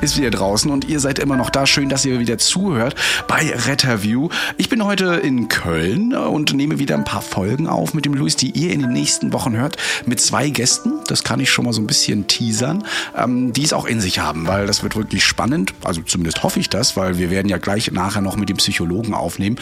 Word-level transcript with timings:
ist 0.00 0.16
wieder 0.16 0.30
draußen 0.30 0.70
und 0.70 0.88
ihr 0.88 1.00
seid 1.00 1.18
immer 1.18 1.36
noch 1.36 1.50
da. 1.50 1.66
Schön, 1.66 1.88
dass 1.88 2.04
ihr 2.04 2.20
wieder 2.20 2.38
zuhört 2.38 2.94
bei 3.26 3.52
Retterview. 3.66 4.28
Ich 4.56 4.68
bin 4.68 4.84
heute 4.84 5.14
in 5.14 5.48
Köln 5.48 6.14
und 6.14 6.54
nehme 6.54 6.78
wieder 6.78 6.94
ein 6.94 7.04
paar 7.04 7.22
Folgen 7.22 7.66
auf 7.66 7.94
mit 7.94 8.04
dem 8.04 8.14
Luis, 8.14 8.36
die 8.36 8.50
ihr 8.50 8.72
in 8.72 8.80
den 8.80 8.92
nächsten 8.92 9.32
Wochen 9.32 9.56
hört, 9.56 9.76
mit 10.06 10.20
zwei 10.20 10.50
Gästen. 10.50 11.00
Das 11.08 11.24
kann 11.24 11.40
ich 11.40 11.50
schon 11.50 11.64
mal 11.64 11.72
so 11.72 11.80
ein 11.80 11.86
bisschen 11.88 12.28
teasern, 12.28 12.84
ähm, 13.16 13.52
die 13.52 13.64
es 13.64 13.72
auch 13.72 13.86
in 13.86 14.00
sich 14.00 14.20
haben, 14.20 14.46
weil 14.46 14.66
das 14.66 14.84
wird 14.84 14.94
wirklich 14.94 15.24
spannend. 15.24 15.74
Also 15.82 16.00
zumindest 16.02 16.44
hoffe 16.44 16.60
ich 16.60 16.68
das, 16.68 16.96
weil 16.96 17.18
wir 17.18 17.30
werden 17.30 17.48
ja 17.48 17.58
gleich 17.58 17.90
nachher 17.90 18.22
noch 18.22 18.36
mit 18.36 18.48
dem 18.48 18.58
Psychologen 18.58 19.14
aufnehmen. 19.14 19.56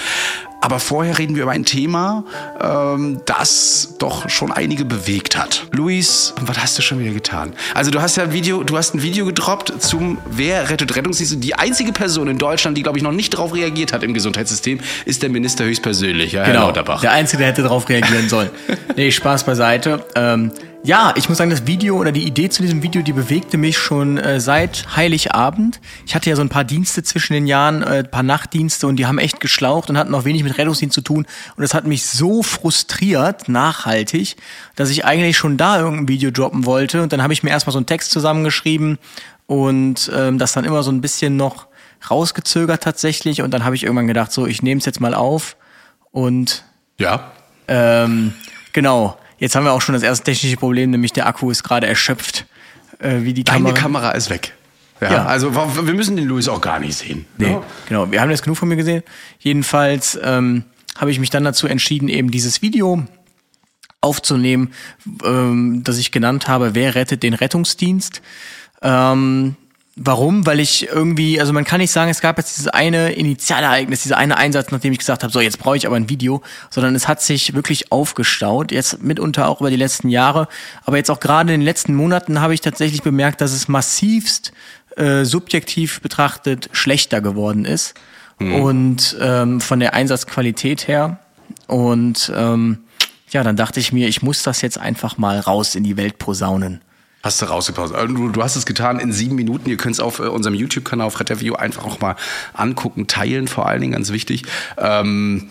Aber 0.60 0.80
vorher 0.80 1.18
reden 1.18 1.36
wir 1.36 1.42
über 1.44 1.52
ein 1.52 1.64
Thema, 1.64 2.24
ähm, 2.60 3.20
das 3.26 3.94
doch 3.98 4.28
schon 4.28 4.50
einige 4.50 4.84
bewegt 4.84 5.36
hat. 5.36 5.66
Luis, 5.72 6.34
was 6.40 6.58
hast 6.58 6.78
du 6.78 6.82
schon 6.82 6.98
wieder 6.98 7.12
getan? 7.12 7.52
Also 7.74 7.90
du 7.90 8.00
hast 8.00 8.16
ja 8.16 8.24
ein 8.24 8.32
Video, 8.32 8.64
du 8.64 8.76
hast 8.76 8.94
ein 8.94 9.02
Video 9.02 9.26
gedroppt 9.26 9.74
zum 9.80 10.18
Wer 10.28 10.70
rettet 10.70 10.96
Rettungsdienste. 10.96 11.36
Die 11.36 11.54
einzige 11.54 11.92
Person 11.92 12.28
in 12.28 12.38
Deutschland, 12.38 12.76
die 12.76 12.82
glaube 12.82 12.98
ich 12.98 13.04
noch 13.04 13.12
nicht 13.12 13.34
darauf 13.34 13.54
reagiert 13.54 13.92
hat 13.92 14.02
im 14.02 14.14
Gesundheitssystem, 14.14 14.80
ist 15.04 15.22
der 15.22 15.30
Minister 15.30 15.64
höchstpersönlich, 15.64 16.32
ja, 16.32 16.42
Herr 16.42 16.52
Genau, 16.52 16.66
Lauterbach. 16.66 17.00
der 17.00 17.12
Einzige, 17.12 17.38
der 17.38 17.48
hätte 17.48 17.62
darauf 17.62 17.88
reagieren 17.88 18.28
sollen. 18.28 18.50
nee, 18.96 19.10
Spaß 19.12 19.44
beiseite. 19.44 20.04
Ähm, 20.14 20.50
ja, 20.82 21.12
ich 21.16 21.28
muss 21.28 21.38
sagen, 21.38 21.50
das 21.50 21.66
Video 21.66 21.96
oder 21.96 22.12
die 22.12 22.24
Idee 22.24 22.48
zu 22.48 22.62
diesem 22.62 22.82
Video, 22.82 23.02
die 23.02 23.12
bewegte 23.12 23.56
mich 23.56 23.76
schon 23.76 24.18
äh, 24.18 24.38
seit 24.40 24.96
Heiligabend. 24.96 25.80
Ich 26.06 26.14
hatte 26.14 26.30
ja 26.30 26.36
so 26.36 26.42
ein 26.42 26.48
paar 26.48 26.62
Dienste 26.62 27.02
zwischen 27.02 27.32
den 27.32 27.46
Jahren, 27.46 27.82
äh, 27.82 27.98
ein 28.04 28.10
paar 28.10 28.22
Nachtdienste 28.22 28.86
und 28.86 28.96
die 28.96 29.06
haben 29.06 29.18
echt 29.18 29.40
geschlaucht 29.40 29.90
und 29.90 29.98
hatten 29.98 30.14
auch 30.14 30.24
wenig 30.24 30.44
mit 30.44 30.56
Rettungsdienst 30.58 30.94
zu 30.94 31.00
tun. 31.00 31.26
Und 31.56 31.62
das 31.62 31.74
hat 31.74 31.86
mich 31.86 32.06
so 32.06 32.42
frustriert, 32.44 33.48
nachhaltig, 33.48 34.36
dass 34.76 34.90
ich 34.90 35.04
eigentlich 35.04 35.36
schon 35.36 35.56
da 35.56 35.80
irgendein 35.80 36.08
Video 36.08 36.30
droppen 36.30 36.66
wollte. 36.66 37.02
Und 37.02 37.12
dann 37.12 37.22
habe 37.22 37.32
ich 37.32 37.42
mir 37.42 37.50
erstmal 37.50 37.72
so 37.72 37.78
einen 37.78 37.86
Text 37.86 38.12
zusammengeschrieben 38.12 38.98
und 39.46 40.10
ähm, 40.14 40.38
das 40.38 40.52
dann 40.52 40.64
immer 40.64 40.84
so 40.84 40.92
ein 40.92 41.00
bisschen 41.00 41.36
noch 41.36 41.66
rausgezögert 42.08 42.82
tatsächlich. 42.82 43.42
Und 43.42 43.50
dann 43.52 43.64
habe 43.64 43.74
ich 43.74 43.82
irgendwann 43.82 44.06
gedacht, 44.06 44.30
so, 44.30 44.46
ich 44.46 44.62
nehme 44.62 44.78
es 44.78 44.84
jetzt 44.84 45.00
mal 45.00 45.14
auf 45.14 45.56
und 46.12 46.64
Ja. 46.98 47.32
ähm, 47.66 48.34
genau. 48.72 49.18
Jetzt 49.38 49.54
haben 49.54 49.64
wir 49.64 49.72
auch 49.72 49.82
schon 49.82 49.92
das 49.94 50.02
erste 50.02 50.24
technische 50.24 50.56
Problem, 50.56 50.90
nämlich 50.90 51.12
der 51.12 51.26
Akku 51.26 51.50
ist 51.50 51.62
gerade 51.62 51.86
erschöpft. 51.86 52.46
Äh, 52.98 53.22
wie 53.22 53.34
die 53.34 53.44
Deine 53.44 53.58
Kamera. 53.74 53.74
Kamera 53.74 54.10
ist 54.12 54.30
weg. 54.30 54.54
Ja, 55.00 55.12
Ja. 55.12 55.26
also 55.26 55.54
wir 55.54 55.92
müssen 55.94 56.16
den 56.16 56.26
Luis 56.26 56.48
auch 56.48 56.60
gar 56.62 56.78
nicht 56.78 56.96
sehen. 56.96 57.26
Nee, 57.36 57.50
Ja. 57.50 57.62
genau. 57.88 58.10
Wir 58.10 58.20
haben 58.22 58.30
jetzt 58.30 58.42
genug 58.42 58.56
von 58.56 58.68
mir 58.68 58.76
gesehen. 58.76 59.02
Jedenfalls 59.38 60.18
ähm, 60.22 60.64
habe 60.96 61.10
ich 61.10 61.18
mich 61.20 61.28
dann 61.28 61.44
dazu 61.44 61.66
entschieden, 61.66 62.08
eben 62.08 62.30
dieses 62.30 62.62
Video 62.62 63.04
aufzunehmen, 64.00 64.72
ähm, 65.24 65.82
das 65.84 65.98
ich 65.98 66.12
genannt 66.12 66.48
habe, 66.48 66.74
wer 66.74 66.94
rettet 66.94 67.22
den 67.22 67.34
Rettungsdienst? 67.34 68.22
Ähm, 68.82 69.56
warum? 69.96 70.44
Weil 70.46 70.60
ich 70.60 70.88
irgendwie, 70.88 71.40
also 71.40 71.52
man 71.52 71.64
kann 71.64 71.80
nicht 71.80 71.90
sagen, 71.90 72.10
es 72.10 72.20
gab 72.20 72.36
jetzt 72.36 72.56
dieses 72.56 72.68
eine 72.68 73.12
Initialereignis, 73.12 74.02
dieser 74.02 74.18
eine 74.18 74.36
Einsatz, 74.36 74.70
nachdem 74.70 74.92
ich 74.92 74.98
gesagt 74.98 75.22
habe, 75.22 75.32
so 75.32 75.40
jetzt 75.40 75.58
brauche 75.58 75.76
ich 75.76 75.86
aber 75.86 75.96
ein 75.96 76.10
Video, 76.10 76.42
sondern 76.70 76.94
es 76.94 77.08
hat 77.08 77.22
sich 77.22 77.54
wirklich 77.54 77.90
aufgestaut, 77.90 78.72
jetzt 78.72 79.02
mitunter 79.02 79.48
auch 79.48 79.60
über 79.60 79.70
die 79.70 79.76
letzten 79.76 80.10
Jahre, 80.10 80.48
aber 80.84 80.98
jetzt 80.98 81.10
auch 81.10 81.20
gerade 81.20 81.52
in 81.52 81.60
den 81.60 81.64
letzten 81.64 81.94
Monaten 81.94 82.40
habe 82.40 82.54
ich 82.54 82.60
tatsächlich 82.60 83.02
bemerkt, 83.02 83.40
dass 83.40 83.52
es 83.52 83.68
massivst 83.68 84.52
äh, 84.96 85.24
subjektiv 85.24 86.00
betrachtet 86.02 86.68
schlechter 86.72 87.20
geworden 87.22 87.64
ist 87.64 87.94
und 88.38 89.16
ähm, 89.18 89.62
von 89.62 89.80
der 89.80 89.94
Einsatzqualität 89.94 90.88
her 90.88 91.20
und 91.66 92.30
ähm, 92.36 92.80
ja, 93.30 93.42
dann 93.42 93.56
dachte 93.56 93.80
ich 93.80 93.92
mir, 93.92 94.08
ich 94.08 94.22
muss 94.22 94.42
das 94.42 94.60
jetzt 94.60 94.78
einfach 94.78 95.16
mal 95.18 95.40
raus 95.40 95.74
in 95.74 95.84
die 95.84 95.96
Welt 95.96 96.18
posaunen. 96.18 96.80
Hast 97.26 97.42
du 97.42 97.46
rausgepasst. 97.46 97.92
Also 97.92 98.14
Du, 98.14 98.28
du 98.28 98.40
hast 98.40 98.54
es 98.54 98.66
getan 98.66 99.00
in 99.00 99.12
sieben 99.12 99.34
Minuten. 99.34 99.68
Ihr 99.68 99.76
könnt 99.76 99.94
es 99.94 100.00
auf 100.00 100.20
äh, 100.20 100.28
unserem 100.28 100.54
YouTube-Kanal 100.54 101.08
auf 101.08 101.18
Retterview 101.18 101.54
einfach 101.54 101.84
auch 101.84 101.98
mal 101.98 102.14
angucken, 102.54 103.08
teilen, 103.08 103.48
vor 103.48 103.66
allen 103.66 103.80
Dingen 103.80 103.94
ganz 103.94 104.12
wichtig. 104.12 104.44
Ähm, 104.78 105.50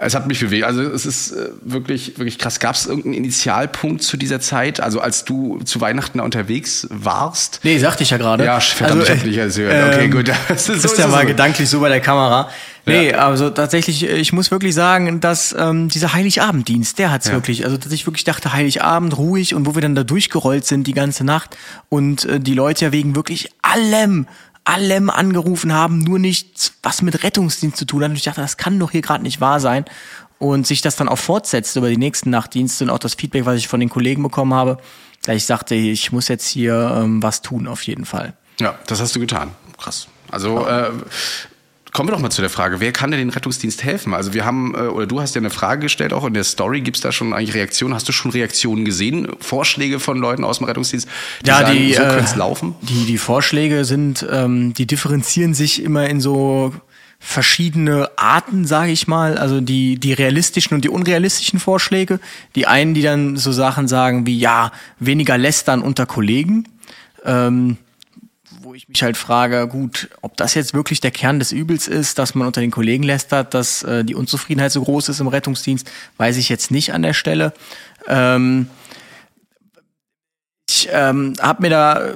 es 0.00 0.14
hat 0.14 0.26
mich 0.26 0.40
bewegt. 0.40 0.64
Also 0.64 0.82
es 0.82 1.06
ist 1.06 1.32
äh, 1.32 1.50
wirklich, 1.62 2.18
wirklich 2.18 2.38
krass. 2.38 2.60
Gab 2.60 2.74
es 2.74 2.86
irgendeinen 2.86 3.14
Initialpunkt 3.14 4.02
zu 4.02 4.16
dieser 4.16 4.40
Zeit? 4.40 4.80
Also 4.80 5.00
als 5.00 5.24
du 5.24 5.58
zu 5.64 5.80
Weihnachten 5.80 6.20
unterwegs 6.20 6.86
warst? 6.90 7.60
Nee, 7.62 7.78
sagte 7.78 8.02
ich 8.02 8.10
ja 8.10 8.16
gerade. 8.16 8.44
Ja, 8.44 8.60
verdammt, 8.60 9.02
ich 9.04 9.10
hab 9.10 9.22
dich 9.22 9.40
alles 9.40 9.56
gehört. 9.56 9.94
Okay, 9.94 10.08
gut. 10.08 10.30
Das 10.48 10.68
ist- 10.68 10.82
so 10.82 10.88
ist 10.88 10.98
ja 10.98 11.08
mal 11.08 11.22
so. 11.22 11.26
gedanklich 11.28 11.68
so 11.68 11.80
bei 11.80 11.88
der 11.88 12.00
Kamera. 12.00 12.48
Nee, 12.86 13.10
Ja. 13.10 13.28
also 13.28 13.50
tatsächlich, 13.50 14.02
ich 14.08 14.32
muss 14.32 14.50
wirklich 14.50 14.74
sagen, 14.74 15.20
dass 15.20 15.54
ähm, 15.58 15.88
dieser 15.90 16.14
Heiligabenddienst, 16.14 16.98
der 16.98 17.10
hat's 17.10 17.26
Ja. 17.26 17.34
wirklich, 17.34 17.64
also 17.66 17.76
dass 17.76 17.92
ich 17.92 18.06
wirklich 18.06 18.24
dachte, 18.24 18.54
Heiligabend, 18.54 19.18
ruhig 19.18 19.54
und 19.54 19.66
wo 19.66 19.74
wir 19.74 19.82
dann 19.82 19.94
da 19.94 20.04
durchgerollt 20.04 20.64
sind 20.64 20.86
die 20.86 20.94
ganze 20.94 21.22
Nacht 21.24 21.56
und 21.90 22.24
äh, 22.24 22.40
die 22.40 22.54
Leute 22.54 22.86
ja 22.86 22.92
wegen 22.92 23.14
wirklich 23.14 23.50
allem, 23.60 24.26
allem 24.68 25.08
angerufen 25.08 25.72
haben, 25.72 25.98
nur 26.00 26.18
nichts, 26.18 26.74
was 26.82 27.00
mit 27.02 27.22
Rettungsdienst 27.22 27.76
zu 27.76 27.86
tun 27.86 28.02
hat. 28.04 28.10
Und 28.10 28.16
ich 28.16 28.24
dachte, 28.24 28.42
das 28.42 28.58
kann 28.58 28.78
doch 28.78 28.90
hier 28.90 29.00
gerade 29.00 29.22
nicht 29.22 29.40
wahr 29.40 29.60
sein. 29.60 29.84
Und 30.38 30.66
sich 30.66 30.82
das 30.82 30.94
dann 30.94 31.08
auch 31.08 31.18
fortsetzt 31.18 31.74
über 31.76 31.88
die 31.88 31.96
nächsten 31.96 32.30
Nachtdienste 32.30 32.84
und 32.84 32.90
auch 32.90 32.98
das 32.98 33.14
Feedback, 33.14 33.44
was 33.44 33.56
ich 33.56 33.66
von 33.66 33.80
den 33.80 33.88
Kollegen 33.88 34.22
bekommen 34.22 34.54
habe, 34.54 34.78
da 35.22 35.32
ich 35.32 35.46
sagte, 35.46 35.74
ich 35.74 36.12
muss 36.12 36.28
jetzt 36.28 36.46
hier 36.46 36.96
ähm, 36.96 37.22
was 37.22 37.42
tun 37.42 37.66
auf 37.66 37.82
jeden 37.82 38.04
Fall. 38.04 38.34
Ja, 38.60 38.78
das 38.86 39.00
hast 39.00 39.16
du 39.16 39.20
getan. 39.20 39.50
Krass. 39.78 40.06
Also 40.30 40.66
äh, 40.66 40.90
kommen 41.92 42.08
wir 42.08 42.12
doch 42.12 42.20
mal 42.20 42.30
zu 42.30 42.40
der 42.40 42.50
Frage, 42.50 42.80
wer 42.80 42.92
kann 42.92 43.10
denn 43.10 43.20
den 43.20 43.30
Rettungsdienst 43.30 43.82
helfen? 43.82 44.14
Also 44.14 44.34
wir 44.34 44.44
haben, 44.44 44.74
äh, 44.74 44.78
oder 44.88 45.06
du 45.06 45.20
hast 45.20 45.34
ja 45.34 45.40
eine 45.40 45.50
Frage 45.50 45.82
gestellt, 45.82 46.12
auch 46.12 46.24
in 46.24 46.34
der 46.34 46.44
Story, 46.44 46.80
gibt 46.80 46.96
es 46.96 47.02
da 47.02 47.12
schon 47.12 47.32
eigentlich 47.32 47.54
Reaktionen? 47.54 47.94
Hast 47.94 48.08
du 48.08 48.12
schon 48.12 48.30
Reaktionen 48.30 48.84
gesehen? 48.84 49.28
Vorschläge 49.40 50.00
von 50.00 50.18
Leuten 50.18 50.44
aus 50.44 50.58
dem 50.58 50.66
Rettungsdienst, 50.66 51.08
die 51.44 51.48
Ja, 51.48 51.60
sagen, 51.60 51.76
die, 51.76 51.94
so 51.94 52.02
äh, 52.02 52.36
laufen? 52.36 52.74
Die, 52.82 53.06
die 53.06 53.18
Vorschläge 53.18 53.84
sind, 53.84 54.26
ähm, 54.30 54.74
die 54.74 54.86
differenzieren 54.86 55.54
sich 55.54 55.82
immer 55.82 56.08
in 56.08 56.20
so 56.20 56.74
verschiedene 57.18 58.10
Arten, 58.16 58.64
sage 58.64 58.92
ich 58.92 59.08
mal. 59.08 59.38
Also 59.38 59.60
die, 59.60 59.98
die 59.98 60.12
realistischen 60.12 60.74
und 60.74 60.84
die 60.84 60.88
unrealistischen 60.88 61.58
Vorschläge. 61.58 62.20
Die 62.54 62.66
einen, 62.66 62.94
die 62.94 63.02
dann 63.02 63.36
so 63.36 63.52
Sachen 63.52 63.88
sagen 63.88 64.26
wie, 64.26 64.38
ja, 64.38 64.72
weniger 65.00 65.36
lästern 65.36 65.82
unter 65.82 66.06
Kollegen. 66.06 66.68
Ähm, 67.24 67.76
wo 68.68 68.74
ich 68.74 68.86
mich 68.86 69.02
halt 69.02 69.16
frage, 69.16 69.66
gut, 69.66 70.10
ob 70.20 70.36
das 70.36 70.52
jetzt 70.52 70.74
wirklich 70.74 71.00
der 71.00 71.10
Kern 71.10 71.38
des 71.38 71.52
Übels 71.52 71.88
ist, 71.88 72.18
dass 72.18 72.34
man 72.34 72.46
unter 72.46 72.60
den 72.60 72.70
Kollegen 72.70 73.02
lästert, 73.02 73.54
dass 73.54 73.82
äh, 73.82 74.04
die 74.04 74.14
Unzufriedenheit 74.14 74.72
so 74.72 74.82
groß 74.82 75.08
ist 75.08 75.20
im 75.20 75.28
Rettungsdienst, 75.28 75.90
weiß 76.18 76.36
ich 76.36 76.50
jetzt 76.50 76.70
nicht 76.70 76.92
an 76.92 77.00
der 77.00 77.14
Stelle. 77.14 77.54
Ähm, 78.06 78.68
ich 80.68 80.86
ähm, 80.92 81.32
habe 81.40 81.62
mir 81.62 81.70
da 81.70 82.08
äh, 82.08 82.14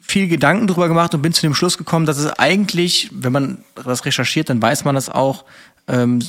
viel 0.00 0.26
Gedanken 0.26 0.68
drüber 0.68 0.88
gemacht 0.88 1.12
und 1.12 1.20
bin 1.20 1.34
zu 1.34 1.42
dem 1.42 1.54
Schluss 1.54 1.76
gekommen, 1.76 2.06
dass 2.06 2.16
es 2.16 2.32
eigentlich, 2.38 3.10
wenn 3.12 3.32
man 3.32 3.62
das 3.74 4.06
recherchiert, 4.06 4.48
dann 4.48 4.62
weiß 4.62 4.86
man 4.86 4.94
das 4.94 5.10
auch, 5.10 5.44
ähm, 5.86 6.20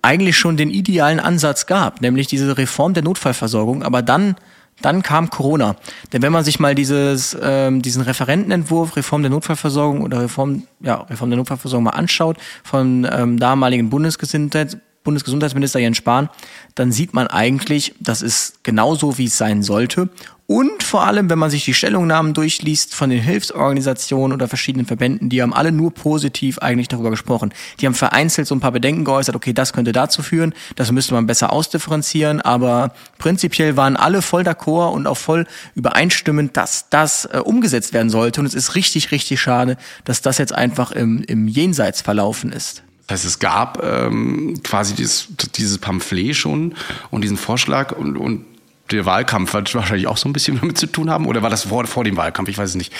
eigentlich 0.00 0.38
schon 0.38 0.56
den 0.56 0.70
idealen 0.70 1.20
Ansatz 1.20 1.66
gab, 1.66 2.00
nämlich 2.00 2.26
diese 2.26 2.56
Reform 2.56 2.94
der 2.94 3.02
Notfallversorgung, 3.02 3.82
aber 3.82 4.00
dann 4.00 4.34
dann 4.80 5.02
kam 5.02 5.30
Corona. 5.30 5.76
Denn 6.12 6.22
wenn 6.22 6.32
man 6.32 6.44
sich 6.44 6.58
mal 6.58 6.74
dieses, 6.74 7.36
ähm, 7.40 7.82
diesen 7.82 8.02
Referentenentwurf 8.02 8.96
Reform 8.96 9.22
der 9.22 9.30
Notfallversorgung 9.30 10.02
oder 10.02 10.22
Reform, 10.22 10.64
ja, 10.80 10.96
Reform 11.02 11.30
der 11.30 11.36
Notfallversorgung 11.36 11.84
mal 11.84 11.90
anschaut 11.90 12.36
von 12.64 13.06
ähm, 13.10 13.38
damaligen 13.38 13.90
Bundesgesundheits 13.90 14.76
Bundesgesundheitsminister 15.04 15.80
Jens 15.80 15.96
Spahn, 15.96 16.28
dann 16.76 16.92
sieht 16.92 17.12
man 17.12 17.26
eigentlich, 17.26 17.94
das 17.98 18.22
ist 18.22 18.62
genauso, 18.62 19.18
wie 19.18 19.24
es 19.24 19.36
sein 19.36 19.62
sollte. 19.64 20.08
Und 20.52 20.82
vor 20.82 21.06
allem, 21.06 21.30
wenn 21.30 21.38
man 21.38 21.48
sich 21.48 21.64
die 21.64 21.72
Stellungnahmen 21.72 22.34
durchliest 22.34 22.94
von 22.94 23.08
den 23.08 23.22
Hilfsorganisationen 23.22 24.34
oder 24.34 24.48
verschiedenen 24.48 24.84
Verbänden, 24.84 25.30
die 25.30 25.40
haben 25.40 25.54
alle 25.54 25.72
nur 25.72 25.94
positiv 25.94 26.58
eigentlich 26.58 26.88
darüber 26.88 27.08
gesprochen. 27.08 27.54
Die 27.80 27.86
haben 27.86 27.94
vereinzelt 27.94 28.46
so 28.46 28.54
ein 28.54 28.60
paar 28.60 28.72
Bedenken 28.72 29.06
geäußert, 29.06 29.34
okay, 29.34 29.54
das 29.54 29.72
könnte 29.72 29.92
dazu 29.92 30.22
führen, 30.22 30.52
das 30.76 30.92
müsste 30.92 31.14
man 31.14 31.26
besser 31.26 31.54
ausdifferenzieren, 31.54 32.42
aber 32.42 32.92
prinzipiell 33.16 33.78
waren 33.78 33.96
alle 33.96 34.20
voll 34.20 34.42
d'accord 34.42 34.92
und 34.92 35.06
auch 35.06 35.16
voll 35.16 35.46
übereinstimmend, 35.74 36.54
dass 36.54 36.90
das 36.90 37.24
äh, 37.24 37.38
umgesetzt 37.38 37.94
werden 37.94 38.10
sollte. 38.10 38.40
Und 38.40 38.46
es 38.46 38.52
ist 38.52 38.74
richtig, 38.74 39.10
richtig 39.10 39.40
schade, 39.40 39.78
dass 40.04 40.20
das 40.20 40.36
jetzt 40.36 40.52
einfach 40.52 40.92
im, 40.92 41.22
im 41.22 41.48
Jenseits 41.48 42.02
verlaufen 42.02 42.52
ist. 42.52 42.82
Das 43.06 43.20
heißt, 43.20 43.24
es 43.24 43.38
gab 43.38 43.82
ähm, 43.82 44.60
quasi 44.62 44.92
dieses, 44.92 45.28
dieses 45.54 45.78
Pamphlet 45.78 46.36
schon 46.36 46.74
und 47.10 47.22
diesen 47.24 47.38
Vorschlag 47.38 47.92
und, 47.96 48.18
und 48.18 48.51
der 48.96 49.06
Wahlkampf 49.06 49.52
wird 49.54 49.74
wahrscheinlich 49.74 50.06
auch 50.06 50.16
so 50.16 50.28
ein 50.28 50.32
bisschen 50.32 50.58
damit 50.60 50.78
zu 50.78 50.86
tun 50.86 51.10
haben. 51.10 51.26
Oder 51.26 51.42
war 51.42 51.50
das 51.50 51.64
vor, 51.64 51.86
vor 51.86 52.04
dem 52.04 52.16
Wahlkampf? 52.16 52.48
Ich 52.48 52.58
weiß 52.58 52.70
es 52.70 52.76
nicht. 52.76 52.92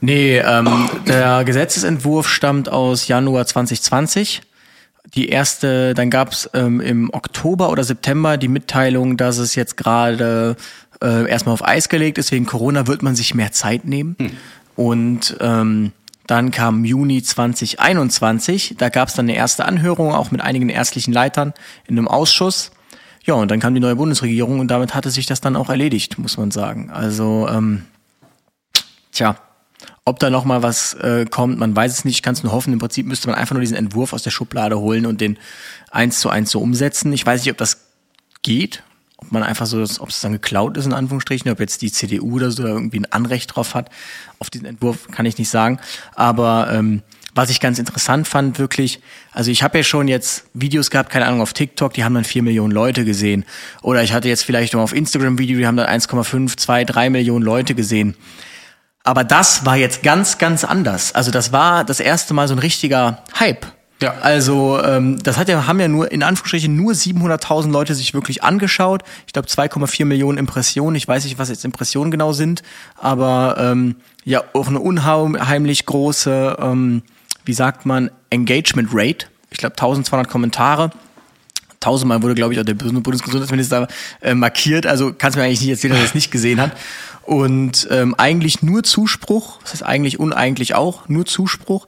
Nee, 0.00 0.38
ähm, 0.38 0.90
der 1.06 1.44
Gesetzesentwurf 1.44 2.28
stammt 2.28 2.68
aus 2.68 3.08
Januar 3.08 3.46
2020. 3.46 4.42
Die 5.14 5.28
erste, 5.28 5.94
dann 5.94 6.10
gab 6.10 6.32
es 6.32 6.50
ähm, 6.54 6.80
im 6.80 7.08
Oktober 7.12 7.70
oder 7.70 7.84
September 7.84 8.36
die 8.36 8.48
Mitteilung, 8.48 9.16
dass 9.16 9.38
es 9.38 9.54
jetzt 9.54 9.76
gerade 9.76 10.56
äh, 11.02 11.28
erstmal 11.28 11.54
auf 11.54 11.64
Eis 11.64 11.88
gelegt 11.88 12.18
ist. 12.18 12.32
Wegen 12.32 12.46
Corona 12.46 12.86
wird 12.86 13.02
man 13.02 13.14
sich 13.14 13.34
mehr 13.34 13.52
Zeit 13.52 13.84
nehmen. 13.84 14.16
Und 14.76 15.36
ähm, 15.40 15.92
dann 16.26 16.50
kam 16.50 16.84
Juni 16.84 17.22
2021. 17.22 18.76
Da 18.78 18.88
gab 18.88 19.08
es 19.08 19.14
dann 19.14 19.26
eine 19.26 19.36
erste 19.36 19.64
Anhörung, 19.64 20.12
auch 20.12 20.30
mit 20.30 20.40
einigen 20.40 20.68
ärztlichen 20.68 21.12
Leitern 21.12 21.52
in 21.86 21.96
einem 21.96 22.08
Ausschuss. 22.08 22.72
Ja, 23.24 23.34
und 23.34 23.50
dann 23.50 23.58
kam 23.58 23.74
die 23.74 23.80
neue 23.80 23.96
Bundesregierung 23.96 24.60
und 24.60 24.68
damit 24.68 24.94
hatte 24.94 25.10
sich 25.10 25.26
das 25.26 25.40
dann 25.40 25.56
auch 25.56 25.70
erledigt, 25.70 26.18
muss 26.18 26.36
man 26.36 26.50
sagen. 26.50 26.90
Also, 26.90 27.48
ähm, 27.48 27.84
tja, 29.12 29.36
ob 30.04 30.18
da 30.18 30.28
noch 30.28 30.44
mal 30.44 30.62
was 30.62 30.92
äh, 30.94 31.24
kommt, 31.24 31.58
man 31.58 31.74
weiß 31.74 31.90
es 31.92 32.04
nicht, 32.04 32.16
ich 32.16 32.22
kann 32.22 32.34
es 32.34 32.42
nur 32.42 32.52
hoffen. 32.52 32.74
Im 32.74 32.78
Prinzip 32.78 33.06
müsste 33.06 33.28
man 33.28 33.36
einfach 33.36 33.54
nur 33.54 33.62
diesen 33.62 33.76
Entwurf 33.76 34.12
aus 34.12 34.22
der 34.22 34.30
Schublade 34.30 34.78
holen 34.78 35.06
und 35.06 35.22
den 35.22 35.38
eins 35.90 36.20
zu 36.20 36.28
eins 36.28 36.50
so 36.50 36.60
umsetzen. 36.60 37.12
Ich 37.14 37.24
weiß 37.24 37.40
nicht, 37.40 37.50
ob 37.50 37.56
das 37.56 37.86
geht, 38.42 38.82
ob 39.16 39.32
man 39.32 39.42
einfach 39.42 39.64
so, 39.64 39.82
ob 39.82 40.10
es 40.10 40.20
dann 40.20 40.32
geklaut 40.32 40.76
ist 40.76 40.84
in 40.84 40.92
Anführungsstrichen, 40.92 41.50
ob 41.50 41.60
jetzt 41.60 41.80
die 41.80 41.90
CDU 41.90 42.36
oder 42.36 42.50
so 42.50 42.66
irgendwie 42.66 42.98
ein 42.98 43.10
Anrecht 43.10 43.56
drauf 43.56 43.74
hat. 43.74 43.88
Auf 44.38 44.50
diesen 44.50 44.66
Entwurf 44.66 45.08
kann 45.10 45.24
ich 45.24 45.38
nicht 45.38 45.48
sagen. 45.48 45.80
Aber 46.14 46.68
ähm, 46.70 47.02
was 47.34 47.50
ich 47.50 47.60
ganz 47.60 47.78
interessant 47.78 48.28
fand, 48.28 48.58
wirklich, 48.58 49.00
also 49.32 49.50
ich 49.50 49.62
habe 49.62 49.78
ja 49.78 49.84
schon 49.84 50.08
jetzt 50.08 50.44
Videos 50.54 50.90
gehabt, 50.90 51.10
keine 51.10 51.26
Ahnung, 51.26 51.40
auf 51.40 51.52
TikTok, 51.52 51.92
die 51.92 52.04
haben 52.04 52.14
dann 52.14 52.24
vier 52.24 52.42
Millionen 52.42 52.72
Leute 52.72 53.04
gesehen. 53.04 53.44
Oder 53.82 54.02
ich 54.02 54.12
hatte 54.12 54.28
jetzt 54.28 54.44
vielleicht 54.44 54.72
noch 54.74 54.80
auf 54.80 54.94
Instagram 54.94 55.38
Video, 55.38 55.58
die 55.58 55.66
haben 55.66 55.76
dann 55.76 55.88
1,5, 55.88 56.56
2, 56.56 56.84
3 56.84 57.10
Millionen 57.10 57.44
Leute 57.44 57.74
gesehen. 57.74 58.14
Aber 59.02 59.24
das 59.24 59.66
war 59.66 59.76
jetzt 59.76 60.02
ganz, 60.02 60.38
ganz 60.38 60.64
anders. 60.64 61.14
Also 61.14 61.30
das 61.30 61.52
war 61.52 61.84
das 61.84 62.00
erste 62.00 62.32
Mal 62.34 62.48
so 62.48 62.54
ein 62.54 62.58
richtiger 62.58 63.22
Hype. 63.38 63.66
Ja. 64.02 64.14
Also 64.20 64.82
ähm, 64.82 65.18
das 65.22 65.38
hat 65.38 65.48
ja, 65.48 65.66
haben 65.66 65.78
ja 65.78 65.88
nur 65.88 66.10
in 66.10 66.22
Anführungsstrichen 66.22 66.74
nur 66.74 66.92
700.000 66.92 67.70
Leute 67.70 67.94
sich 67.94 68.14
wirklich 68.14 68.42
angeschaut. 68.42 69.02
Ich 69.26 69.32
glaube 69.32 69.48
2,4 69.48 70.04
Millionen 70.04 70.38
Impressionen. 70.38 70.96
Ich 70.96 71.06
weiß 71.06 71.24
nicht, 71.24 71.38
was 71.38 71.48
jetzt 71.48 71.64
Impressionen 71.64 72.10
genau 72.10 72.32
sind, 72.32 72.62
aber 72.96 73.56
ähm, 73.58 73.96
ja 74.24 74.42
auch 74.52 74.68
eine 74.68 74.80
unheimlich 74.80 75.86
große, 75.86 76.56
ähm, 76.60 77.02
wie 77.44 77.52
sagt 77.52 77.86
man, 77.86 78.10
Engagement 78.30 78.88
Rate. 78.92 79.26
Ich 79.50 79.58
glaube 79.58 79.74
1200 79.74 80.28
Kommentare. 80.28 80.90
Tausendmal 81.80 82.22
wurde, 82.22 82.34
glaube 82.34 82.54
ich, 82.54 82.60
auch 82.60 82.64
der 82.64 82.74
Bundesgesundheitsminister 82.74 83.88
äh, 84.22 84.34
markiert. 84.34 84.86
Also 84.86 85.12
kannst 85.12 85.36
du 85.36 85.40
mir 85.40 85.46
eigentlich 85.46 85.60
nicht 85.60 85.70
erzählen, 85.70 85.92
dass 85.92 86.02
er 86.02 86.06
es 86.06 86.14
nicht 86.14 86.30
gesehen 86.30 86.60
hat. 86.60 86.72
Und 87.22 87.88
ähm, 87.90 88.14
eigentlich 88.16 88.62
nur 88.62 88.82
Zuspruch, 88.82 89.60
das 89.62 89.72
heißt 89.72 89.82
eigentlich 89.82 90.18
uneigentlich 90.18 90.74
auch, 90.74 91.08
nur 91.08 91.26
Zuspruch. 91.26 91.86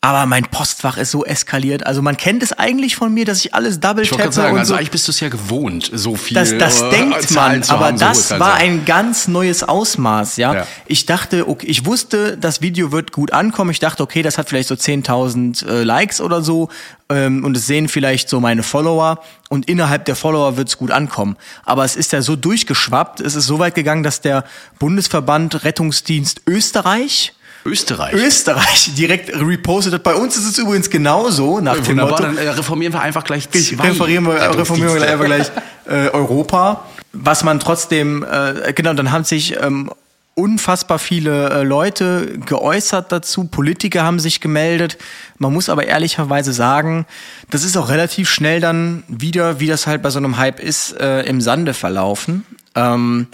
Aber 0.00 0.26
mein 0.26 0.44
Postfach 0.44 0.96
ist 0.96 1.10
so 1.10 1.24
eskaliert. 1.24 1.84
Also 1.84 2.02
man 2.02 2.16
kennt 2.16 2.44
es 2.44 2.52
eigentlich 2.52 2.94
von 2.94 3.12
mir, 3.12 3.24
dass 3.24 3.44
ich 3.44 3.52
alles 3.52 3.80
double 3.80 4.04
Ich 4.04 4.10
tappe 4.10 4.30
sagen, 4.30 4.52
und 4.52 4.60
also 4.60 4.74
so. 4.74 4.78
eigentlich 4.78 4.92
bist 4.92 5.08
du 5.08 5.10
es 5.10 5.18
ja 5.18 5.28
gewohnt, 5.28 5.90
so 5.92 6.14
viel. 6.14 6.36
Das, 6.36 6.56
das 6.56 6.82
äh, 6.82 6.90
denkt 6.90 7.32
man, 7.32 7.64
aber 7.64 7.86
haben, 7.86 7.98
so 7.98 8.04
das 8.04 8.18
Uhrzahlen 8.18 8.40
war 8.40 8.54
haben. 8.54 8.62
ein 8.62 8.84
ganz 8.84 9.26
neues 9.26 9.64
Ausmaß, 9.64 10.36
ja. 10.36 10.54
Ja. 10.54 10.66
Ich 10.86 11.06
dachte, 11.06 11.48
okay, 11.48 11.66
ich 11.66 11.84
wusste, 11.84 12.38
das 12.38 12.62
Video 12.62 12.92
wird 12.92 13.10
gut 13.10 13.32
ankommen. 13.32 13.72
Ich 13.72 13.80
dachte, 13.80 14.04
okay, 14.04 14.22
das 14.22 14.38
hat 14.38 14.48
vielleicht 14.48 14.68
so 14.68 14.76
10.000 14.76 15.66
äh, 15.66 15.82
Likes 15.82 16.20
oder 16.20 16.42
so 16.42 16.68
ähm, 17.08 17.44
und 17.44 17.56
es 17.56 17.66
sehen 17.66 17.88
vielleicht 17.88 18.28
so 18.28 18.38
meine 18.38 18.62
Follower 18.62 19.20
und 19.48 19.68
innerhalb 19.68 20.04
der 20.04 20.14
Follower 20.14 20.56
wird 20.56 20.68
es 20.68 20.78
gut 20.78 20.92
ankommen. 20.92 21.36
Aber 21.64 21.84
es 21.84 21.96
ist 21.96 22.12
ja 22.12 22.22
so 22.22 22.36
durchgeschwappt, 22.36 23.18
es 23.20 23.34
ist 23.34 23.46
so 23.46 23.58
weit 23.58 23.74
gegangen, 23.74 24.04
dass 24.04 24.20
der 24.20 24.44
Bundesverband 24.78 25.64
Rettungsdienst 25.64 26.42
Österreich 26.46 27.32
Österreich. 27.68 28.14
Österreich 28.14 28.94
direkt 28.94 29.34
repostet 29.34 29.94
hat. 29.94 30.02
Bei 30.02 30.14
uns 30.14 30.36
ist 30.36 30.46
es 30.46 30.58
übrigens 30.58 30.90
genauso, 30.90 31.60
nach 31.60 31.78
dem 31.78 31.96
Motto. 31.96 32.22
dann 32.22 32.36
äh, 32.36 32.48
reformieren 32.50 32.92
wir 32.92 33.00
einfach 33.00 33.24
gleich 33.24 33.50
zwei 33.50 33.88
Referieren 33.88 34.26
wir, 34.26 34.58
reformieren 34.58 34.94
wir 34.94 35.08
einfach 35.08 35.24
gleich 35.26 35.50
äh, 35.86 36.08
Europa. 36.10 36.84
Was 37.12 37.44
man 37.44 37.60
trotzdem, 37.60 38.24
äh, 38.24 38.72
genau, 38.72 38.92
dann 38.94 39.12
haben 39.12 39.24
sich 39.24 39.56
ähm, 39.60 39.90
unfassbar 40.38 41.00
viele 41.00 41.50
äh, 41.50 41.62
Leute 41.64 42.38
geäußert 42.46 43.10
dazu, 43.10 43.44
Politiker 43.44 44.04
haben 44.04 44.20
sich 44.20 44.40
gemeldet. 44.40 44.96
Man 45.38 45.52
muss 45.52 45.68
aber 45.68 45.86
ehrlicherweise 45.86 46.52
sagen, 46.52 47.06
das 47.50 47.64
ist 47.64 47.76
auch 47.76 47.88
relativ 47.88 48.30
schnell 48.30 48.60
dann 48.60 49.02
wieder, 49.08 49.58
wie 49.58 49.66
das 49.66 49.88
halt 49.88 50.00
bei 50.00 50.10
so 50.10 50.18
einem 50.18 50.38
Hype 50.38 50.60
ist, 50.60 50.92
äh, 51.00 51.22
im 51.22 51.40
Sande 51.40 51.74
verlaufen. 51.74 52.46
Ähm, 52.76 53.26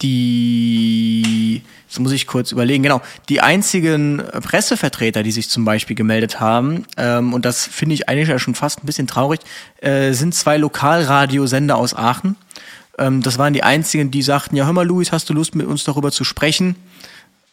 die, 0.00 1.62
jetzt 1.88 1.98
muss 2.00 2.12
ich 2.12 2.26
kurz 2.26 2.52
überlegen, 2.52 2.82
genau, 2.82 3.00
die 3.28 3.40
einzigen 3.40 4.22
Pressevertreter, 4.42 5.22
die 5.22 5.32
sich 5.32 5.48
zum 5.48 5.64
Beispiel 5.64 5.96
gemeldet 5.96 6.38
haben, 6.38 6.84
ähm, 6.96 7.32
und 7.32 7.44
das 7.44 7.66
finde 7.66 7.94
ich 7.94 8.08
eigentlich 8.08 8.28
ja 8.28 8.38
schon 8.38 8.54
fast 8.54 8.82
ein 8.82 8.86
bisschen 8.86 9.06
traurig, 9.06 9.40
äh, 9.80 10.12
sind 10.12 10.34
zwei 10.34 10.58
Lokalradiosender 10.58 11.76
aus 11.76 11.94
Aachen. 11.94 12.36
Ähm, 12.98 13.22
das 13.22 13.38
waren 13.38 13.52
die 13.54 13.62
einzigen, 13.62 14.10
die 14.10 14.22
sagten, 14.22 14.56
ja 14.56 14.66
hör 14.66 14.72
mal, 14.72 14.86
Luis, 14.86 15.12
hast 15.12 15.30
du 15.30 15.34
Lust 15.34 15.54
mit 15.54 15.66
uns 15.66 15.84
darüber 15.84 16.12
zu 16.12 16.24
sprechen? 16.24 16.76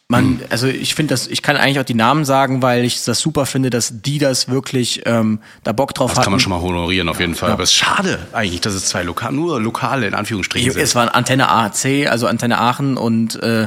Man, 0.08 0.40
also 0.50 0.68
ich 0.68 0.94
finde 0.94 1.14
das, 1.14 1.26
ich 1.26 1.42
kann 1.42 1.56
eigentlich 1.56 1.80
auch 1.80 1.84
die 1.84 1.94
Namen 1.94 2.24
sagen, 2.24 2.62
weil 2.62 2.84
ich 2.84 3.02
das 3.04 3.18
super 3.18 3.44
finde, 3.44 3.70
dass 3.70 4.02
die 4.02 4.18
das 4.18 4.48
wirklich 4.48 5.02
ähm, 5.04 5.40
da 5.64 5.72
Bock 5.72 5.94
drauf 5.94 6.10
Das 6.12 6.18
hatten. 6.18 6.24
kann 6.26 6.30
man 6.30 6.38
schon 6.38 6.50
mal 6.50 6.60
honorieren, 6.60 7.08
auf 7.08 7.18
jeden 7.18 7.34
Fall. 7.34 7.50
Aber 7.50 7.64
es 7.64 7.70
ist 7.70 7.76
schade 7.76 8.20
eigentlich, 8.32 8.60
dass 8.60 8.74
es 8.74 8.86
zwei 8.86 9.02
lokal, 9.02 9.32
nur 9.32 9.60
lokale 9.60 10.06
in 10.06 10.14
Anführungsstrichen 10.14 10.70
sind. 10.70 10.80
Es 10.80 10.94
waren 10.94 11.08
Antenne 11.08 11.48
AAC, 11.48 12.06
also 12.08 12.28
Antenne 12.28 12.58
Aachen 12.60 12.96
und 12.96 13.42
äh, 13.42 13.66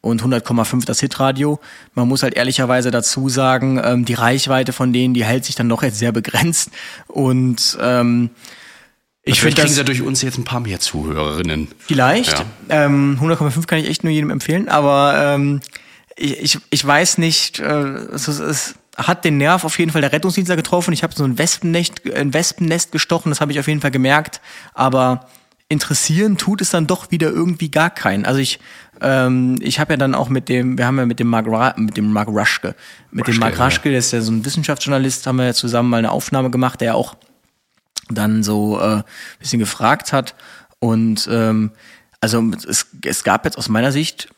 und 0.00 0.22
100,5 0.22 0.84
das 0.86 1.00
Hitradio. 1.00 1.60
Man 1.94 2.08
muss 2.08 2.22
halt 2.22 2.34
ehrlicherweise 2.34 2.90
dazu 2.90 3.28
sagen, 3.28 3.80
ähm, 3.84 4.04
die 4.04 4.14
Reichweite 4.14 4.72
von 4.72 4.92
denen, 4.92 5.14
die 5.14 5.24
hält 5.24 5.44
sich 5.44 5.54
dann 5.54 5.68
doch 5.68 5.82
jetzt 5.82 5.98
sehr 5.98 6.12
begrenzt. 6.12 6.70
Und 7.08 7.76
ähm, 7.80 8.30
ich 9.22 9.40
finde 9.40 9.60
kriegen 9.60 9.72
sie 9.74 9.84
durch 9.84 10.00
uns 10.02 10.22
jetzt 10.22 10.38
ein 10.38 10.44
paar 10.44 10.60
mehr 10.60 10.80
Zuhörerinnen. 10.80 11.68
vielleicht. 11.78 12.38
Ja. 12.68 12.86
Ähm, 12.86 13.18
100,5 13.20 13.66
kann 13.66 13.78
ich 13.78 13.88
echt 13.88 14.02
nur 14.02 14.12
jedem 14.12 14.30
empfehlen, 14.30 14.68
aber 14.68 15.14
ähm, 15.34 15.60
ich, 16.16 16.40
ich, 16.40 16.58
ich 16.70 16.86
weiß 16.86 17.18
nicht, 17.18 17.60
äh, 17.60 17.64
es, 18.14 18.28
ist- 18.28 18.40
es 18.40 18.74
hat 18.96 19.24
den 19.24 19.36
Nerv 19.38 19.64
auf 19.64 19.78
jeden 19.78 19.92
Fall 19.92 20.00
der 20.00 20.12
Rettungsdienst 20.12 20.50
da 20.50 20.56
getroffen. 20.56 20.92
Ich 20.92 21.02
habe 21.02 21.14
so 21.14 21.24
ein 21.24 21.38
Wespennest, 21.38 22.02
ein 22.14 22.32
Wespennest 22.34 22.92
gestochen, 22.92 23.30
das 23.30 23.40
habe 23.40 23.52
ich 23.52 23.60
auf 23.60 23.68
jeden 23.68 23.80
Fall 23.80 23.90
gemerkt. 23.90 24.40
Aber 24.74 25.26
interessieren 25.68 26.36
tut 26.36 26.60
es 26.60 26.70
dann 26.70 26.86
doch 26.86 27.10
wieder 27.10 27.28
irgendwie 27.30 27.70
gar 27.70 27.90
keinen. 27.90 28.24
Also 28.26 28.40
ich, 28.40 28.58
ähm, 29.00 29.56
ich 29.60 29.80
habe 29.80 29.94
ja 29.94 29.96
dann 29.96 30.14
auch 30.14 30.28
mit 30.28 30.48
dem, 30.48 30.78
wir 30.78 30.86
haben 30.86 30.98
ja 30.98 31.06
mit 31.06 31.20
dem 31.20 31.28
Mark, 31.28 31.46
Ra 31.48 31.74
mit 31.76 31.96
dem 31.96 32.12
Mark 32.12 32.28
Ruschke, 32.28 32.74
mit 33.10 33.26
dem 33.26 33.36
Mark 33.36 33.58
ja. 33.58 33.64
Ruschke, 33.64 33.90
der 33.90 33.98
ist 33.98 34.12
ja 34.12 34.20
so 34.20 34.32
ein 34.32 34.44
Wissenschaftsjournalist, 34.44 35.26
haben 35.26 35.36
wir 35.36 35.46
ja 35.46 35.54
zusammen 35.54 35.90
mal 35.90 35.98
eine 35.98 36.10
Aufnahme 36.10 36.50
gemacht, 36.50 36.80
der 36.80 36.88
ja 36.88 36.94
auch 36.94 37.16
dann 38.08 38.42
so 38.42 38.80
äh, 38.80 39.02
bisschen 39.38 39.58
gefragt 39.58 40.12
hat. 40.12 40.34
Und 40.78 41.28
ähm, 41.30 41.70
also 42.20 42.42
es, 42.68 42.86
es 43.04 43.24
gab 43.24 43.44
jetzt 43.44 43.58
aus 43.58 43.68
meiner 43.68 43.92
Sicht 43.92 44.28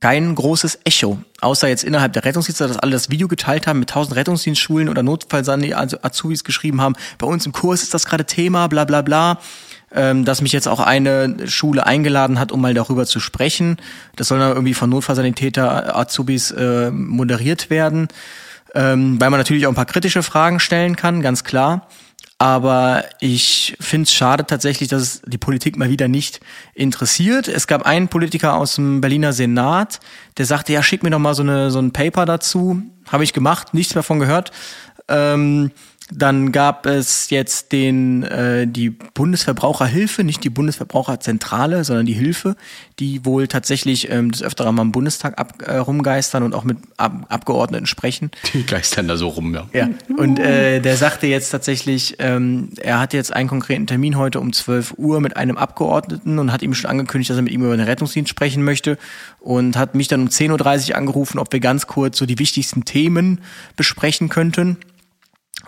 kein 0.00 0.34
großes 0.34 0.80
Echo, 0.84 1.18
außer 1.40 1.66
jetzt 1.66 1.82
innerhalb 1.82 2.12
der 2.12 2.24
Rettungsdienste, 2.24 2.68
dass 2.68 2.78
alle 2.78 2.92
das 2.92 3.08
Video 3.08 3.26
geteilt 3.26 3.66
haben 3.66 3.78
mit 3.78 3.88
tausend 3.88 4.16
Rettungsdienstschulen 4.16 4.88
oder 4.88 5.02
Notfallsani, 5.02 5.72
also 5.72 5.96
Azubis 6.02 6.44
geschrieben 6.44 6.82
haben, 6.82 6.94
bei 7.16 7.26
uns 7.26 7.46
im 7.46 7.52
Kurs 7.52 7.82
ist 7.82 7.94
das 7.94 8.04
gerade 8.04 8.26
Thema, 8.26 8.66
bla 8.66 8.84
bla 8.84 9.00
bla. 9.00 9.40
Ähm, 9.94 10.26
dass 10.26 10.42
mich 10.42 10.52
jetzt 10.52 10.68
auch 10.68 10.80
eine 10.80 11.48
Schule 11.48 11.86
eingeladen 11.86 12.38
hat, 12.38 12.52
um 12.52 12.60
mal 12.60 12.74
darüber 12.74 13.06
zu 13.06 13.20
sprechen. 13.20 13.78
Das 14.16 14.28
soll 14.28 14.38
dann 14.38 14.50
irgendwie 14.50 14.74
von 14.74 14.90
Notfallsanitäter 14.90 15.96
Azubis 15.96 16.50
äh, 16.50 16.90
moderiert 16.90 17.70
werden, 17.70 18.08
ähm, 18.74 19.18
weil 19.18 19.30
man 19.30 19.40
natürlich 19.40 19.66
auch 19.66 19.72
ein 19.72 19.76
paar 19.76 19.86
kritische 19.86 20.22
Fragen 20.22 20.60
stellen 20.60 20.94
kann, 20.96 21.22
ganz 21.22 21.42
klar. 21.42 21.88
Aber 22.40 23.04
ich 23.18 23.76
finde 23.80 24.04
es 24.04 24.12
schade 24.12 24.46
tatsächlich, 24.46 24.88
dass 24.88 25.02
es 25.02 25.22
die 25.26 25.38
Politik 25.38 25.76
mal 25.76 25.90
wieder 25.90 26.06
nicht 26.06 26.38
interessiert. 26.72 27.48
Es 27.48 27.66
gab 27.66 27.82
einen 27.82 28.06
Politiker 28.06 28.54
aus 28.54 28.76
dem 28.76 29.00
Berliner 29.00 29.32
Senat, 29.32 29.98
der 30.36 30.46
sagte, 30.46 30.72
ja, 30.72 30.82
schick 30.84 31.02
mir 31.02 31.10
doch 31.10 31.18
mal 31.18 31.34
so, 31.34 31.42
eine, 31.42 31.72
so 31.72 31.80
ein 31.80 31.92
Paper 31.92 32.26
dazu. 32.26 32.80
Habe 33.10 33.24
ich 33.24 33.32
gemacht, 33.32 33.74
nichts 33.74 33.94
mehr 33.94 34.04
von 34.04 34.20
gehört. 34.20 34.52
Ähm, 35.08 35.72
dann 36.10 36.52
gab 36.52 36.86
es 36.86 37.28
jetzt 37.28 37.72
den 37.72 38.22
äh, 38.22 38.66
die 38.66 38.90
Bundesverbraucherhilfe, 38.90 40.24
nicht 40.24 40.42
die 40.42 40.50
Bundesverbraucherzentrale, 40.50 41.84
sondern 41.84 42.06
die 42.06 42.14
Hilfe, 42.14 42.56
die 42.98 43.24
wohl 43.24 43.46
tatsächlich 43.46 44.10
ähm, 44.10 44.30
des 44.30 44.42
Öfteren 44.42 44.74
mal 44.74 44.82
im 44.82 44.92
Bundestag 44.92 45.38
ab, 45.38 45.62
äh, 45.62 45.76
rumgeistern 45.76 46.42
und 46.42 46.54
auch 46.54 46.64
mit 46.64 46.78
Ab 46.96 47.26
Abgeordneten 47.28 47.86
sprechen. 47.86 48.30
Die 48.54 48.64
geistern 48.64 49.06
da 49.06 49.16
so 49.16 49.28
rum, 49.28 49.54
ja. 49.54 49.66
Ja, 49.72 49.88
und 50.16 50.38
äh, 50.38 50.80
der 50.80 50.96
sagte 50.96 51.26
jetzt 51.26 51.50
tatsächlich, 51.50 52.16
ähm, 52.18 52.70
er 52.80 53.00
hat 53.00 53.12
jetzt 53.12 53.32
einen 53.32 53.48
konkreten 53.48 53.86
Termin 53.86 54.16
heute 54.16 54.40
um 54.40 54.52
12 54.52 54.94
Uhr 54.96 55.20
mit 55.20 55.36
einem 55.36 55.58
Abgeordneten 55.58 56.38
und 56.38 56.52
hat 56.52 56.62
ihm 56.62 56.74
schon 56.74 56.90
angekündigt, 56.90 57.30
dass 57.30 57.36
er 57.36 57.42
mit 57.42 57.52
ihm 57.52 57.62
über 57.62 57.76
den 57.76 57.86
Rettungsdienst 57.86 58.30
sprechen 58.30 58.62
möchte 58.62 58.96
und 59.40 59.76
hat 59.76 59.94
mich 59.94 60.08
dann 60.08 60.22
um 60.22 60.28
10.30 60.28 60.90
Uhr 60.90 60.96
angerufen, 60.96 61.38
ob 61.38 61.52
wir 61.52 61.60
ganz 61.60 61.86
kurz 61.86 62.16
so 62.18 62.24
die 62.24 62.38
wichtigsten 62.38 62.84
Themen 62.84 63.40
besprechen 63.76 64.30
könnten. 64.30 64.78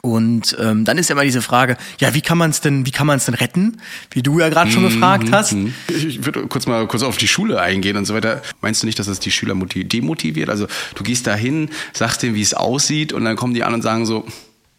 Und 0.02 0.57
ähm, 0.59 0.85
dann 0.85 0.97
ist 0.99 1.09
ja 1.11 1.14
immer 1.14 1.25
diese 1.25 1.42
Frage, 1.42 1.76
ja, 1.99 2.14
wie 2.14 2.23
kann 2.23 2.38
man 2.38 2.50
es 2.50 2.61
denn, 2.61 2.87
wie 2.87 2.90
kann 2.90 3.07
man 3.07 3.19
es 3.19 3.26
denn 3.26 3.35
retten? 3.35 3.80
Wie 4.11 4.23
du 4.23 4.40
ja 4.40 4.49
gerade 4.49 4.71
schon 4.71 4.83
gefragt 4.83 5.30
hast. 5.30 5.54
Ich, 5.88 6.07
ich 6.07 6.25
würde 6.25 6.47
kurz 6.47 6.66
mal 6.66 6.87
kurz 6.87 7.02
auf 7.02 7.19
die 7.19 7.28
Schule 7.28 7.61
eingehen 7.61 7.97
und 7.97 8.07
so 8.07 8.14
weiter. 8.14 8.40
Meinst 8.62 8.83
du 8.83 8.87
nicht, 8.87 8.99
dass 8.99 9.07
das 9.07 9.21
die 9.21 9.30
Schüler 9.30 9.54
motiv- 9.54 9.88
demotiviert? 9.88 10.49
Also 10.49 10.66
du 10.95 11.02
gehst 11.02 11.26
da 11.26 11.35
hin, 11.35 11.71
sagst 11.92 12.23
denen, 12.23 12.35
wie 12.35 12.42
es 12.42 12.54
aussieht 12.54 13.12
und 13.12 13.25
dann 13.25 13.37
kommen 13.37 13.52
die 13.52 13.62
an 13.62 13.75
und 13.75 13.83
sagen 13.83 14.07
so, 14.07 14.26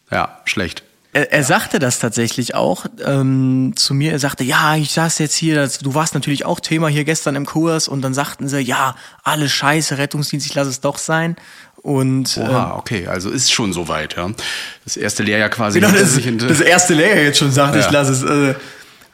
ja, 0.09 0.41
schlecht. 0.45 0.83
Er, 1.13 1.33
er 1.33 1.43
sagte 1.43 1.79
das 1.79 1.99
tatsächlich 1.99 2.55
auch 2.55 2.85
ähm, 3.05 3.73
zu 3.75 3.93
mir. 3.93 4.13
Er 4.13 4.19
sagte, 4.19 4.43
ja, 4.43 4.75
ich 4.77 4.91
saß 4.91 5.19
jetzt 5.19 5.35
hier, 5.35 5.55
das, 5.55 5.79
du 5.79 5.93
warst 5.93 6.13
natürlich 6.13 6.45
auch 6.45 6.59
Thema 6.59 6.87
hier 6.87 7.03
gestern 7.03 7.35
im 7.35 7.45
Kurs 7.45 7.87
und 7.87 8.01
dann 8.01 8.13
sagten 8.13 8.47
sie, 8.47 8.61
ja, 8.61 8.95
alles 9.23 9.51
scheiße, 9.51 9.97
Rettungsdienst, 9.97 10.47
ich 10.47 10.55
lasse 10.55 10.69
es 10.69 10.79
doch 10.79 10.97
sein. 10.97 11.35
Und 11.83 12.37
ähm, 12.37 12.43
Oha, 12.49 12.75
okay, 12.77 13.07
also 13.07 13.29
ist 13.31 13.51
schon 13.51 13.73
soweit, 13.73 14.15
ja. 14.15 14.29
Das 14.83 14.97
erste 14.97 15.23
Lehrjahr 15.23 15.49
quasi 15.49 15.79
genau, 15.79 15.91
das, 15.91 16.19
das 16.47 16.61
erste 16.61 16.93
Lehrjahr 16.93 17.23
jetzt 17.23 17.39
schon 17.39 17.51
sagt, 17.51 17.75
Ja. 17.75 17.81
ich 17.81 17.91
lasse 17.91 18.11
es. 18.11 18.23
Äh, 18.23 18.55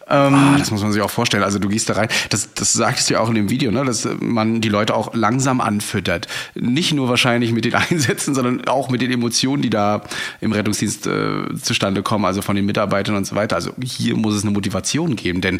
Ah, 0.07 0.57
das 0.57 0.71
muss 0.71 0.81
man 0.81 0.91
sich 0.91 1.01
auch 1.01 1.09
vorstellen. 1.09 1.43
Also 1.43 1.59
du 1.59 1.67
gehst 1.67 1.89
da 1.89 1.93
rein. 1.93 2.07
Das, 2.29 2.53
das 2.53 2.73
sagtest 2.73 3.09
du 3.09 3.15
ja 3.15 3.19
auch 3.19 3.29
in 3.29 3.35
dem 3.35 3.49
Video, 3.49 3.71
ne? 3.71 3.83
dass 3.83 4.07
man 4.19 4.61
die 4.61 4.69
Leute 4.69 4.95
auch 4.95 5.13
langsam 5.13 5.59
anfüttert. 5.59 6.27
Nicht 6.55 6.93
nur 6.93 7.09
wahrscheinlich 7.09 7.51
mit 7.51 7.65
den 7.65 7.75
Einsätzen, 7.89 8.33
sondern 8.33 8.67
auch 8.67 8.89
mit 8.89 9.01
den 9.01 9.11
Emotionen, 9.11 9.61
die 9.61 9.69
da 9.69 10.03
im 10.39 10.53
Rettungsdienst 10.53 11.07
äh, 11.07 11.55
zustande 11.61 12.03
kommen, 12.03 12.25
also 12.25 12.41
von 12.41 12.55
den 12.55 12.65
Mitarbeitern 12.65 13.15
und 13.15 13.27
so 13.27 13.35
weiter. 13.35 13.55
Also 13.57 13.71
hier 13.83 14.15
muss 14.15 14.35
es 14.35 14.43
eine 14.43 14.51
Motivation 14.51 15.15
geben, 15.15 15.41
denn 15.41 15.59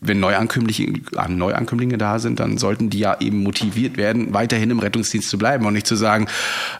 wenn 0.00 0.18
Neuankömmlinge, 0.20 1.00
Neuankömmlinge 1.28 1.98
da 1.98 2.18
sind, 2.18 2.40
dann 2.40 2.58
sollten 2.58 2.90
die 2.90 2.98
ja 2.98 3.20
eben 3.20 3.42
motiviert 3.42 3.96
werden, 3.96 4.34
weiterhin 4.34 4.70
im 4.70 4.78
Rettungsdienst 4.80 5.28
zu 5.28 5.38
bleiben 5.38 5.66
und 5.66 5.74
nicht 5.74 5.86
zu 5.86 5.96
sagen, 5.96 6.26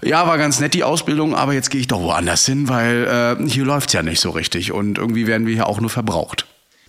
ja, 0.02 0.26
war 0.26 0.38
ganz 0.38 0.58
nett 0.58 0.74
die 0.74 0.84
Ausbildung, 0.84 1.34
aber 1.34 1.52
jetzt 1.52 1.70
gehe 1.70 1.80
ich 1.80 1.86
doch 1.86 2.00
woanders 2.00 2.44
hin, 2.46 2.68
weil 2.68 3.36
äh, 3.40 3.48
hier 3.48 3.64
läuft's 3.64 3.92
ja 3.92 4.02
nicht 4.02 4.20
so 4.20 4.30
richtig 4.30 4.72
und 4.72 4.98
irgendwie 4.98 5.26
werden 5.26 5.46
wir 5.46 5.54
hier 5.54 5.68
auch 5.68 5.80
nur 5.80 5.90
verbraucht. 5.90 6.47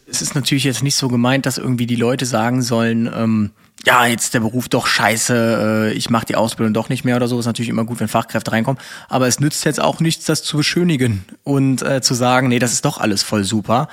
Es 0.10 0.22
ist 0.22 0.36
natürlich 0.36 0.64
jetzt 0.64 0.84
nicht 0.84 0.96
so 0.96 1.08
gemeint, 1.08 1.46
dass 1.46 1.58
irgendwie 1.58 1.86
die 1.86 1.96
Leute 1.96 2.26
sagen 2.26 2.62
sollen, 2.62 3.10
ähm, 3.14 3.52
ja, 3.86 4.06
jetzt 4.06 4.34
der 4.34 4.42
Beruf 4.42 4.68
doch 4.68 4.88
scheiße, 4.88 5.92
äh, 5.92 5.94
ich 5.94 6.10
mache 6.10 6.26
die 6.26 6.36
Ausbildung 6.36 6.74
doch 6.74 6.90
nicht 6.90 7.06
mehr 7.06 7.16
oder 7.16 7.28
so. 7.28 7.40
Ist 7.40 7.46
natürlich 7.46 7.70
immer 7.70 7.86
gut, 7.86 8.00
wenn 8.00 8.08
Fachkräfte 8.08 8.52
reinkommen. 8.52 8.82
Aber 9.08 9.28
es 9.28 9.40
nützt 9.40 9.64
jetzt 9.66 9.80
auch 9.80 10.00
nichts, 10.00 10.26
das 10.26 10.44
zu 10.44 10.58
beschönigen 10.58 11.24
und 11.44 11.82
äh, 11.82 12.02
zu 12.02 12.14
sagen, 12.14 12.50
nee, 12.50 12.60
das 12.60 12.74
ist 12.74 12.86
doch 12.86 12.98
alles 12.98 13.24
voll 13.24 13.44
super. 13.44 13.88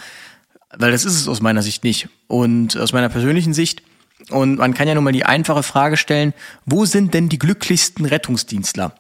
Weil 0.77 0.91
das 0.91 1.05
ist 1.05 1.15
es 1.15 1.29
aus 1.29 1.41
meiner 1.41 1.63
Sicht 1.63 1.85
nicht. 1.85 2.09
Und 2.27 2.77
aus 2.77 2.93
meiner 2.93 3.09
persönlichen 3.09 3.55
Sicht. 3.55 3.83
Und 4.31 4.57
man 4.57 4.75
kann 4.75 4.89
ja 4.89 4.95
nun 4.95 5.05
mal 5.05 5.13
die 5.13 5.25
einfache 5.25 5.63
Frage 5.63 5.97
stellen, 5.97 6.35
wo 6.65 6.85
sind 6.85 7.15
denn 7.15 7.29
die 7.29 7.39
glücklichsten 7.39 8.07
Rettungsdienstler? 8.07 8.93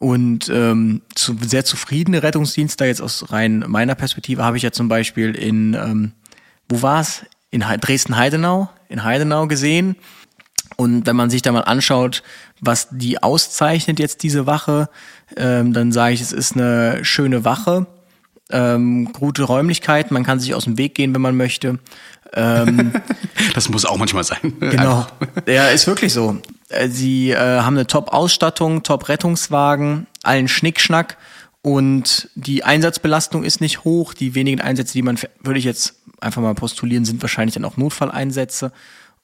Und 0.00 0.48
ähm, 0.48 1.02
zu, 1.14 1.36
sehr 1.40 1.64
zufriedene 1.64 2.22
Rettungsdienstler, 2.22 2.86
jetzt 2.86 3.02
aus 3.02 3.30
rein 3.30 3.64
meiner 3.66 3.94
Perspektive, 3.94 4.44
habe 4.44 4.56
ich 4.56 4.62
ja 4.62 4.72
zum 4.72 4.88
Beispiel 4.88 5.34
in, 5.34 5.74
ähm, 5.74 6.12
wo 6.68 6.82
war's? 6.82 7.22
In 7.50 7.68
He- 7.68 7.78
Dresden-Heidenau, 7.78 8.68
in 8.88 9.04
Heidenau 9.04 9.46
gesehen. 9.46 9.96
Und 10.76 11.06
wenn 11.06 11.16
man 11.16 11.30
sich 11.30 11.42
da 11.42 11.50
mal 11.52 11.62
anschaut, 11.62 12.22
was 12.60 12.88
die 12.90 13.22
auszeichnet 13.22 13.98
jetzt 13.98 14.22
diese 14.22 14.46
Wache, 14.46 14.88
ähm, 15.36 15.72
dann 15.72 15.92
sage 15.92 16.14
ich, 16.14 16.20
es 16.20 16.32
ist 16.32 16.54
eine 16.54 17.04
schöne 17.04 17.44
Wache, 17.44 17.86
ähm, 18.50 19.12
gute 19.12 19.42
Räumlichkeiten, 19.44 20.14
man 20.14 20.24
kann 20.24 20.40
sich 20.40 20.54
aus 20.54 20.64
dem 20.64 20.78
Weg 20.78 20.94
gehen, 20.94 21.14
wenn 21.14 21.20
man 21.22 21.36
möchte. 21.36 21.78
Das 23.54 23.70
muss 23.70 23.86
auch 23.86 23.96
manchmal 23.96 24.22
sein. 24.24 24.52
Genau. 24.60 25.06
Ja, 25.46 25.68
ist 25.68 25.86
wirklich 25.86 26.12
so. 26.12 26.36
Äh, 26.68 26.88
Sie 26.88 27.30
äh, 27.30 27.36
haben 27.36 27.74
eine 27.76 27.86
Top-Ausstattung, 27.86 28.82
Top-Rettungswagen, 28.82 30.06
allen 30.22 30.46
Schnickschnack 30.46 31.16
und 31.62 32.28
die 32.34 32.64
Einsatzbelastung 32.64 33.44
ist 33.44 33.62
nicht 33.62 33.84
hoch. 33.84 34.12
Die 34.12 34.34
wenigen 34.34 34.60
Einsätze, 34.60 34.92
die 34.92 35.02
man, 35.02 35.18
würde 35.42 35.58
ich 35.58 35.64
jetzt 35.64 35.94
einfach 36.20 36.42
mal 36.42 36.54
postulieren, 36.54 37.04
sind 37.04 37.22
wahrscheinlich 37.22 37.54
dann 37.54 37.64
auch 37.64 37.76
Notfalleinsätze. 37.76 38.72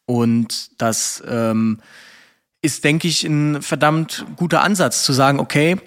Und 0.07 0.71
das 0.81 1.23
ähm, 1.29 1.81
ist, 2.63 2.85
denke 2.85 3.09
ich, 3.09 3.25
ein 3.25 3.63
verdammt 3.63 4.25
guter 4.37 4.63
Ansatz 4.63 5.05
zu 5.05 5.13
sagen, 5.13 5.39
okay, 5.39 5.79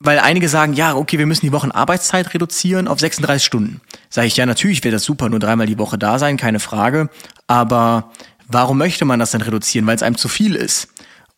weil 0.00 0.18
einige 0.18 0.48
sagen, 0.48 0.74
ja, 0.74 0.94
okay, 0.94 1.18
wir 1.18 1.26
müssen 1.26 1.46
die 1.46 1.52
Wochenarbeitszeit 1.52 2.34
reduzieren 2.34 2.88
auf 2.88 3.00
36 3.00 3.44
Stunden. 3.44 3.80
Sage 4.10 4.26
ich, 4.26 4.36
ja, 4.36 4.44
natürlich 4.44 4.84
wäre 4.84 4.92
das 4.92 5.04
super, 5.04 5.28
nur 5.28 5.38
dreimal 5.38 5.66
die 5.66 5.78
Woche 5.78 5.96
da 5.96 6.18
sein, 6.18 6.36
keine 6.36 6.60
Frage. 6.60 7.08
Aber 7.46 8.10
warum 8.46 8.78
möchte 8.78 9.04
man 9.04 9.18
das 9.18 9.30
denn 9.30 9.40
reduzieren? 9.40 9.86
Weil 9.86 9.96
es 9.96 10.02
einem 10.02 10.18
zu 10.18 10.28
viel 10.28 10.56
ist. 10.56 10.88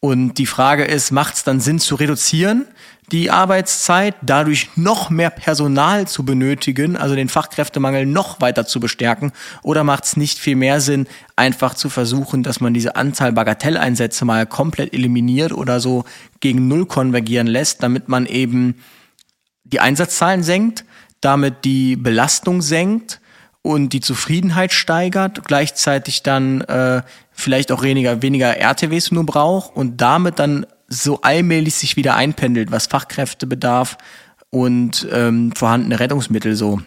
Und 0.01 0.35
die 0.35 0.47
Frage 0.47 0.85
ist, 0.85 1.11
macht 1.11 1.35
es 1.35 1.45
dann 1.45 1.61
Sinn 1.61 1.79
zu 1.79 1.95
reduzieren, 1.95 2.67
die 3.13 3.31
Arbeitszeit, 3.31 4.17
dadurch 4.23 4.71
noch 4.77 5.11
mehr 5.11 5.31
Personal 5.31 6.09
zu 6.09 6.25
benötigen, 6.25 6.97
also 6.97 7.15
den 7.15 7.29
Fachkräftemangel 7.29 8.05
noch 8.05 8.41
weiter 8.41 8.67
zu 8.67 8.81
bestärken? 8.81 9.33
Oder 9.63 9.85
macht 9.85 10.05
es 10.05 10.17
nicht 10.17 10.39
viel 10.39 10.57
mehr 10.57 10.81
Sinn, 10.81 11.07
einfach 11.37 11.75
zu 11.75 11.89
versuchen, 11.89 12.43
dass 12.43 12.61
man 12.61 12.75
diese 12.75 12.97
Anzahl 12.97 13.33
Bagatelleinsätze 13.33 14.25
mal 14.25 14.47
komplett 14.47 14.93
eliminiert 14.93 15.53
oder 15.53 15.79
so 15.79 16.05
gegen 16.41 16.67
Null 16.67 16.87
konvergieren 16.87 17.47
lässt, 17.47 17.83
damit 17.83 18.09
man 18.09 18.27
eben 18.27 18.75
die 19.65 19.81
Einsatzzahlen 19.81 20.43
senkt, 20.43 20.85
damit 21.21 21.65
die 21.65 21.97
Belastung 21.97 22.63
senkt 22.63 23.21
und 23.63 23.93
die 23.93 24.01
Zufriedenheit 24.01 24.73
steigert, 24.73 25.45
gleichzeitig 25.45 26.23
dann 26.23 26.61
äh, 26.63 27.03
vielleicht 27.33 27.73
auch 27.73 27.83
weniger, 27.83 28.23
weniger 28.23 28.57
RTWs 28.57 29.11
nur 29.11 29.27
braucht 29.27 29.75
und 29.77 30.01
damit 30.01 30.39
dann 30.39 30.67
so 30.89 31.21
allmählich 31.23 31.75
sich 31.75 31.97
wieder 31.97 32.17
einpendelt, 32.17 32.71
was 32.71 32.87
Fachkräftebedarf 32.87 33.99
und 34.51 35.07
ähm, 35.11 35.53
vorhandene 35.53 35.99
Rettungsmittel 35.99 36.55
so. 36.55 36.81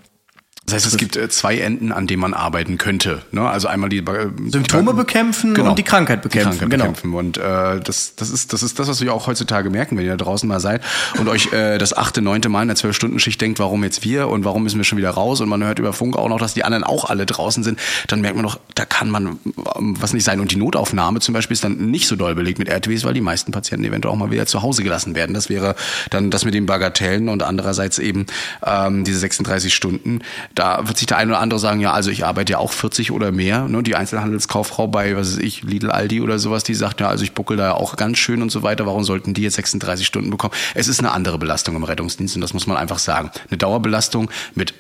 Das 0.69 0.83
heißt, 0.83 0.93
es 0.93 0.97
gibt 0.97 1.15
äh, 1.15 1.29
zwei 1.29 1.57
Enden, 1.57 1.91
an 1.91 2.05
denen 2.05 2.21
man 2.21 2.35
arbeiten 2.35 2.77
könnte. 2.77 3.23
Ne? 3.31 3.47
Also 3.49 3.67
einmal 3.67 3.89
die 3.89 3.99
äh, 3.99 4.29
Symptome 4.49 4.93
bekämpfen 4.93 5.57
und 5.57 5.79
die 5.79 5.83
Krankheit 5.83 6.21
bekämpfen, 6.21 6.51
Die 6.51 6.57
Krankheit 6.59 6.69
genau. 6.69 6.91
bekämpfen. 6.91 7.13
Und 7.15 7.37
äh, 7.37 7.79
das, 7.79 8.13
das, 8.15 8.29
ist, 8.29 8.53
das 8.53 8.61
ist 8.61 8.77
das, 8.77 8.87
was 8.87 9.01
wir 9.01 9.13
auch 9.13 9.25
heutzutage 9.25 9.71
merken, 9.71 9.97
wenn 9.97 10.05
ihr 10.05 10.11
da 10.11 10.23
draußen 10.23 10.47
mal 10.47 10.59
seid 10.59 10.81
und 11.17 11.27
euch 11.27 11.51
äh, 11.53 11.79
das 11.79 11.97
achte, 11.97 12.21
neunte 12.21 12.49
Mal 12.49 12.61
in 12.61 12.67
der 12.67 12.77
Zwölf-Stunden-Schicht 12.77 13.41
denkt, 13.41 13.59
warum 13.59 13.83
jetzt 13.83 14.03
wir 14.03 14.27
und 14.27 14.45
warum 14.45 14.61
müssen 14.61 14.77
wir 14.77 14.83
schon 14.83 14.99
wieder 14.99 15.09
raus 15.09 15.41
und 15.41 15.49
man 15.49 15.63
hört 15.63 15.79
über 15.79 15.91
Funk 15.91 16.17
auch 16.17 16.29
noch, 16.29 16.37
dass 16.37 16.53
die 16.53 16.63
anderen 16.63 16.83
auch 16.83 17.09
alle 17.09 17.25
draußen 17.25 17.63
sind, 17.63 17.79
dann 18.07 18.21
merkt 18.21 18.35
man 18.35 18.45
doch, 18.45 18.59
da 18.75 18.85
kann 18.85 19.09
man 19.09 19.39
ähm, 19.75 19.95
was 19.99 20.13
nicht 20.13 20.23
sein. 20.23 20.39
Und 20.39 20.51
die 20.51 20.57
Notaufnahme 20.57 21.19
zum 21.19 21.33
Beispiel 21.33 21.55
ist 21.55 21.63
dann 21.63 21.89
nicht 21.89 22.07
so 22.07 22.15
doll 22.15 22.35
belegt 22.35 22.59
mit 22.59 22.69
RTWs, 22.69 23.05
weil 23.05 23.15
die 23.15 23.21
meisten 23.21 23.51
Patienten 23.51 23.85
eventuell 23.85 24.13
auch 24.13 24.19
mal 24.19 24.29
wieder 24.29 24.45
zu 24.45 24.61
Hause 24.61 24.83
gelassen 24.83 25.15
werden. 25.15 25.33
Das 25.33 25.49
wäre 25.49 25.75
dann 26.11 26.29
das 26.29 26.45
mit 26.45 26.53
den 26.53 26.67
Bagatellen 26.67 27.27
und 27.27 27.41
andererseits 27.41 27.97
eben 27.97 28.27
ähm, 28.63 29.03
diese 29.03 29.17
36 29.17 29.73
Stunden. 29.73 30.21
Da 30.59 30.85
wird 30.85 30.97
sich 30.97 31.07
der 31.07 31.15
eine 31.15 31.31
oder 31.31 31.39
andere 31.39 31.57
sagen, 31.57 31.79
ja, 31.79 31.93
also 31.93 32.11
ich 32.11 32.25
arbeite 32.25 32.51
ja 32.51 32.57
auch 32.57 32.73
40 32.73 33.13
oder 33.13 33.31
mehr. 33.31 33.69
Ne? 33.69 33.81
Die 33.81 33.95
Einzelhandelskauffrau 33.95 34.89
bei, 34.89 35.15
was 35.15 35.37
weiß 35.37 35.37
ich, 35.37 35.63
Lidl, 35.63 35.89
Aldi 35.89 36.19
oder 36.19 36.37
sowas, 36.37 36.65
die 36.65 36.75
sagt, 36.75 36.99
ja, 36.99 37.07
also 37.07 37.23
ich 37.23 37.31
buckel 37.31 37.55
da 37.55 37.67
ja 37.67 37.73
auch 37.75 37.95
ganz 37.95 38.17
schön 38.17 38.41
und 38.41 38.51
so 38.51 38.61
weiter. 38.61 38.85
Warum 38.85 39.05
sollten 39.05 39.33
die 39.33 39.43
jetzt 39.43 39.55
36 39.55 40.05
Stunden 40.05 40.29
bekommen? 40.29 40.53
Es 40.75 40.89
ist 40.89 40.99
eine 40.99 41.11
andere 41.11 41.37
Belastung 41.37 41.77
im 41.77 41.85
Rettungsdienst 41.85 42.35
und 42.35 42.41
das 42.41 42.53
muss 42.53 42.67
man 42.67 42.75
einfach 42.75 42.99
sagen. 42.99 43.31
Eine 43.49 43.57
Dauerbelastung 43.57 44.29
mit 44.53 44.73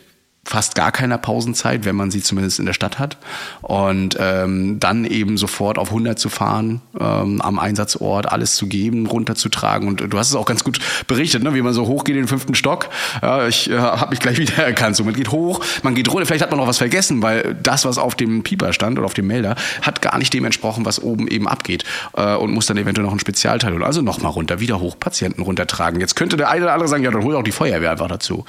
fast 0.45 0.73
gar 0.73 0.91
keiner 0.91 1.17
Pausenzeit, 1.17 1.85
wenn 1.85 1.95
man 1.95 2.09
sie 2.09 2.23
zumindest 2.23 2.59
in 2.59 2.65
der 2.65 2.73
Stadt 2.73 2.97
hat. 2.97 3.17
Und 3.61 4.17
ähm, 4.19 4.79
dann 4.79 5.05
eben 5.05 5.37
sofort 5.37 5.77
auf 5.77 5.89
100 5.89 6.17
zu 6.17 6.29
fahren, 6.29 6.81
ähm, 6.99 7.39
am 7.41 7.59
Einsatzort 7.59 8.31
alles 8.31 8.55
zu 8.55 8.67
geben, 8.67 9.05
runterzutragen. 9.05 9.87
Und 9.87 10.01
du 10.11 10.17
hast 10.17 10.29
es 10.29 10.35
auch 10.35 10.47
ganz 10.47 10.63
gut 10.63 10.79
berichtet, 11.07 11.43
ne? 11.43 11.53
wie 11.53 11.61
man 11.61 11.73
so 11.73 11.85
hochgeht 11.85 12.15
in 12.15 12.23
den 12.23 12.27
fünften 12.27 12.55
Stock. 12.55 12.89
Ja, 13.21 13.47
ich 13.47 13.69
äh, 13.69 13.77
habe 13.77 14.09
mich 14.09 14.19
gleich 14.19 14.37
wieder 14.39 14.63
erkannt. 14.63 14.95
So, 14.95 15.03
man 15.03 15.13
geht 15.13 15.31
hoch, 15.31 15.63
man 15.83 15.93
geht 15.93 16.11
runter. 16.11 16.25
Vielleicht 16.25 16.41
hat 16.41 16.49
man 16.49 16.59
noch 16.59 16.67
was 16.67 16.79
vergessen, 16.79 17.21
weil 17.21 17.55
das, 17.61 17.85
was 17.85 17.99
auf 17.99 18.15
dem 18.15 18.41
Pieper 18.41 18.73
stand 18.73 18.97
oder 18.97 19.05
auf 19.05 19.13
dem 19.13 19.27
Melder, 19.27 19.55
hat 19.83 20.01
gar 20.01 20.17
nicht 20.17 20.33
dem 20.33 20.45
entsprochen, 20.45 20.83
was 20.83 21.01
oben 21.01 21.27
eben 21.27 21.47
abgeht. 21.47 21.83
Äh, 22.13 22.35
und 22.35 22.51
muss 22.51 22.65
dann 22.65 22.77
eventuell 22.77 23.05
noch 23.05 23.13
ein 23.13 23.19
Spezialteil 23.19 23.73
holen. 23.73 23.83
Also 23.83 24.01
nochmal 24.01 24.31
runter, 24.31 24.59
wieder 24.59 24.79
hoch, 24.79 24.97
Patienten 24.99 25.43
runtertragen. 25.43 25.99
Jetzt 25.99 26.15
könnte 26.15 26.37
der 26.37 26.49
eine 26.49 26.63
oder 26.63 26.73
andere 26.73 26.89
sagen, 26.89 27.03
ja, 27.03 27.11
dann 27.11 27.23
hol 27.23 27.35
auch 27.35 27.43
die 27.43 27.51
Feuerwehr 27.51 27.91
einfach 27.91 28.07
dazu. 28.07 28.45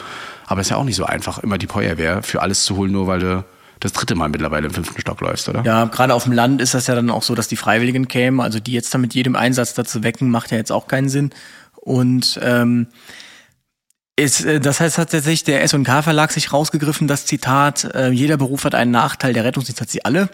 Aber 0.46 0.62
es 0.62 0.66
ist 0.66 0.70
ja 0.70 0.78
auch 0.78 0.84
nicht 0.84 0.96
so 0.96 1.04
einfach, 1.04 1.38
immer 1.38 1.58
die 1.58 1.68
Feuerwehr 1.68 1.79
für 2.22 2.42
alles 2.42 2.64
zu 2.64 2.76
holen, 2.76 2.92
nur 2.92 3.06
weil 3.06 3.20
du 3.20 3.44
das 3.80 3.92
dritte 3.92 4.14
Mal 4.14 4.28
mittlerweile 4.28 4.66
im 4.66 4.74
fünften 4.74 5.00
Stock 5.00 5.20
läufst, 5.20 5.48
oder? 5.48 5.62
Ja, 5.64 5.86
gerade 5.86 6.14
auf 6.14 6.24
dem 6.24 6.32
Land 6.32 6.60
ist 6.60 6.74
das 6.74 6.86
ja 6.86 6.94
dann 6.94 7.10
auch 7.10 7.22
so, 7.22 7.34
dass 7.34 7.48
die 7.48 7.56
Freiwilligen 7.56 8.08
kämen. 8.08 8.40
Also 8.40 8.60
die 8.60 8.72
jetzt 8.72 8.92
dann 8.92 9.00
mit 9.00 9.14
jedem 9.14 9.36
Einsatz 9.36 9.74
dazu 9.74 10.02
wecken, 10.02 10.30
macht 10.30 10.50
ja 10.50 10.58
jetzt 10.58 10.70
auch 10.70 10.86
keinen 10.86 11.08
Sinn. 11.08 11.30
Und 11.76 12.38
ähm, 12.42 12.88
ist, 14.16 14.44
äh, 14.44 14.60
das 14.60 14.80
heißt 14.80 14.96
tatsächlich, 14.96 15.44
der 15.44 15.62
S&K 15.62 16.02
Verlag 16.02 16.30
sich 16.30 16.52
rausgegriffen, 16.52 17.08
das 17.08 17.24
Zitat, 17.24 17.84
äh, 17.94 18.10
jeder 18.10 18.36
Beruf 18.36 18.64
hat 18.64 18.74
einen 18.74 18.90
Nachteil, 18.90 19.32
der 19.32 19.44
Rettungsdienst 19.44 19.80
hat 19.80 19.90
sie 19.90 20.04
alle. 20.04 20.28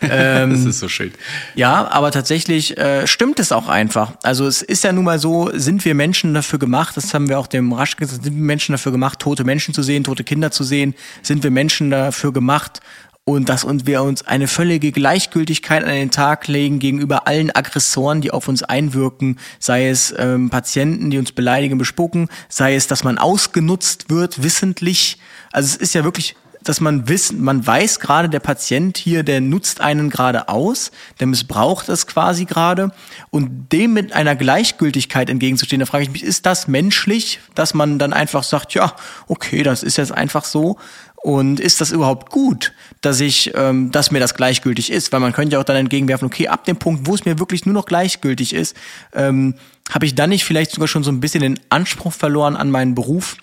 Ähm, 0.00 0.50
das 0.50 0.64
ist 0.64 0.78
so 0.78 0.88
schön. 0.88 1.12
Ja, 1.54 1.88
aber 1.88 2.10
tatsächlich 2.10 2.78
äh, 2.78 3.06
stimmt 3.06 3.40
es 3.40 3.50
auch 3.50 3.68
einfach. 3.68 4.12
Also 4.22 4.46
es 4.46 4.62
ist 4.62 4.84
ja 4.84 4.92
nun 4.92 5.04
mal 5.04 5.18
so, 5.18 5.50
sind 5.52 5.84
wir 5.84 5.94
Menschen 5.94 6.34
dafür 6.34 6.58
gemacht, 6.58 6.96
das 6.96 7.12
haben 7.14 7.28
wir 7.28 7.38
auch 7.38 7.48
dem 7.48 7.72
Rasch 7.72 7.96
gesagt, 7.96 8.22
sind 8.22 8.34
wir 8.34 8.42
Menschen 8.42 8.72
dafür 8.72 8.92
gemacht, 8.92 9.18
tote 9.18 9.44
Menschen 9.44 9.74
zu 9.74 9.82
sehen, 9.82 10.04
tote 10.04 10.24
Kinder 10.24 10.50
zu 10.50 10.62
sehen, 10.62 10.94
sind 11.22 11.42
wir 11.42 11.50
Menschen 11.50 11.90
dafür 11.90 12.32
gemacht, 12.32 12.80
und 13.28 13.50
dass 13.50 13.62
uns 13.62 13.84
wir 13.84 14.02
uns 14.02 14.26
eine 14.26 14.48
völlige 14.48 14.90
Gleichgültigkeit 14.90 15.84
an 15.84 15.90
den 15.90 16.10
Tag 16.10 16.48
legen 16.48 16.78
gegenüber 16.78 17.26
allen 17.26 17.54
Aggressoren, 17.54 18.22
die 18.22 18.30
auf 18.30 18.48
uns 18.48 18.62
einwirken, 18.62 19.38
sei 19.58 19.90
es 19.90 20.14
ähm, 20.16 20.48
Patienten, 20.48 21.10
die 21.10 21.18
uns 21.18 21.32
beleidigen, 21.32 21.76
bespucken, 21.76 22.30
sei 22.48 22.74
es, 22.74 22.86
dass 22.86 23.04
man 23.04 23.18
ausgenutzt 23.18 24.08
wird, 24.08 24.42
wissentlich. 24.42 25.18
Also 25.52 25.66
es 25.66 25.76
ist 25.76 25.94
ja 25.94 26.04
wirklich 26.04 26.36
dass 26.62 26.80
man 26.80 27.08
wissen, 27.08 27.42
man 27.42 27.66
weiß 27.66 28.00
gerade, 28.00 28.28
der 28.28 28.40
Patient 28.40 28.98
hier, 28.98 29.22
der 29.22 29.40
nutzt 29.40 29.80
einen 29.80 30.10
gerade 30.10 30.48
aus, 30.48 30.90
der 31.20 31.26
missbraucht 31.26 31.88
es 31.88 32.06
quasi 32.06 32.44
gerade. 32.44 32.92
Und 33.30 33.72
dem 33.72 33.92
mit 33.92 34.12
einer 34.12 34.36
Gleichgültigkeit 34.36 35.30
entgegenzustehen, 35.30 35.80
da 35.80 35.86
frage 35.86 36.04
ich 36.04 36.10
mich, 36.10 36.22
ist 36.22 36.46
das 36.46 36.68
menschlich, 36.68 37.40
dass 37.54 37.74
man 37.74 37.98
dann 37.98 38.12
einfach 38.12 38.42
sagt, 38.42 38.74
ja, 38.74 38.94
okay, 39.26 39.62
das 39.62 39.82
ist 39.82 39.96
jetzt 39.96 40.12
einfach 40.12 40.44
so? 40.44 40.78
Und 41.16 41.58
ist 41.58 41.80
das 41.80 41.90
überhaupt 41.90 42.30
gut, 42.30 42.72
dass 43.00 43.20
ich, 43.20 43.52
ähm, 43.56 43.90
dass 43.90 44.12
mir 44.12 44.20
das 44.20 44.34
gleichgültig 44.34 44.92
ist? 44.92 45.12
Weil 45.12 45.20
man 45.20 45.32
könnte 45.32 45.54
ja 45.54 45.60
auch 45.60 45.64
dann 45.64 45.76
entgegenwerfen, 45.76 46.26
okay, 46.26 46.48
ab 46.48 46.64
dem 46.64 46.76
Punkt, 46.76 47.06
wo 47.06 47.14
es 47.14 47.24
mir 47.24 47.38
wirklich 47.40 47.66
nur 47.66 47.74
noch 47.74 47.86
gleichgültig 47.86 48.54
ist, 48.54 48.76
ähm, 49.14 49.54
habe 49.90 50.06
ich 50.06 50.14
dann 50.14 50.30
nicht 50.30 50.44
vielleicht 50.44 50.70
sogar 50.70 50.86
schon 50.86 51.02
so 51.02 51.10
ein 51.10 51.20
bisschen 51.20 51.40
den 51.40 51.58
Anspruch 51.70 52.12
verloren 52.12 52.56
an 52.56 52.70
meinen 52.70 52.94
Beruf 52.94 53.36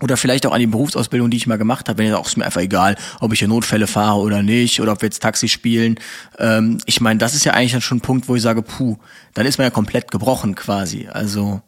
oder 0.00 0.16
vielleicht 0.16 0.46
auch 0.46 0.52
an 0.52 0.60
die 0.60 0.66
Berufsausbildung, 0.66 1.30
die 1.30 1.36
ich 1.36 1.46
mal 1.46 1.58
gemacht 1.58 1.88
habe, 1.88 1.98
wenn 1.98 2.06
jetzt 2.06 2.16
auch 2.16 2.26
ist 2.26 2.36
mir 2.36 2.44
einfach 2.44 2.60
egal, 2.60 2.96
ob 3.20 3.32
ich 3.32 3.40
hier 3.40 3.48
Notfälle 3.48 3.86
fahre 3.86 4.18
oder 4.20 4.42
nicht 4.42 4.80
oder 4.80 4.92
ob 4.92 5.02
wir 5.02 5.06
jetzt 5.06 5.20
Taxi 5.20 5.48
spielen. 5.48 5.96
Ähm, 6.38 6.78
ich 6.86 7.00
meine, 7.00 7.18
das 7.18 7.34
ist 7.34 7.44
ja 7.44 7.52
eigentlich 7.52 7.72
dann 7.72 7.80
schon 7.80 7.98
ein 7.98 8.02
Punkt, 8.02 8.28
wo 8.28 8.36
ich 8.36 8.42
sage, 8.42 8.62
puh, 8.62 8.96
dann 9.34 9.46
ist 9.46 9.58
man 9.58 9.66
ja 9.66 9.70
komplett 9.70 10.10
gebrochen 10.10 10.54
quasi. 10.54 11.08
Also 11.10 11.62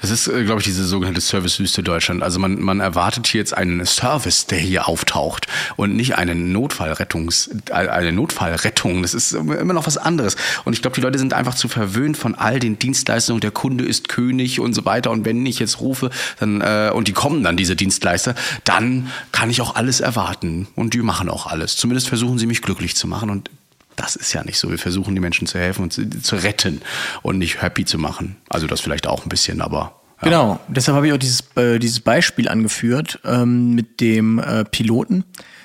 das 0.00 0.10
ist, 0.10 0.28
äh, 0.28 0.44
glaube 0.44 0.60
ich, 0.60 0.66
diese 0.66 0.84
sogenannte 0.84 1.20
Servicewüste 1.20 1.82
Deutschland. 1.82 2.22
Also 2.22 2.38
man, 2.38 2.60
man 2.60 2.80
erwartet 2.80 3.26
hier 3.26 3.40
jetzt 3.40 3.56
einen 3.56 3.84
Service, 3.86 4.46
der 4.46 4.58
hier 4.58 4.88
auftaucht 4.88 5.46
und 5.76 5.96
nicht 5.96 6.16
eine 6.16 6.34
Notfallrettungs, 6.34 7.50
äh, 7.70 7.72
eine 7.72 8.12
Notfallrettung. 8.12 9.02
Das 9.02 9.14
ist 9.14 9.32
immer 9.32 9.72
noch 9.72 9.86
was 9.86 9.98
anderes. 9.98 10.36
Und 10.64 10.72
ich 10.72 10.82
glaube, 10.82 10.94
die 10.94 11.00
Leute 11.00 11.18
sind 11.18 11.34
einfach 11.34 11.54
zu 11.54 11.68
verwöhnt 11.68 12.16
von 12.16 12.34
all 12.34 12.58
den 12.58 12.78
Dienstleistungen. 12.78 13.40
Der 13.40 13.50
Kunde 13.50 13.84
ist 13.84 14.08
König 14.08 14.60
und 14.60 14.74
so 14.74 14.84
weiter. 14.84 15.10
Und 15.10 15.24
wenn 15.24 15.44
ich 15.46 15.58
jetzt 15.58 15.80
rufe, 15.80 16.10
dann 16.38 16.60
äh, 16.60 16.90
und 16.92 17.08
die 17.08 17.12
kommen 17.12 17.42
dann 17.42 17.56
diese 17.56 17.76
Dienstleister, 17.76 18.34
dann 18.64 19.10
kann 19.32 19.50
ich 19.50 19.60
auch 19.60 19.74
alles 19.74 20.00
erwarten. 20.00 20.68
Und 20.74 20.94
die 20.94 20.98
machen 20.98 21.28
auch 21.28 21.46
alles. 21.46 21.76
Zumindest 21.76 22.08
versuchen 22.08 22.38
sie 22.38 22.46
mich 22.46 22.62
glücklich 22.62 22.96
zu 22.96 23.06
machen. 23.06 23.30
Und 23.30 23.50
das 23.96 24.16
ist 24.16 24.32
ja 24.32 24.44
nicht 24.44 24.58
so. 24.58 24.70
Wir 24.70 24.78
versuchen, 24.78 25.14
die 25.14 25.20
Menschen 25.20 25.46
zu 25.46 25.58
helfen 25.58 25.82
und 25.82 26.24
zu, 26.24 26.36
retten 26.36 26.82
und 27.22 27.38
nicht 27.38 27.62
happy 27.62 27.84
zu 27.84 27.98
machen. 27.98 28.36
Also 28.48 28.66
das 28.66 28.80
vielleicht 28.80 29.06
auch 29.06 29.24
ein 29.24 29.28
bisschen, 29.28 29.60
aber. 29.60 30.00
Ja. 30.22 30.28
Genau, 30.28 30.60
deshalb 30.68 30.96
habe 30.96 31.08
ich 31.08 31.12
auch 31.12 31.18
dieses, 31.18 31.44
äh, 31.56 31.78
dieses 31.78 32.00
Beispiel 32.00 32.48
angeführt 32.48 33.20
ähm, 33.24 33.74
mit 33.74 34.00
dem 34.00 34.38
äh, 34.38 34.64
Piloten, 34.64 35.24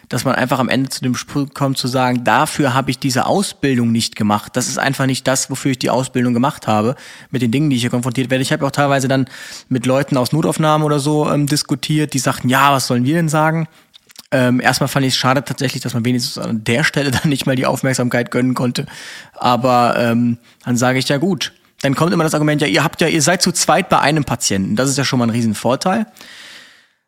dass 0.09 0.25
man 0.25 0.35
einfach 0.35 0.59
am 0.59 0.67
Ende 0.67 0.89
zu 0.89 1.01
dem 1.01 1.15
Spruch 1.15 1.53
kommt 1.53 1.77
zu 1.77 1.87
sagen, 1.87 2.25
dafür 2.25 2.73
habe 2.73 2.91
ich 2.91 2.99
diese 2.99 3.27
Ausbildung 3.27 3.93
nicht 3.93 4.17
gemacht. 4.17 4.57
Das 4.57 4.67
ist 4.67 4.77
einfach 4.77 5.05
nicht 5.05 5.25
das, 5.25 5.49
wofür 5.49 5.71
ich 5.71 5.79
die 5.79 5.89
Ausbildung 5.89 6.33
gemacht 6.33 6.67
habe, 6.67 6.95
mit 7.29 7.41
den 7.41 7.51
Dingen, 7.51 7.69
die 7.69 7.77
ich 7.77 7.81
hier 7.81 7.91
konfrontiert 7.91 8.29
werde. 8.29 8.41
Ich 8.41 8.51
habe 8.51 8.65
auch 8.65 8.71
teilweise 8.71 9.07
dann 9.07 9.27
mit 9.69 9.85
Leuten 9.85 10.17
aus 10.17 10.33
Notaufnahmen 10.33 10.85
oder 10.85 10.99
so 10.99 11.29
ähm, 11.29 11.47
diskutiert, 11.47 12.13
die 12.13 12.19
sagten, 12.19 12.49
ja, 12.49 12.73
was 12.73 12.87
sollen 12.87 13.05
wir 13.05 13.15
denn 13.15 13.29
sagen? 13.29 13.69
Ähm, 14.31 14.61
erstmal 14.61 14.87
fand 14.87 15.05
ich 15.05 15.13
es 15.13 15.19
schade 15.19 15.43
tatsächlich, 15.43 15.83
dass 15.83 15.93
man 15.93 16.05
wenigstens 16.05 16.37
an 16.37 16.63
der 16.63 16.83
Stelle 16.83 17.11
dann 17.11 17.29
nicht 17.29 17.45
mal 17.45 17.55
die 17.55 17.65
Aufmerksamkeit 17.65 18.31
gönnen 18.31 18.53
konnte. 18.53 18.85
Aber 19.33 19.95
ähm, 19.97 20.37
dann 20.65 20.77
sage 20.77 20.99
ich 20.99 21.09
ja 21.09 21.17
gut. 21.17 21.53
Dann 21.81 21.95
kommt 21.95 22.13
immer 22.13 22.23
das 22.23 22.33
Argument, 22.33 22.61
ja, 22.61 22.67
ihr 22.67 22.83
habt 22.83 23.01
ja, 23.01 23.07
ihr 23.07 23.21
seid 23.21 23.41
zu 23.41 23.51
zweit 23.51 23.89
bei 23.89 23.99
einem 23.99 24.23
Patienten. 24.23 24.75
Das 24.75 24.89
ist 24.89 24.97
ja 24.97 25.03
schon 25.03 25.19
mal 25.19 25.25
ein 25.25 25.31
Riesenvorteil. 25.31 26.05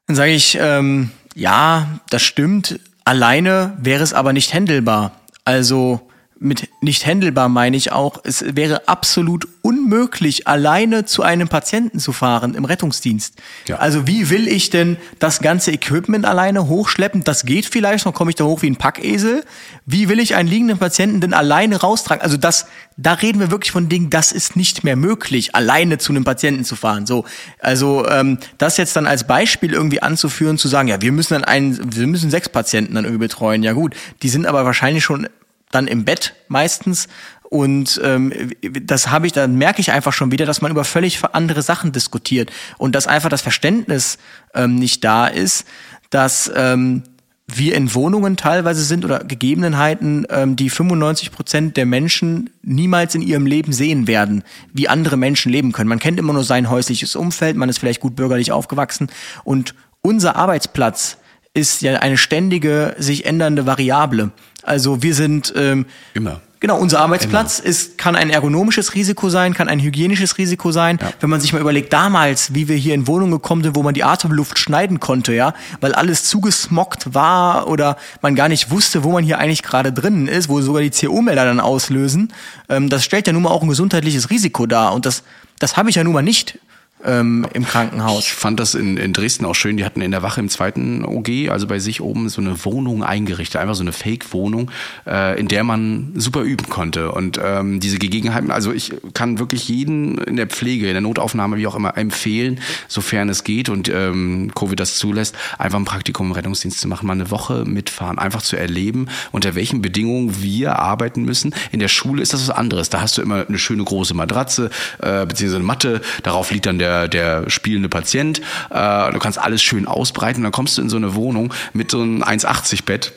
Dann 0.08 0.16
sage 0.16 0.32
ich, 0.32 0.58
ähm, 0.60 1.12
ja, 1.36 2.00
das 2.10 2.24
stimmt. 2.24 2.80
Alleine 3.06 3.78
wäre 3.78 4.04
es 4.04 4.14
aber 4.14 4.34
nicht 4.34 4.54
händelbar. 4.54 5.12
Also 5.46 6.10
mit 6.44 6.70
nicht 6.82 7.06
händelbar 7.06 7.48
meine 7.50 7.78
ich 7.78 7.92
auch, 7.92 8.20
es 8.24 8.44
wäre 8.56 8.88
absolut 8.88 9.48
unmöglich, 9.62 10.48
alleine 10.48 11.06
zu 11.06 11.24
einem 11.24 11.48
Patienten 11.48 12.00
zu 12.00 12.12
fahren 12.12 12.54
im 12.54 12.66
Rettungsdienst. 12.66 13.36
Ja. 13.68 13.78
Also 13.78 14.08
wie 14.08 14.30
will 14.30 14.48
ich 14.48 14.70
denn 14.70 14.98
das 15.20 15.40
ganze 15.40 15.72
Equipment 15.72 16.26
alleine 16.26 16.68
hochschleppen? 16.68 17.24
Das 17.24 17.46
geht 17.46 17.66
vielleicht, 17.66 18.06
noch 18.06 18.14
komme 18.14 18.32
ich 18.32 18.36
da 18.36 18.44
hoch 18.44 18.62
wie 18.62 18.70
ein 18.70 18.76
Packesel. 18.76 19.46
Wie 19.86 20.10
will 20.10 20.20
ich 20.20 20.36
einen 20.36 20.50
liegenden 20.50 20.78
Patienten 20.78 21.22
denn 21.22 21.34
alleine 21.34 21.78
raustragen? 21.78 22.22
Also 22.22 22.36
das, 22.36 22.68
da 22.98 23.14
reden 23.14 23.40
wir 23.40 23.50
wirklich 23.50 23.72
von 23.72 23.88
Dingen, 23.88 24.10
das 24.10 24.34
ist 24.34 24.58
nicht 24.58 24.84
mehr 24.84 24.98
möglich, 24.98 25.56
alleine 25.56 25.98
zu 25.98 26.12
einem 26.12 26.26
Patienten 26.26 26.66
zu 26.66 26.76
fahren. 26.76 27.06
So, 27.06 27.24
also 27.60 28.06
ähm, 28.10 28.38
das 28.58 28.76
jetzt 28.76 28.98
dann 28.98 29.08
als 29.08 29.26
Beispiel 29.26 29.74
irgendwie 29.74 30.02
anzuführen, 30.02 30.58
zu 30.58 30.68
sagen, 30.68 30.90
ja, 30.90 31.02
wir 31.02 31.14
müssen 31.14 31.36
dann 31.36 31.46
einen, 31.46 31.96
wir 31.96 32.08
müssen 32.08 32.30
sechs 32.30 32.50
Patienten 32.50 32.96
dann 32.96 33.06
irgendwie 33.06 33.28
betreuen. 33.28 33.64
Ja 33.64 33.72
gut, 33.72 33.96
die 34.22 34.30
sind 34.30 34.46
aber 34.46 34.66
wahrscheinlich 34.66 35.06
schon 35.06 35.30
dann 35.74 35.88
im 35.88 36.06
Bett 36.06 36.36
meistens. 36.48 37.08
Und 37.44 38.02
ähm, 38.04 38.52
das 38.82 39.10
habe 39.12 39.28
ich, 39.28 39.34
dann 39.34 39.56
merke 39.58 39.80
ich 39.80 39.92
einfach 39.92 40.14
schon 40.14 40.32
wieder, 40.32 40.46
dass 40.46 40.62
man 40.62 40.72
über 40.72 40.84
völlig 40.84 41.20
andere 41.34 41.62
Sachen 41.62 41.92
diskutiert 41.92 42.52
und 42.78 42.96
dass 42.96 43.06
einfach 43.06 43.30
das 43.30 43.42
Verständnis 43.42 44.18
ähm, 44.56 44.76
nicht 44.76 45.04
da 45.04 45.28
ist, 45.28 45.66
dass 46.10 46.52
ähm, 46.56 47.04
wir 47.48 47.76
in 47.76 47.94
Wohnungen 47.94 48.38
teilweise 48.38 48.84
sind 48.84 49.06
oder 49.06 49.20
Gegebenheiten, 49.20 50.26
ähm, 50.30 50.56
die 50.56 50.70
95 50.70 51.32
Prozent 51.32 51.78
der 51.78 51.86
Menschen 51.86 52.50
niemals 52.62 53.16
in 53.16 53.22
ihrem 53.22 53.46
Leben 53.46 53.74
sehen 53.74 54.08
werden, 54.08 54.44
wie 54.74 54.88
andere 54.88 55.18
Menschen 55.18 55.52
leben 55.52 55.74
können. 55.74 55.90
Man 55.90 56.00
kennt 56.00 56.20
immer 56.20 56.34
nur 56.34 56.44
sein 56.44 56.70
häusliches 56.70 57.16
Umfeld, 57.16 57.58
man 57.58 57.70
ist 57.70 57.80
vielleicht 57.80 58.02
gut 58.02 58.16
bürgerlich 58.16 58.52
aufgewachsen 58.52 59.10
und 59.44 59.76
unser 60.02 60.36
Arbeitsplatz 60.36 61.18
ist 61.54 61.82
ja 61.82 62.00
eine 62.00 62.18
ständige, 62.18 62.96
sich 62.98 63.26
ändernde 63.26 63.66
Variable. 63.66 64.32
Also 64.64 65.04
wir 65.04 65.14
sind 65.14 65.54
ähm, 65.56 65.86
immer. 66.14 66.42
Genau, 66.60 66.78
unser 66.78 67.02
Arbeitsplatz 67.02 67.60
Immer. 67.60 67.68
ist, 67.68 67.98
kann 67.98 68.16
ein 68.16 68.30
ergonomisches 68.30 68.96
Risiko 68.96 69.28
sein, 69.28 69.54
kann 69.54 69.68
ein 69.68 69.82
hygienisches 69.82 70.38
Risiko 70.38 70.72
sein. 70.72 70.98
Ja. 71.02 71.12
Wenn 71.20 71.30
man 71.30 71.42
sich 71.42 71.52
mal 71.52 71.60
überlegt, 71.60 71.92
damals, 71.92 72.54
wie 72.54 72.70
wir 72.70 72.78
hier 72.78 72.94
in 72.94 73.06
Wohnungen 73.06 73.34
gekommen 73.34 73.64
sind, 73.64 73.76
wo 73.76 73.84
man 73.84 73.94
die 73.94 74.06
Atemluft 74.06 74.58
schneiden 74.58 75.02
konnte, 75.02 75.34
ja, 75.34 75.54
weil 75.82 75.94
alles 75.94 76.24
zugesmockt 76.24 77.14
war 77.14 77.68
oder 77.68 77.98
man 78.22 78.36
gar 78.36 78.48
nicht 78.48 78.72
wusste, 78.72 79.04
wo 79.04 79.12
man 79.12 79.26
hier 79.26 79.40
eigentlich 79.40 79.62
gerade 79.62 79.92
drinnen 79.92 80.30
ist, 80.30 80.48
wo 80.48 80.62
sogar 80.62 80.82
die 80.82 80.92
CO-Melder 80.92 81.44
dann 81.44 81.60
auslösen, 81.60 82.32
ähm, 82.70 82.88
das 82.88 83.04
stellt 83.04 83.28
ja 83.28 83.34
nun 83.34 83.44
mal 83.44 83.50
auch 83.50 83.62
ein 83.62 83.68
gesundheitliches 83.68 84.30
Risiko 84.30 84.66
dar. 84.66 84.94
Und 84.94 85.06
das, 85.06 85.24
das 85.60 85.76
habe 85.76 85.90
ich 85.90 85.98
ja 85.98 86.06
nun 86.06 86.14
mal 86.14 86.24
nicht 86.24 86.60
ähm, 87.06 87.46
im 87.54 87.66
Krankenhaus. 87.66 88.26
Ich 88.26 88.34
fand 88.34 88.60
das 88.60 88.76
in, 88.76 88.98
in 88.98 89.14
Dresden 89.14 89.46
auch 89.46 89.56
schön. 89.56 89.78
Die 89.78 89.86
hatten 89.86 90.02
in 90.02 90.12
der 90.12 90.24
Wache 90.24 90.40
im 90.40 90.50
zweiten 90.50 91.04
OG, 91.06 91.50
also 91.50 91.68
bei 91.68 91.80
sich 91.80 92.02
oben, 92.02 92.30
so 92.30 92.42
eine 92.42 92.64
Wohnung 92.66 93.04
eingerichtet, 93.04 93.62
einfach 93.62 93.76
so 93.76 93.84
eine 93.84 93.92
Fake-Wohnung, 93.92 94.72
äh, 95.06 95.40
in 95.40 95.48
der 95.48 95.64
man 95.64 96.14
super 96.16 96.42
üben 96.42 96.70
konnte. 96.70 97.12
Und 97.12 97.40
ähm, 97.44 97.80
diese 97.80 98.00
Gegebenheiten, 98.00 98.52
also 98.52 98.72
ich 98.72 98.94
kann 99.14 99.40
wirklich 99.40 99.68
jeden 99.68 100.18
in 100.20 100.36
der 100.36 100.48
Pflege, 100.48 100.88
in 100.88 100.94
der 100.94 101.02
Notaufnahme, 101.02 101.58
wie 101.58 101.68
auch 101.68 101.76
immer, 101.76 101.98
empfehlen, 101.98 102.60
sofern 102.88 103.30
es 103.30 103.44
geht 103.44 103.70
und 103.70 103.90
ähm, 103.90 104.52
Covid 104.56 104.80
das 104.80 104.98
zulässt, 104.98 105.36
einfach 105.58 105.80
ein 105.80 105.86
Praktikum 105.86 106.28
im 106.28 106.34
Rettungsdienst 106.34 106.80
zu 106.80 106.88
machen, 106.88 107.08
mal 107.08 107.14
eine 107.14 107.32
Woche 107.32 107.66
mitfahren, 107.66 108.20
einfach 108.20 108.42
zu 108.42 108.56
erleben, 108.56 109.08
unter 109.32 109.56
welchen 109.56 109.82
Bedingungen 109.82 110.42
wir 110.42 110.80
arbeiten 110.80 111.24
müssen. 111.24 111.54
In 111.72 111.80
der 111.80 111.88
Schule 111.88 112.22
ist 112.22 112.34
das 112.34 112.48
was 112.48 112.56
anderes. 112.56 112.90
Da 112.90 113.02
hast 113.02 113.18
du 113.18 113.22
immer 113.22 113.46
eine 113.48 113.58
schöne 113.58 113.84
große 113.84 114.14
Matratze, 114.14 114.70
äh, 115.00 115.26
beziehungsweise 115.26 115.58
eine 115.58 115.66
Matte, 115.66 116.02
darauf 116.24 116.52
liegt 116.52 116.66
dann 116.66 116.80
der 116.80 116.93
der, 116.94 117.08
der 117.08 117.50
spielende 117.50 117.90
Patient. 117.90 118.40
Äh, 118.70 119.12
du 119.12 119.20
kannst 119.20 119.40
alles 119.40 119.62
schön 119.62 119.88
ausbreiten. 119.88 120.40
Und 120.40 120.44
dann 120.44 120.52
kommst 120.52 120.78
du 120.78 120.82
in 120.82 120.90
so 120.90 120.98
eine 120.98 121.16
Wohnung 121.16 121.54
mit 121.74 121.92
so 121.92 122.02
einem 122.02 122.24
1,80 122.24 122.86
Bett. 122.86 123.14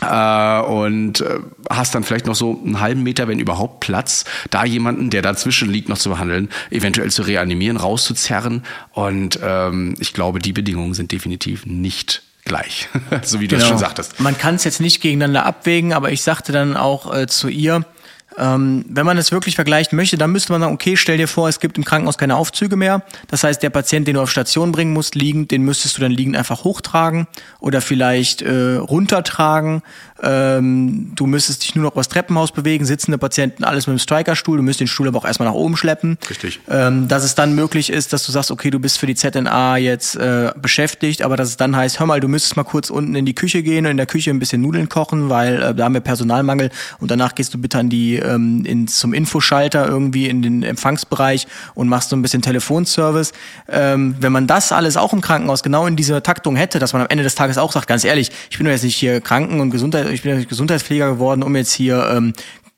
Äh, 0.00 0.60
und 0.62 1.20
äh, 1.20 1.38
hast 1.70 1.94
dann 1.94 2.02
vielleicht 2.02 2.26
noch 2.26 2.34
so 2.34 2.60
einen 2.64 2.80
halben 2.80 3.02
Meter, 3.02 3.28
wenn 3.28 3.38
überhaupt 3.38 3.80
Platz, 3.80 4.24
da 4.50 4.64
jemanden, 4.64 5.10
der 5.10 5.22
dazwischen 5.22 5.70
liegt, 5.70 5.88
noch 5.88 5.98
zu 5.98 6.10
behandeln, 6.10 6.48
eventuell 6.70 7.10
zu 7.10 7.22
reanimieren, 7.22 7.76
rauszuzerren. 7.76 8.64
Und 8.92 9.38
ähm, 9.42 9.94
ich 10.00 10.12
glaube, 10.12 10.40
die 10.40 10.52
Bedingungen 10.52 10.94
sind 10.94 11.12
definitiv 11.12 11.66
nicht 11.66 12.22
gleich, 12.44 12.88
so 13.22 13.38
wie 13.38 13.46
du 13.46 13.54
es 13.54 13.62
genau. 13.62 13.72
schon 13.72 13.78
sagtest. 13.78 14.18
Man 14.18 14.36
kann 14.36 14.56
es 14.56 14.64
jetzt 14.64 14.80
nicht 14.80 15.00
gegeneinander 15.00 15.46
abwägen, 15.46 15.92
aber 15.92 16.10
ich 16.10 16.22
sagte 16.22 16.50
dann 16.50 16.76
auch 16.76 17.14
äh, 17.14 17.28
zu 17.28 17.48
ihr, 17.48 17.84
ähm, 18.38 18.84
wenn 18.88 19.06
man 19.06 19.18
es 19.18 19.32
wirklich 19.32 19.54
vergleichen 19.54 19.96
möchte, 19.96 20.16
dann 20.16 20.32
müsste 20.32 20.52
man 20.52 20.60
sagen, 20.60 20.74
okay, 20.74 20.96
stell 20.96 21.16
dir 21.16 21.28
vor, 21.28 21.48
es 21.48 21.60
gibt 21.60 21.76
im 21.78 21.84
Krankenhaus 21.84 22.18
keine 22.18 22.36
Aufzüge 22.36 22.76
mehr. 22.76 23.02
Das 23.28 23.44
heißt, 23.44 23.62
der 23.62 23.70
Patient, 23.70 24.06
den 24.06 24.14
du 24.14 24.22
auf 24.22 24.30
Station 24.30 24.72
bringen 24.72 24.92
musst, 24.92 25.14
liegend, 25.14 25.50
den 25.50 25.62
müsstest 25.62 25.96
du 25.96 26.02
dann 26.02 26.12
liegend 26.12 26.36
einfach 26.36 26.64
hochtragen 26.64 27.26
oder 27.60 27.80
vielleicht 27.80 28.42
äh, 28.42 28.76
runtertragen. 28.76 29.82
Ähm, 30.22 31.12
du 31.14 31.26
müsstest 31.26 31.64
dich 31.64 31.74
nur 31.74 31.84
noch 31.84 31.92
übers 31.92 32.08
Treppenhaus 32.08 32.52
bewegen, 32.52 32.84
sitzende 32.84 33.18
Patienten, 33.18 33.64
alles 33.64 33.86
mit 33.86 33.96
dem 33.96 33.98
Strikerstuhl. 33.98 34.56
Du 34.56 34.62
müsstest 34.62 34.80
den 34.80 34.88
Stuhl 34.88 35.08
aber 35.08 35.18
auch 35.18 35.24
erstmal 35.24 35.48
nach 35.48 35.54
oben 35.54 35.76
schleppen. 35.76 36.16
Richtig. 36.30 36.60
Ähm, 36.68 37.08
dass 37.08 37.24
es 37.24 37.34
dann 37.34 37.54
möglich 37.54 37.90
ist, 37.90 38.12
dass 38.12 38.24
du 38.24 38.32
sagst, 38.32 38.50
okay, 38.50 38.70
du 38.70 38.78
bist 38.78 38.98
für 38.98 39.06
die 39.06 39.16
ZNA 39.16 39.78
jetzt 39.78 40.14
äh, 40.16 40.52
beschäftigt, 40.60 41.22
aber 41.22 41.36
dass 41.36 41.48
es 41.48 41.56
dann 41.56 41.76
heißt, 41.76 41.98
hör 41.98 42.06
mal, 42.06 42.20
du 42.20 42.28
müsstest 42.28 42.56
mal 42.56 42.64
kurz 42.64 42.90
unten 42.90 43.14
in 43.14 43.26
die 43.26 43.34
Küche 43.34 43.62
gehen 43.62 43.84
und 43.84 43.90
in 43.90 43.96
der 43.96 44.06
Küche 44.06 44.30
ein 44.30 44.38
bisschen 44.38 44.62
Nudeln 44.62 44.88
kochen, 44.88 45.28
weil 45.28 45.60
äh, 45.60 45.74
da 45.74 45.84
haben 45.84 45.94
wir 45.94 46.00
Personalmangel 46.00 46.70
und 47.00 47.10
danach 47.10 47.34
gehst 47.34 47.52
du 47.54 47.58
bitte 47.58 47.78
an 47.78 47.88
die 47.88 48.21
ähm, 48.24 48.64
in, 48.64 48.88
zum 48.88 49.12
Infoschalter 49.12 49.86
irgendwie 49.86 50.28
in 50.28 50.42
den 50.42 50.62
Empfangsbereich 50.62 51.46
und 51.74 51.88
machst 51.88 52.10
so 52.10 52.16
ein 52.16 52.22
bisschen 52.22 52.42
Telefonservice. 52.42 53.32
Ähm, 53.68 54.16
wenn 54.20 54.32
man 54.32 54.46
das 54.46 54.72
alles 54.72 54.96
auch 54.96 55.12
im 55.12 55.20
Krankenhaus 55.20 55.62
genau 55.62 55.86
in 55.86 55.96
dieser 55.96 56.22
Taktung 56.22 56.56
hätte, 56.56 56.78
dass 56.78 56.92
man 56.92 57.02
am 57.02 57.08
Ende 57.08 57.24
des 57.24 57.34
Tages 57.34 57.58
auch 57.58 57.72
sagt, 57.72 57.86
ganz 57.86 58.04
ehrlich, 58.04 58.30
ich 58.50 58.58
bin 58.58 58.66
doch 58.66 58.72
jetzt 58.72 58.84
nicht 58.84 58.96
hier 58.96 59.20
Kranken- 59.20 59.60
und 59.60 59.70
Gesundheit, 59.70 60.08
ich 60.10 60.22
bin 60.22 60.46
Gesundheitspfleger 60.46 61.10
geworden, 61.10 61.42
um 61.42 61.54
jetzt 61.56 61.72
hier 61.72 62.08
ähm, 62.10 62.32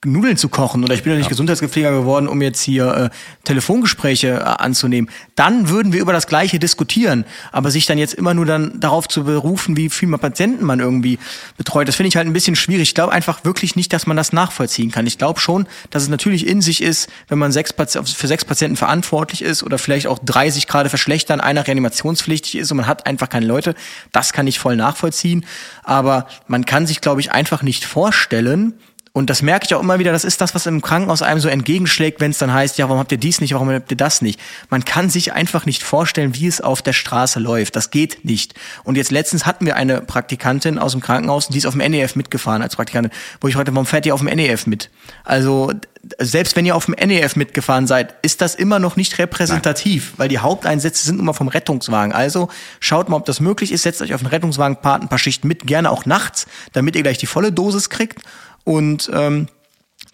Nudeln 0.05 0.37
zu 0.37 0.49
kochen 0.49 0.85
oder 0.85 0.95
ich 0.95 1.03
bin 1.03 1.13
ja 1.13 1.19
nicht 1.19 1.29
Gesundheitsgepfleger 1.29 1.91
geworden, 1.91 2.29
um 2.29 2.41
jetzt 2.43 2.61
hier 2.61 2.95
äh, 2.95 3.11
Telefongespräche 3.45 4.29
äh, 4.29 4.43
anzunehmen, 4.43 5.11
dann 5.35 5.69
würden 5.69 5.93
wir 5.93 6.01
über 6.01 6.13
das 6.13 6.27
Gleiche 6.27 6.59
diskutieren. 6.59 7.25
Aber 7.53 7.71
sich 7.71 7.87
dann 7.87 7.99
jetzt 7.99 8.15
immer 8.15 8.35
nur 8.35 8.47
dann 8.47 8.81
darauf 8.81 9.09
zu 9.09 9.25
berufen, 9.25 9.77
wie 9.77 9.91
viel 9.91 10.09
Patienten 10.19 10.65
man 10.65 10.81
irgendwie 10.81 11.19
betreut, 11.57 11.89
das 11.89 11.97
finde 11.97 12.09
ich 12.09 12.17
halt 12.17 12.27
ein 12.27 12.33
bisschen 12.33 12.57
schwierig. 12.57 12.89
Ich 12.89 12.95
glaube 12.95 13.13
einfach 13.13 13.45
wirklich 13.45 13.77
nicht, 13.77 13.93
dass 13.93 14.07
man 14.07 14.17
das 14.17 14.33
nachvollziehen 14.33 14.91
kann. 14.91 15.07
Ich 15.07 15.19
glaube 15.19 15.41
schon, 15.41 15.67
dass 15.91 16.03
es 16.03 16.09
natürlich 16.09 16.47
in 16.47 16.63
sich 16.63 16.83
ist, 16.83 17.09
wenn 17.29 17.39
man 17.39 17.53
sechs 17.53 17.73
für 17.73 18.27
sechs 18.27 18.45
Patienten 18.45 18.77
verantwortlich 18.77 19.43
ist 19.43 19.63
oder 19.63 19.79
vielleicht 19.79 20.07
auch 20.07 20.19
drei 20.19 20.51
sich 20.51 20.67
gerade 20.67 20.89
verschlechtern, 20.89 21.41
einer 21.41 21.67
reanimationspflichtig 21.67 22.57
ist 22.57 22.71
und 22.71 22.79
man 22.79 22.87
hat 22.87 23.07
einfach 23.07 23.29
keine 23.29 23.47
Leute. 23.47 23.75
Das 24.13 24.33
kann 24.33 24.47
ich 24.47 24.59
voll 24.59 24.77
nachvollziehen. 24.77 25.45
Aber 25.83 26.27
man 26.47 26.65
kann 26.65 26.87
sich, 26.87 27.01
glaube 27.01 27.21
ich, 27.21 27.33
einfach 27.33 27.63
nicht 27.63 27.85
vorstellen, 27.85 28.75
und 29.17 29.31
das 29.31 29.43
merke 29.43 29.65
ich 29.65 29.73
auch 29.77 29.81
immer 29.81 30.01
wieder, 30.01 30.11
das 30.11 30.25
ist 30.25 30.41
das, 30.41 30.57
was 30.57 30.67
im 30.67 30.83
Krankenhaus 30.83 31.23
einem 31.23 31.39
so 31.39 31.49
entgegenschlägt, 31.49 32.21
wenn 32.21 32.33
es 32.33 32.39
dann 32.39 32.53
heißt, 32.53 32.79
ja, 32.79 32.89
warum 32.89 32.99
habt 32.99 33.13
ihr 33.13 33.19
dies 33.19 33.41
nicht, 33.41 33.55
warum 33.55 33.71
habt 33.71 33.89
ihr 33.93 33.97
das 33.97 34.23
nicht? 34.23 34.41
Man 34.71 34.85
kann 34.85 35.09
sich 35.09 35.33
einfach 35.33 35.67
nicht 35.67 35.85
vorstellen, 35.85 36.35
wie 36.35 36.49
es 36.49 36.61
auf 36.61 36.83
der 36.83 36.95
Straße 36.95 37.39
läuft. 37.39 37.77
Das 37.77 37.93
geht 37.93 38.25
nicht. 38.25 38.55
Und 38.83 38.97
jetzt 38.97 39.13
letztens 39.13 39.47
hatten 39.47 39.67
wir 39.67 39.77
eine 39.77 40.01
Praktikantin 40.01 40.81
aus 40.81 40.93
dem 40.93 41.01
Krankenhaus, 41.01 41.47
die 41.47 41.59
ist 41.59 41.67
auf 41.67 41.75
dem 41.75 41.89
NEF 41.93 42.17
mitgefahren 42.17 42.61
als 42.61 42.75
Praktikantin, 42.75 43.13
wo 43.41 43.47
ich 43.47 43.55
heute, 43.55 43.73
warum 43.73 43.87
fährt 43.87 44.05
ihr 44.05 44.15
auf 44.15 44.21
dem 44.21 44.35
NEF 44.35 44.67
mit? 44.67 44.91
Also 45.23 45.71
selbst 46.19 46.57
wenn 46.57 46.67
ihr 46.67 46.75
auf 46.75 46.87
dem 46.87 46.95
NEF 46.95 47.37
mitgefahren 47.37 47.87
seid, 47.87 48.17
ist 48.23 48.41
das 48.41 48.57
immer 48.57 48.81
noch 48.81 48.97
nicht 48.97 49.19
repräsentativ, 49.19 50.15
weil 50.17 50.29
die 50.29 50.41
Haupteinsätze 50.41 51.05
sind 51.05 51.21
immer 51.21 51.35
vom 51.35 51.47
Rettungswagen. 51.47 52.13
Also 52.13 52.49
schaut 52.81 53.09
mal, 53.09 53.17
ob 53.17 53.27
das 53.27 53.39
möglich 53.39 53.71
ist, 53.71 53.83
setzt 53.83 54.03
euch 54.03 54.13
auf 54.13 54.23
den 54.23 54.27
Rettungswagen, 54.27 54.79
part 54.79 55.03
ein 55.03 55.09
paar 55.09 55.21
Schichten 55.21 55.47
mit, 55.47 55.69
gerne 55.69 55.93
auch 55.93 56.05
nachts, 56.05 56.47
damit 56.73 56.97
ihr 56.97 57.05
gleich 57.05 57.19
die 57.19 57.27
volle 57.27 57.53
Dosis 57.53 57.91
kriegt. 57.91 58.23
Und 58.65 59.11
ähm, 59.13 59.49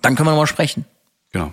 dann 0.03 0.17
können 0.17 0.27
wir 0.27 0.33
nochmal 0.33 0.47
sprechen. 0.47 0.85
Genau. 1.33 1.53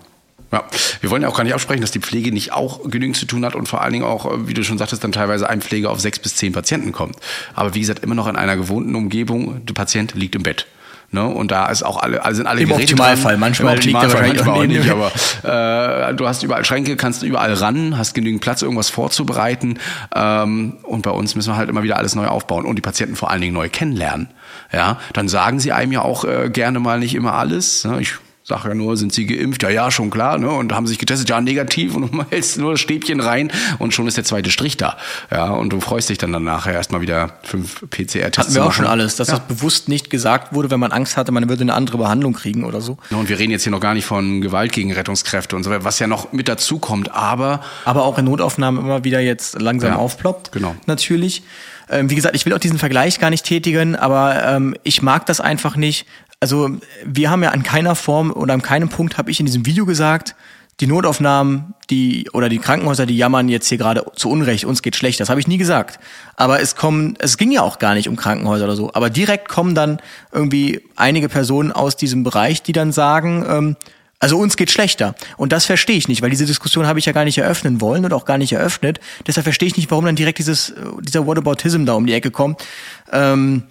Ja, 0.51 0.63
wir 1.01 1.10
wollen 1.10 1.21
ja 1.21 1.27
auch 1.27 1.36
gar 1.36 1.43
nicht 1.43 1.53
absprechen, 1.53 1.81
dass 1.81 1.91
die 1.91 1.99
Pflege 1.99 2.31
nicht 2.31 2.53
auch 2.53 2.89
genügend 2.89 3.17
zu 3.17 3.25
tun 3.25 3.43
hat 3.43 3.53
und 3.53 3.67
vor 3.67 3.81
allen 3.81 3.93
Dingen 3.93 4.05
auch, 4.05 4.25
äh, 4.25 4.47
wie 4.47 4.53
du 4.53 4.63
schon 4.63 4.77
sagtest, 4.77 5.03
dann 5.03 5.12
teilweise 5.12 5.49
ein 5.49 5.62
Pfleger 5.62 5.91
auf 5.91 5.99
sechs 5.99 6.19
bis 6.19 6.36
zehn 6.36 6.53
Patienten 6.53 6.93
kommt. 6.93 7.17
Aber 7.53 7.75
wie 7.75 7.81
gesagt, 7.81 8.03
immer 8.03 8.15
noch 8.15 8.27
in 8.27 8.38
einer 8.38 8.55
gewohnten 8.55 8.95
Umgebung, 8.95 9.65
der 9.65 9.73
Patient 9.73 10.13
liegt 10.13 10.36
im 10.36 10.43
Bett. 10.43 10.65
Ne? 11.10 11.26
Und 11.26 11.52
da 11.52 11.67
ist 11.67 11.84
auch 11.84 11.98
alle, 11.98 12.24
alle 12.26 12.36
sind 12.36 12.48
alle 12.48 12.62
Im 12.62 12.70
Geräte 12.70 12.93
Optimalfall. 12.93 13.34
dran. 13.34 13.39
Manchmal 13.39 13.74
Im 13.74 13.78
Optimalfall, 13.78 14.28
manchmal 14.28 14.60
auch 14.60 14.65
nicht, 14.65 14.89
aber 14.89 16.10
äh, 16.10 16.13
du 16.13 16.28
hast 16.28 16.43
überall 16.43 16.65
Schränke, 16.65 16.98
kannst 16.98 17.24
überall 17.24 17.54
ran, 17.54 17.98
hast 17.98 18.13
genügend 18.13 18.41
Platz, 18.41 18.62
irgendwas 18.62 18.89
vorzubereiten. 18.89 19.80
Ähm, 20.13 20.78
und 20.84 21.04
bei 21.04 21.12
uns 21.12 21.36
müssen 21.36 21.54
wir 21.54 21.58
halt 21.58 21.70
immer 21.70 21.84
wieder 21.84 21.98
alles 21.98 22.15
neu 22.15 22.28
aufbauen 22.28 22.65
und 22.65 22.76
die 22.76 22.82
Patienten 22.82 23.15
vor 23.15 23.32
allen 23.32 23.41
Dingen 23.41 23.54
neu 23.54 23.70
kennenlernen. 23.70 24.30
Ja, 24.74 24.98
dann 25.13 25.30
sagen 25.30 25.62
sie 25.62 25.72
einem 25.72 25.93
ja 25.93 26.02
auch 26.02 26.26
äh, 26.26 26.50
gerne 26.50 26.80
mal 26.80 27.00
nicht 27.00 27.15
immer 27.15 27.34
alles. 27.34 27.86
Ne? 27.86 28.02
Ich 28.02 28.15
sag 28.47 28.63
ja 28.65 28.73
nur, 28.73 28.95
sind 28.95 29.12
sie 29.13 29.25
geimpft? 29.25 29.62
Ja, 29.63 29.69
ja, 29.69 29.91
schon 29.91 30.10
klar, 30.10 30.38
ne? 30.38 30.49
Und 30.49 30.73
haben 30.73 30.88
sich 30.88 30.97
getestet, 30.97 31.29
ja, 31.29 31.41
negativ 31.41 31.95
und 31.95 32.12
du 32.13 32.23
hältst 32.29 32.57
nur 32.57 32.71
das 32.71 32.79
Stäbchen 32.79 33.19
rein 33.19 33.51
und 33.79 33.93
schon 33.93 34.07
ist 34.07 34.15
der 34.17 34.23
zweite 34.23 34.51
Strich 34.51 34.77
da. 34.77 34.97
Ja, 35.29 35.49
und 35.49 35.73
du 35.73 35.81
freust 35.81 36.10
dich 36.10 36.17
dann 36.17 36.31
dann 36.31 36.43
nachher 36.45 36.73
erstmal 36.73 37.01
wieder 37.01 37.39
fünf 37.43 37.81
PCR-Tests 37.89 38.38
Hatten 38.38 38.55
wir 38.55 38.65
auch 38.65 38.71
schon 38.71 38.86
alles, 38.88 39.17
dass 39.17 39.27
ja. 39.27 39.36
das 39.38 39.47
bewusst 39.47 39.89
nicht 39.89 40.10
gesagt 40.10 40.53
wurde, 40.53 40.71
wenn 40.71 40.79
man 40.79 40.91
Angst 40.91 41.17
hatte, 41.17 41.31
man 41.31 41.49
würde 41.49 41.62
eine 41.63 41.73
andere 41.73 41.97
Behandlung 41.97 42.33
kriegen 42.33 42.63
oder 42.63 42.79
so. 42.79 42.97
Ja, 43.10 43.17
Und 43.17 43.27
wir 43.27 43.38
reden 43.38 43.51
jetzt 43.51 43.63
hier 43.63 43.71
noch 43.71 43.81
gar 43.81 43.93
nicht 43.93 44.05
von 44.05 44.39
Gewalt 44.41 44.71
gegen 44.71 44.93
Rettungskräfte 44.93 45.55
und 45.55 45.63
so 45.63 45.69
weiter, 45.69 45.83
was 45.83 45.99
ja 45.99 46.07
noch 46.07 46.31
mit 46.31 46.47
dazu 46.47 46.79
kommt, 46.79 47.13
aber 47.13 47.62
aber 47.83 48.05
auch 48.05 48.17
in 48.17 48.25
Notaufnahmen 48.25 48.79
immer 48.83 49.03
wieder 49.03 49.19
jetzt 49.19 49.62
langsam 49.62 49.91
Ja, 49.91 49.95
aufploppt. 49.97 50.51
genau. 50.53 50.75
Natürlich. 50.86 51.43
Ähm, 51.89 52.10
wie 52.10 52.15
gesagt, 52.15 52.36
ich 52.36 52.45
will 52.45 52.53
auch 52.53 52.60
diesen 52.60 52.79
Vergleich 52.79 53.19
gar 53.19 53.29
nicht 53.29 53.45
tätigen, 53.45 53.95
aber 53.95 54.43
ähm, 54.43 54.75
ich 54.83 55.01
mag 55.01 55.25
das 55.25 55.39
einfach 55.39 55.77
nicht. 55.77 56.05
Also 56.39 56.69
wir 57.04 57.32
haben 57.32 57.43
ja 57.43 57.50
an 57.50 57.63
keiner 57.63 57.95
Form 57.95 58.32
oder 58.32 58.54
an 58.54 58.62
keinem 58.62 58.89
Punkt 58.89 59.17
habe 59.17 59.32
ich 59.32 59.39
in 59.39 59.45
diesem 59.45 59.65
Video 59.65 59.86
gesagt, 59.86 60.36
die 60.80 60.86
Notaufnahmen, 60.86 61.73
die 61.89 62.30
oder 62.34 62.50
die 62.50 62.60
Krankenhäuser, 62.60 63.08
die 63.08 63.17
jammern 63.17 63.50
jetzt 63.50 63.67
hier 63.67 63.80
gerade 63.80 64.06
zu 64.15 64.30
Unrecht, 64.30 64.65
uns 64.65 64.84
geht 64.84 64.95
schlecht. 64.95 65.19
Das 65.19 65.30
habe 65.30 65.39
ich 65.39 65.47
nie 65.47 65.58
gesagt. 65.58 66.00
Aber 66.36 66.62
es 66.62 66.76
kommen, 66.76 67.15
es 67.17 67.38
ging 67.38 67.52
ja 67.52 67.63
auch 67.63 67.80
gar 67.80 67.95
nicht 67.95 68.08
um 68.08 68.15
Krankenhäuser 68.15 68.65
oder 68.65 68.76
so. 68.76 68.91
Aber 68.93 69.10
direkt 69.10 69.50
kommen 69.50 69.73
dann 69.73 70.00
irgendwie 70.32 70.82
einige 70.95 71.30
Personen 71.30 71.71
aus 71.71 71.95
diesem 71.95 72.23
Bereich, 72.23 72.62
die 72.62 72.73
dann 72.73 72.91
sagen, 72.91 73.43
ähm, 73.50 73.76
also 74.19 74.38
uns 74.38 74.56
geht 74.56 74.69
schlechter. 74.69 75.15
Und 75.38 75.52
das 75.52 75.65
verstehe 75.65 75.97
ich 75.97 76.08
nicht, 76.08 76.21
weil 76.21 76.30
diese 76.30 76.45
Diskussion 76.45 76.86
habe 76.86 77.00
ich 77.00 77.06
ja 77.06 77.12
gar 77.12 77.23
nicht 77.23 77.38
eröffnen 77.39 77.82
wollen 77.82 78.06
und 78.06 78.13
auch 78.13 78.26
gar 78.26 78.38
nicht 78.38 78.54
eröffnet. 78.54 79.00
Deshalb 79.26 79.45
verstehe 79.45 79.67
ich 79.67 79.78
nicht, 79.78 79.89
warum 79.89 80.06
dann 80.06 80.15
direkt 80.15 80.38
dieses, 80.38 80.69
äh, 80.69 80.76
dieser 81.02 81.26
Whataboutism 81.26 81.86
da 81.86 81.93
um 81.93 82.06
die 82.06 82.13
Ecke 82.13 82.30
kommt. 82.30 82.63
Ähm, 83.12 83.63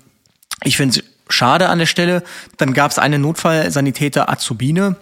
ich 0.64 0.76
finde 0.76 1.02
schade 1.28 1.68
an 1.68 1.78
der 1.78 1.86
Stelle. 1.86 2.22
Dann 2.56 2.74
gab 2.74 2.90
es 2.90 2.98
eine 2.98 3.18
Notfallsanitäter 3.18 4.30
Azubine, 4.30 4.96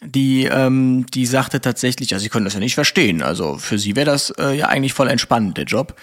die, 0.00 0.44
ähm, 0.44 1.06
die 1.12 1.26
sagte 1.26 1.60
tatsächlich, 1.60 2.12
also 2.12 2.22
sie 2.22 2.28
können 2.28 2.44
das 2.44 2.54
ja 2.54 2.60
nicht 2.60 2.74
verstehen. 2.74 3.22
Also 3.22 3.58
für 3.58 3.78
sie 3.78 3.96
wäre 3.96 4.06
das 4.06 4.30
äh, 4.30 4.56
ja 4.56 4.66
eigentlich 4.66 4.94
voll 4.94 5.08
entspannt, 5.08 5.56
der 5.56 5.64
Job. 5.64 5.94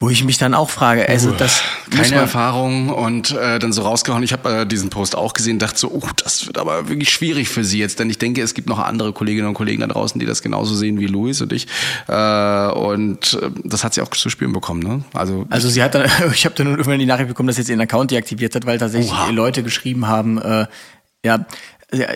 Wo 0.00 0.10
ich 0.10 0.22
mich 0.22 0.38
dann 0.38 0.54
auch 0.54 0.70
frage, 0.70 1.08
also 1.08 1.32
das 1.32 1.60
keine 1.90 2.14
Erfahrung 2.14 2.88
und 2.90 3.32
äh, 3.32 3.58
dann 3.58 3.72
so 3.72 3.82
rausgehauen. 3.82 4.22
Ich 4.22 4.32
habe 4.32 4.60
äh, 4.60 4.66
diesen 4.66 4.90
Post 4.90 5.16
auch 5.16 5.32
gesehen, 5.32 5.58
dachte 5.58 5.76
so, 5.76 5.90
oh, 5.90 6.08
das 6.22 6.46
wird 6.46 6.56
aber 6.56 6.88
wirklich 6.88 7.10
schwierig 7.10 7.48
für 7.48 7.64
sie 7.64 7.80
jetzt, 7.80 7.98
denn 7.98 8.08
ich 8.08 8.18
denke, 8.18 8.40
es 8.40 8.54
gibt 8.54 8.68
noch 8.68 8.78
andere 8.78 9.12
Kolleginnen 9.12 9.48
und 9.48 9.54
Kollegen 9.54 9.80
da 9.80 9.88
draußen, 9.88 10.20
die 10.20 10.26
das 10.26 10.40
genauso 10.40 10.76
sehen 10.76 11.00
wie 11.00 11.08
Luis 11.08 11.40
und 11.40 11.52
ich. 11.52 11.66
Äh, 12.06 12.68
und 12.70 13.40
äh, 13.42 13.50
das 13.64 13.82
hat 13.82 13.94
sie 13.94 14.00
auch 14.00 14.10
zu 14.10 14.30
spüren 14.30 14.52
bekommen, 14.52 14.84
ne? 14.84 15.02
Also, 15.14 15.46
Also 15.50 15.68
sie 15.68 15.82
hat 15.82 15.96
dann, 15.96 16.08
ich 16.32 16.44
habe 16.44 16.54
dann 16.54 16.68
irgendwann 16.68 17.00
die 17.00 17.06
Nachricht 17.06 17.28
bekommen, 17.28 17.48
dass 17.48 17.56
sie 17.56 17.62
jetzt 17.62 17.68
ihren 17.70 17.80
Account 17.80 18.12
deaktiviert 18.12 18.54
hat, 18.54 18.66
weil 18.66 18.78
tatsächlich 18.78 19.10
Oha. 19.10 19.30
Leute 19.30 19.64
geschrieben 19.64 20.06
haben, 20.06 20.38
äh, 20.38 20.66
ja, 21.24 21.44
ja, 21.92 22.06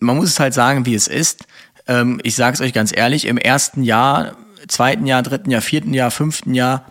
man 0.00 0.16
muss 0.16 0.28
es 0.28 0.38
halt 0.38 0.52
sagen, 0.52 0.84
wie 0.84 0.94
es 0.94 1.08
ist. 1.08 1.46
Ähm, 1.86 2.20
ich 2.24 2.34
sage 2.34 2.52
es 2.52 2.60
euch 2.60 2.74
ganz 2.74 2.94
ehrlich, 2.94 3.26
im 3.26 3.38
ersten 3.38 3.82
Jahr, 3.84 4.36
zweiten 4.68 5.06
Jahr, 5.06 5.22
dritten 5.22 5.50
Jahr, 5.50 5.62
vierten 5.62 5.94
Jahr, 5.94 6.10
fünften 6.10 6.52
Jahr 6.52 6.84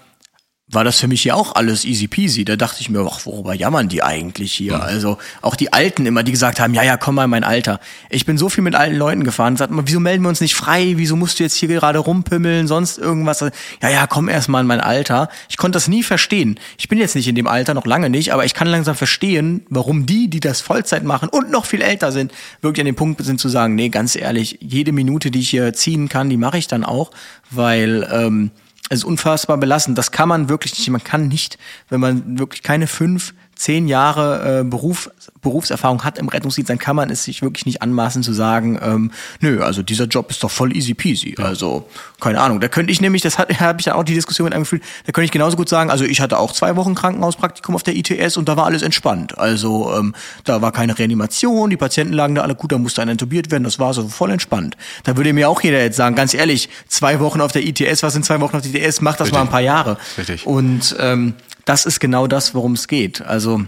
war 0.71 0.85
das 0.85 0.99
für 0.99 1.07
mich 1.07 1.23
ja 1.25 1.33
auch 1.33 1.55
alles 1.55 1.83
easy 1.83 2.07
peasy. 2.07 2.45
Da 2.45 2.55
dachte 2.55 2.77
ich 2.79 2.89
mir, 2.89 3.05
ach, 3.05 3.25
worüber 3.25 3.53
jammern 3.53 3.89
die 3.89 4.03
eigentlich 4.03 4.53
hier? 4.53 4.81
Also 4.81 5.17
auch 5.41 5.57
die 5.57 5.73
Alten 5.73 6.05
immer, 6.05 6.23
die 6.23 6.31
gesagt 6.31 6.61
haben, 6.61 6.73
ja, 6.73 6.81
ja, 6.81 6.95
komm 6.95 7.15
mal 7.15 7.25
in 7.25 7.29
mein 7.29 7.43
Alter. 7.43 7.81
Ich 8.09 8.25
bin 8.25 8.37
so 8.37 8.47
viel 8.47 8.63
mit 8.63 8.73
alten 8.73 8.95
Leuten 8.95 9.25
gefahren, 9.25 9.57
sagt 9.57 9.71
mal, 9.71 9.83
wieso 9.85 9.99
melden 9.99 10.23
wir 10.23 10.29
uns 10.29 10.39
nicht 10.39 10.55
frei? 10.55 10.93
Wieso 10.95 11.17
musst 11.17 11.39
du 11.39 11.43
jetzt 11.43 11.55
hier 11.55 11.67
gerade 11.67 11.99
rumpimmeln, 11.99 12.67
sonst 12.67 12.97
irgendwas? 12.97 13.41
Ja, 13.81 13.89
ja, 13.89 14.07
komm 14.07 14.29
erst 14.29 14.47
mal 14.47 14.61
in 14.61 14.67
mein 14.67 14.79
Alter. 14.79 15.29
Ich 15.49 15.57
konnte 15.57 15.75
das 15.75 15.89
nie 15.89 16.03
verstehen. 16.03 16.57
Ich 16.77 16.87
bin 16.87 16.99
jetzt 16.99 17.15
nicht 17.15 17.27
in 17.27 17.35
dem 17.35 17.47
Alter, 17.47 17.73
noch 17.73 17.85
lange 17.85 18.09
nicht, 18.09 18.31
aber 18.31 18.45
ich 18.45 18.53
kann 18.53 18.67
langsam 18.67 18.95
verstehen, 18.95 19.65
warum 19.69 20.05
die, 20.05 20.29
die 20.29 20.39
das 20.39 20.61
Vollzeit 20.61 21.03
machen 21.03 21.27
und 21.27 21.51
noch 21.51 21.65
viel 21.65 21.81
älter 21.81 22.13
sind, 22.13 22.31
wirklich 22.61 22.81
an 22.81 22.85
dem 22.85 22.95
Punkt 22.95 23.23
sind 23.23 23.41
zu 23.41 23.49
sagen, 23.49 23.75
nee, 23.75 23.89
ganz 23.89 24.15
ehrlich, 24.15 24.57
jede 24.61 24.93
Minute, 24.93 25.31
die 25.31 25.39
ich 25.39 25.49
hier 25.49 25.73
ziehen 25.73 26.07
kann, 26.07 26.29
die 26.29 26.37
mache 26.37 26.57
ich 26.57 26.67
dann 26.67 26.85
auch, 26.85 27.11
weil 27.49 28.07
ähm, 28.11 28.51
es 28.91 28.99
ist 28.99 29.03
unfassbar 29.05 29.57
belastend. 29.57 29.97
Das 29.97 30.11
kann 30.11 30.27
man 30.27 30.49
wirklich 30.49 30.77
nicht. 30.77 30.89
Man 30.89 31.01
kann 31.01 31.29
nicht, 31.29 31.57
wenn 31.87 32.01
man 32.01 32.37
wirklich 32.37 32.61
keine 32.61 32.87
fünf, 32.87 33.33
zehn 33.61 33.87
Jahre 33.87 34.61
äh, 34.61 34.63
Beruf, 34.63 35.11
Berufserfahrung 35.41 36.03
hat 36.03 36.17
im 36.17 36.29
Rettungsdienst, 36.29 36.67
dann 36.69 36.79
kann 36.79 36.95
man 36.95 37.11
es 37.11 37.23
sich 37.23 37.43
wirklich 37.43 37.67
nicht 37.67 37.83
anmaßen 37.83 38.23
zu 38.23 38.33
sagen, 38.33 38.79
ähm, 38.81 39.11
nö, 39.39 39.61
also 39.61 39.83
dieser 39.83 40.05
Job 40.05 40.31
ist 40.31 40.43
doch 40.43 40.49
voll 40.49 40.75
easy 40.75 40.95
peasy. 40.95 41.35
Also, 41.37 41.87
keine 42.19 42.41
Ahnung. 42.41 42.59
Da 42.59 42.67
könnte 42.69 42.91
ich 42.91 43.01
nämlich, 43.01 43.21
das 43.21 43.37
hat- 43.37 43.49
habe 43.59 43.79
ich 43.79 43.85
dann 43.85 43.93
auch 43.93 44.03
die 44.03 44.15
Diskussion 44.15 44.45
mit 44.45 44.53
einem 44.55 44.63
Gefühl, 44.63 44.81
da 45.05 45.11
könnte 45.11 45.25
ich 45.25 45.31
genauso 45.31 45.57
gut 45.57 45.69
sagen, 45.69 45.91
also 45.91 46.05
ich 46.05 46.21
hatte 46.21 46.39
auch 46.39 46.53
zwei 46.53 46.75
Wochen 46.75 46.95
Krankenhauspraktikum 46.95 47.75
auf 47.75 47.83
der 47.83 47.95
ITS 47.95 48.35
und 48.37 48.49
da 48.49 48.57
war 48.57 48.65
alles 48.65 48.81
entspannt. 48.81 49.37
Also 49.37 49.93
ähm, 49.95 50.15
da 50.43 50.63
war 50.63 50.71
keine 50.71 50.97
Reanimation, 50.97 51.69
die 51.69 51.77
Patienten 51.77 52.13
lagen 52.13 52.33
da 52.33 52.41
alle 52.41 52.55
gut, 52.55 52.71
da 52.71 52.79
musste 52.79 53.03
einer 53.03 53.11
intubiert 53.11 53.51
werden, 53.51 53.63
das 53.63 53.77
war 53.77 53.93
so 53.93 54.07
voll 54.07 54.31
entspannt. 54.31 54.75
Da 55.03 55.17
würde 55.17 55.33
mir 55.33 55.47
auch 55.49 55.61
jeder 55.61 55.79
jetzt 55.83 55.97
sagen, 55.97 56.15
ganz 56.15 56.33
ehrlich, 56.33 56.67
zwei 56.87 57.19
Wochen 57.19 57.41
auf 57.41 57.51
der 57.51 57.63
ITS, 57.63 58.01
was 58.01 58.13
sind 58.13 58.25
zwei 58.25 58.39
Wochen 58.41 58.55
auf 58.57 58.63
der 58.63 58.73
ITS, 58.73 59.01
mach 59.01 59.17
das 59.17 59.27
Richtig. 59.27 59.33
mal 59.37 59.41
ein 59.41 59.49
paar 59.51 59.61
Jahre. 59.61 59.97
Richtig. 60.17 60.47
Und 60.47 60.95
ähm, 60.99 61.35
das 61.65 61.85
ist 61.85 61.99
genau 61.99 62.27
das, 62.27 62.53
worum 62.53 62.73
es 62.73 62.87
geht. 62.87 63.21
Also 63.21 63.63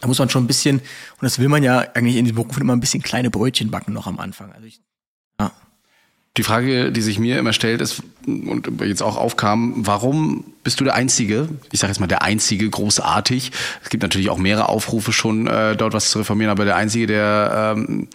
da 0.00 0.08
muss 0.08 0.18
man 0.18 0.30
schon 0.30 0.44
ein 0.44 0.46
bisschen, 0.46 0.78
und 0.78 1.22
das 1.22 1.38
will 1.38 1.48
man 1.48 1.62
ja 1.62 1.78
eigentlich 1.94 2.16
in 2.16 2.24
den 2.24 2.34
Berufen 2.34 2.62
immer 2.62 2.74
ein 2.74 2.80
bisschen 2.80 3.02
kleine 3.02 3.30
Brötchen 3.30 3.70
backen 3.70 3.92
noch 3.92 4.06
am 4.06 4.18
Anfang. 4.18 4.52
Also 4.52 4.66
ich, 4.66 4.80
ja. 5.38 5.52
Die 6.36 6.42
Frage, 6.42 6.92
die 6.92 7.02
sich 7.02 7.18
mir 7.18 7.38
immer 7.38 7.52
stellt, 7.52 7.80
ist 7.80 8.02
und 8.26 8.80
jetzt 8.82 9.02
auch 9.02 9.16
aufkam, 9.16 9.86
warum 9.86 10.44
bist 10.62 10.80
du 10.80 10.84
der 10.84 10.94
Einzige, 10.94 11.48
ich 11.72 11.80
sage 11.80 11.90
jetzt 11.90 12.00
mal 12.00 12.06
der 12.06 12.22
Einzige, 12.22 12.70
großartig. 12.70 13.50
Es 13.82 13.90
gibt 13.90 14.02
natürlich 14.02 14.30
auch 14.30 14.38
mehrere 14.38 14.68
Aufrufe 14.68 15.12
schon, 15.12 15.46
äh, 15.48 15.76
dort 15.76 15.92
was 15.92 16.10
zu 16.10 16.18
reformieren, 16.20 16.50
aber 16.50 16.64
der 16.64 16.76
Einzige, 16.76 17.06
der 17.06 17.74
ähm, 17.76 18.08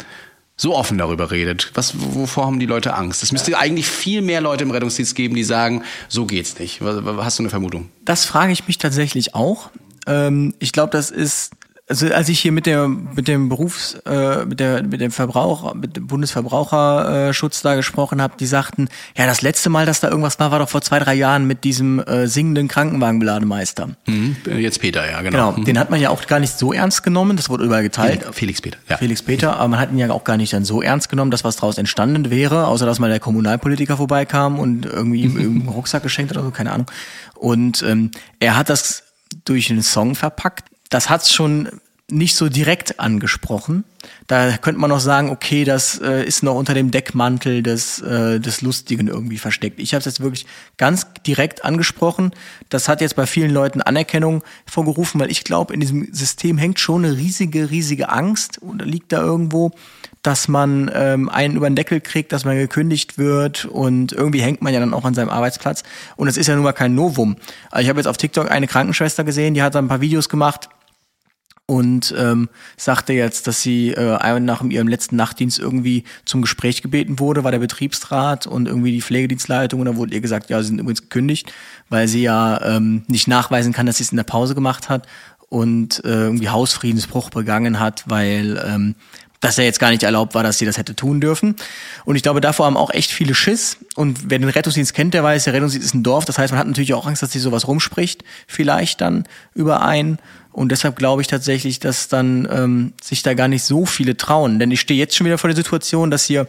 so 0.58 0.76
offen 0.76 0.98
darüber 0.98 1.32
redet. 1.32 1.72
Was, 1.74 1.94
wovor 1.98 2.46
haben 2.46 2.60
die 2.60 2.66
Leute 2.66 2.94
Angst? 2.96 3.24
Es 3.24 3.32
müsste 3.32 3.58
eigentlich 3.58 3.88
viel 3.88 4.22
mehr 4.22 4.42
Leute 4.42 4.64
im 4.64 4.72
Rettungsdienst 4.72 5.16
geben, 5.16 5.36
die 5.36 5.44
sagen, 5.44 5.84
so 6.08 6.26
geht's 6.26 6.58
nicht. 6.60 6.82
Hast 6.82 7.40
du 7.40 7.44
eine 7.44 7.50
Vermutung? 7.50 7.90
Das 8.06 8.26
frage 8.26 8.54
ich 8.54 8.68
mich 8.68 8.78
tatsächlich 8.78 9.36
auch. 9.36 9.70
Ähm, 10.08 10.54
ich 10.60 10.72
glaube, 10.72 10.92
das 10.92 11.12
ist 11.12 11.52
also 11.88 12.12
als 12.12 12.30
ich 12.30 12.40
hier 12.40 12.52
mit 12.52 12.66
der 12.66 12.88
mit 12.88 13.28
dem 13.28 13.48
Berufs 13.48 13.94
äh, 14.06 14.44
mit 14.46 14.60
der 14.60 14.82
mit 14.82 15.02
dem 15.02 15.12
Verbraucher 15.12 15.76
mit 15.76 15.96
dem 15.96 16.08
Bundesverbraucherschutz 16.08 17.62
da 17.62 17.76
gesprochen 17.76 18.22
habe, 18.22 18.34
die 18.40 18.48
sagten, 18.48 18.90
ja 19.16 19.28
das 19.28 19.44
letzte 19.44 19.70
Mal, 19.70 19.86
dass 19.86 20.00
da 20.00 20.10
irgendwas 20.10 20.40
war, 20.40 20.50
war 20.50 20.60
doch 20.60 20.70
vor 20.70 20.82
zwei 20.82 20.98
drei 20.98 21.14
Jahren 21.14 21.46
mit 21.46 21.64
diesem 21.64 22.00
äh, 22.00 22.28
singenden 22.28 22.68
Krankenwagenbelademeister. 22.68 23.90
Mhm. 24.08 24.36
Jetzt 24.58 24.80
Peter, 24.80 25.10
ja 25.10 25.22
genau. 25.22 25.54
Genau, 25.54 25.66
den 25.66 25.78
hat 25.78 25.92
man 25.92 26.00
ja 26.00 26.10
auch 26.10 26.26
gar 26.26 26.40
nicht 26.40 26.58
so 26.58 26.74
ernst 26.74 27.04
genommen. 27.04 27.38
Das 27.38 27.50
wurde 27.50 27.66
überall 27.66 27.84
geteilt. 27.84 28.22
Felix, 28.22 28.38
Felix 28.38 28.62
Peter, 28.62 28.78
ja. 28.90 28.98
Felix 28.98 29.22
Peter, 29.22 29.58
aber 29.58 29.68
man 29.68 29.80
hat 29.80 29.92
ihn 29.92 30.00
ja 30.00 30.10
auch 30.10 30.24
gar 30.24 30.38
nicht 30.38 30.54
dann 30.54 30.66
so 30.66 30.82
ernst 30.82 31.10
genommen, 31.10 31.30
dass 31.30 31.44
was 31.44 31.58
daraus 31.58 31.78
entstanden 31.78 32.32
wäre, 32.32 32.66
außer 32.66 32.88
dass 32.88 32.98
mal 32.98 33.10
der 33.10 33.20
Kommunalpolitiker 33.20 33.98
vorbeikam 33.98 34.58
und 34.58 34.86
irgendwie 34.88 35.22
ihm 35.22 35.38
einen 35.62 35.68
Rucksack 35.68 36.02
geschenkt 36.02 36.32
hat 36.32 36.38
oder 36.38 36.48
so, 36.48 36.52
keine 36.52 36.72
Ahnung. 36.72 36.88
Und 37.36 37.84
ähm, 37.84 38.10
er 38.40 38.58
hat 38.58 38.70
das 38.70 39.04
durch 39.44 39.70
einen 39.70 39.84
Song 39.84 40.16
verpackt. 40.16 40.70
Das 40.90 41.10
hat's 41.10 41.34
schon 41.34 41.70
nicht 42.10 42.36
so 42.36 42.50
direkt 42.50 43.00
angesprochen. 43.00 43.84
Da 44.28 44.58
könnte 44.58 44.80
man 44.80 44.92
noch 44.92 45.00
sagen, 45.00 45.32
okay, 45.32 45.64
das 45.64 46.00
äh, 46.00 46.24
ist 46.24 46.44
noch 46.44 46.54
unter 46.54 46.76
dem 46.76 46.92
Deckmantel 46.92 47.64
des, 47.64 48.00
äh, 48.02 48.40
des 48.40 48.62
Lustigen 48.62 49.08
irgendwie 49.08 49.40
versteckt. 49.40 49.80
Ich 49.80 49.94
habe 49.96 50.00
es 50.00 50.06
jetzt 50.06 50.20
wirklich 50.20 50.46
ganz 50.78 51.08
direkt 51.26 51.66
angesprochen. 51.66 52.32
Das 52.70 52.88
hat 52.88 53.02
jetzt 53.02 53.16
bei 53.16 53.26
vielen 53.26 53.50
Leuten 53.50 53.82
Anerkennung 53.82 54.44
vorgerufen, 54.68 55.20
weil 55.20 55.32
ich 55.32 55.44
glaube, 55.44 55.74
in 55.74 55.80
diesem 55.80 56.14
System 56.14 56.60
hängt 56.60 56.80
schon 56.80 57.06
eine 57.06 57.18
riesige, 57.18 57.72
riesige 57.72 58.10
Angst 58.10 58.62
oder 58.62 58.86
liegt 58.86 59.12
da 59.12 59.24
irgendwo, 59.24 59.72
dass 60.22 60.48
man 60.48 60.92
ähm, 60.94 61.30
einen 61.30 61.56
über 61.56 61.68
den 61.68 61.76
Deckel 61.76 62.02
kriegt, 62.02 62.32
dass 62.32 62.46
man 62.46 62.56
gekündigt 62.56 63.18
wird 63.18 63.66
und 63.66 64.12
irgendwie 64.12 64.42
hängt 64.42 64.62
man 64.62 64.74
ja 64.74 64.80
dann 64.80 64.94
auch 64.94 65.06
an 65.06 65.16
seinem 65.16 65.30
Arbeitsplatz. 65.30 65.82
Und 66.18 66.28
es 66.28 66.38
ist 66.38 66.46
ja 66.46 66.54
nun 66.54 66.64
mal 66.64 66.74
kein 66.74 66.94
Novum. 66.94 67.38
Also 67.72 67.84
ich 67.84 67.90
habe 67.90 68.00
jetzt 68.00 68.08
auf 68.08 68.18
TikTok 68.18 68.52
eine 68.52 68.68
Krankenschwester 68.68 69.24
gesehen, 69.24 69.56
die 69.56 69.64
hat 69.64 69.74
da 69.74 69.80
ein 69.80 69.88
paar 69.88 70.02
Videos 70.02 70.30
gemacht 70.30 70.70
und 71.68 72.14
ähm, 72.18 72.50
sagte 72.78 73.14
jetzt, 73.14 73.48
dass 73.48 73.62
sie 73.62 73.92
äh, 73.92 74.40
nach 74.40 74.64
ihrem 74.64 74.88
letzten 74.88 75.16
Nachtdienst 75.16 75.58
irgendwie 75.60 76.04
zum 76.24 76.42
Gespräch 76.42 76.82
gebeten 76.82 77.20
wurde, 77.20 77.44
war 77.44 77.52
der 77.52 77.60
Betriebsrat 77.60 78.46
und 78.46 78.68
irgendwie 78.68 78.92
die 78.92 79.02
Pflegedienstleitung 79.02 79.80
und 79.80 79.88
da 79.88 79.96
wurde 79.96 80.14
ihr 80.14 80.22
gesagt, 80.22 80.50
ja, 80.50 80.62
sie 80.62 80.68
sind 80.68 80.80
übrigens 80.80 81.02
gekündigt, 81.02 81.52
weil 81.90 82.08
sie 82.08 82.22
ja 82.22 82.62
ähm, 82.62 83.04
nicht 83.08 83.28
nachweisen 83.28 83.74
kann, 83.74 83.88
dass 83.88 83.98
sie 83.98 84.04
es 84.04 84.12
in 84.12 84.18
der 84.18 84.24
Pause 84.24 84.54
gemacht 84.54 84.90
hat 84.90 85.08
und 85.50 86.04
äh, 86.06 86.10
irgendwie 86.10 86.50
Hausfriedensbruch 86.50 87.32
begangen 87.32 87.80
hat, 87.80 88.04
weil 88.08 88.62
ähm, 88.64 88.96
dass 89.46 89.60
er 89.60 89.66
jetzt 89.66 89.80
gar 89.80 89.92
nicht 89.92 90.02
erlaubt 90.02 90.34
war, 90.34 90.42
dass 90.42 90.58
sie 90.58 90.66
das 90.66 90.78
hätte 90.78 90.96
tun 90.96 91.22
dürfen. 91.22 91.56
Und 92.04 92.16
ich 92.16 92.24
glaube, 92.24 92.42
davor 92.42 92.66
haben 92.66 92.78
auch 92.78 92.90
echt 92.90 93.12
viele 93.12 93.36
Schiss. 93.36 93.78
Und 93.96 94.32
wer 94.32 94.40
den 94.40 94.50
Rettungsdienst 94.50 94.94
kennt, 94.94 95.14
der 95.14 95.24
weiß, 95.24 95.44
der 95.44 95.54
Rettungsdienst 95.54 95.86
ist 95.86 95.94
ein 95.94 96.02
Dorf. 96.02 96.26
Das 96.26 96.40
heißt, 96.40 96.52
man 96.52 96.60
hat 96.60 96.68
natürlich 96.68 96.96
auch 96.96 97.06
Angst, 97.06 97.22
dass 97.22 97.32
sie 97.32 97.40
sowas 97.40 97.68
rumspricht, 97.68 98.24
vielleicht 98.48 99.02
dann 99.02 99.26
überein. 99.54 100.18
Und 100.56 100.72
deshalb 100.72 100.96
glaube 100.96 101.22
ich 101.22 101.28
tatsächlich, 101.28 101.82
dass 101.82 102.08
dann 102.08 102.48
ähm, 102.50 102.94
sich 103.04 103.24
da 103.24 103.34
gar 103.34 103.50
nicht 103.50 103.64
so 103.64 103.86
viele 103.86 104.16
trauen. 104.16 104.58
Denn 104.58 104.72
ich 104.72 104.80
stehe 104.80 104.98
jetzt 104.98 105.14
schon 105.14 105.26
wieder 105.26 105.38
vor 105.38 105.50
der 105.50 105.56
Situation, 105.56 106.10
dass 106.10 106.24
hier 106.24 106.48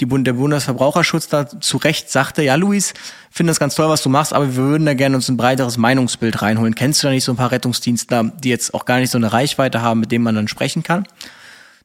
die 0.00 0.06
Bund 0.06 0.26
der 0.26 0.32
Bundesverbraucherschutz 0.32 1.28
da 1.28 1.46
zu 1.46 1.76
Recht 1.76 2.10
sagte, 2.10 2.42
ja 2.42 2.54
Luis, 2.54 2.94
finde 3.30 3.50
das 3.50 3.60
ganz 3.60 3.74
toll, 3.74 3.90
was 3.90 4.02
du 4.02 4.08
machst, 4.08 4.32
aber 4.32 4.46
wir 4.46 4.56
würden 4.56 4.86
da 4.86 4.94
gerne 4.94 5.16
uns 5.16 5.28
ein 5.28 5.36
breiteres 5.36 5.76
Meinungsbild 5.76 6.40
reinholen. 6.40 6.74
Kennst 6.74 7.02
du 7.02 7.08
da 7.08 7.12
nicht 7.12 7.24
so 7.24 7.32
ein 7.32 7.36
paar 7.36 7.50
Rettungsdienstler, 7.50 8.32
die 8.42 8.48
jetzt 8.48 8.72
auch 8.72 8.86
gar 8.86 9.00
nicht 9.00 9.10
so 9.10 9.18
eine 9.18 9.34
Reichweite 9.34 9.82
haben, 9.82 10.00
mit 10.00 10.10
denen 10.12 10.24
man 10.24 10.34
dann 10.34 10.48
sprechen 10.48 10.82
kann? 10.82 11.04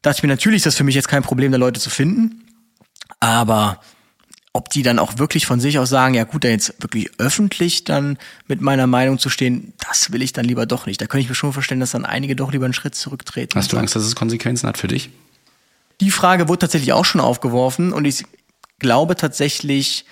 Da 0.01 0.12
dachte 0.12 0.19
ich 0.19 0.23
mir, 0.23 0.30
natürlich 0.30 0.60
ist 0.60 0.67
das 0.67 0.75
für 0.75 0.86
mich 0.86 0.95
jetzt 0.95 1.10
kein 1.10 1.21
Problem, 1.21 1.51
da 1.51 1.58
Leute 1.58 1.82
zu 1.82 1.89
finden. 1.89 2.45
Aber 3.19 3.82
ob 4.53 4.69
die 4.69 4.81
dann 4.81 4.97
auch 4.99 5.17
wirklich 5.17 5.45
von 5.45 5.60
sich 5.60 5.77
aus 5.77 5.89
sagen, 5.89 6.15
ja 6.15 6.23
gut, 6.23 6.43
da 6.43 6.47
jetzt 6.47 6.81
wirklich 6.81 7.12
öffentlich 7.19 7.83
dann 7.83 8.17
mit 8.47 8.62
meiner 8.62 8.88
Meinung 8.88 9.19
zu 9.19 9.29
stehen, 9.29 9.73
das 9.88 10.12
will 10.12 10.21
ich 10.21 10.33
dann 10.33 10.45
lieber 10.45 10.65
doch 10.65 10.86
nicht. 10.86 10.99
Da 10.99 11.05
könnte 11.05 11.23
ich 11.23 11.29
mir 11.29 11.36
schon 11.36 11.53
vorstellen, 11.53 11.79
dass 11.79 11.91
dann 11.91 12.05
einige 12.05 12.36
doch 12.36 12.51
lieber 12.51 12.65
einen 12.65 12.73
Schritt 12.73 12.95
zurücktreten. 12.95 13.57
Hast 13.57 13.71
du 13.71 13.77
Angst, 13.77 13.95
dass 13.95 14.03
es 14.03 14.15
Konsequenzen 14.15 14.67
hat 14.67 14.77
für 14.77 14.88
dich? 14.88 15.12
Die 16.01 16.12
Frage 16.12 16.47
wurde 16.47 16.60
tatsächlich 16.60 16.93
auch 16.93 17.05
schon 17.05 17.21
aufgeworfen 17.21 17.93
und 17.93 18.05
ich 18.05 18.23
glaube 18.79 19.15
tatsächlich, 19.15 20.05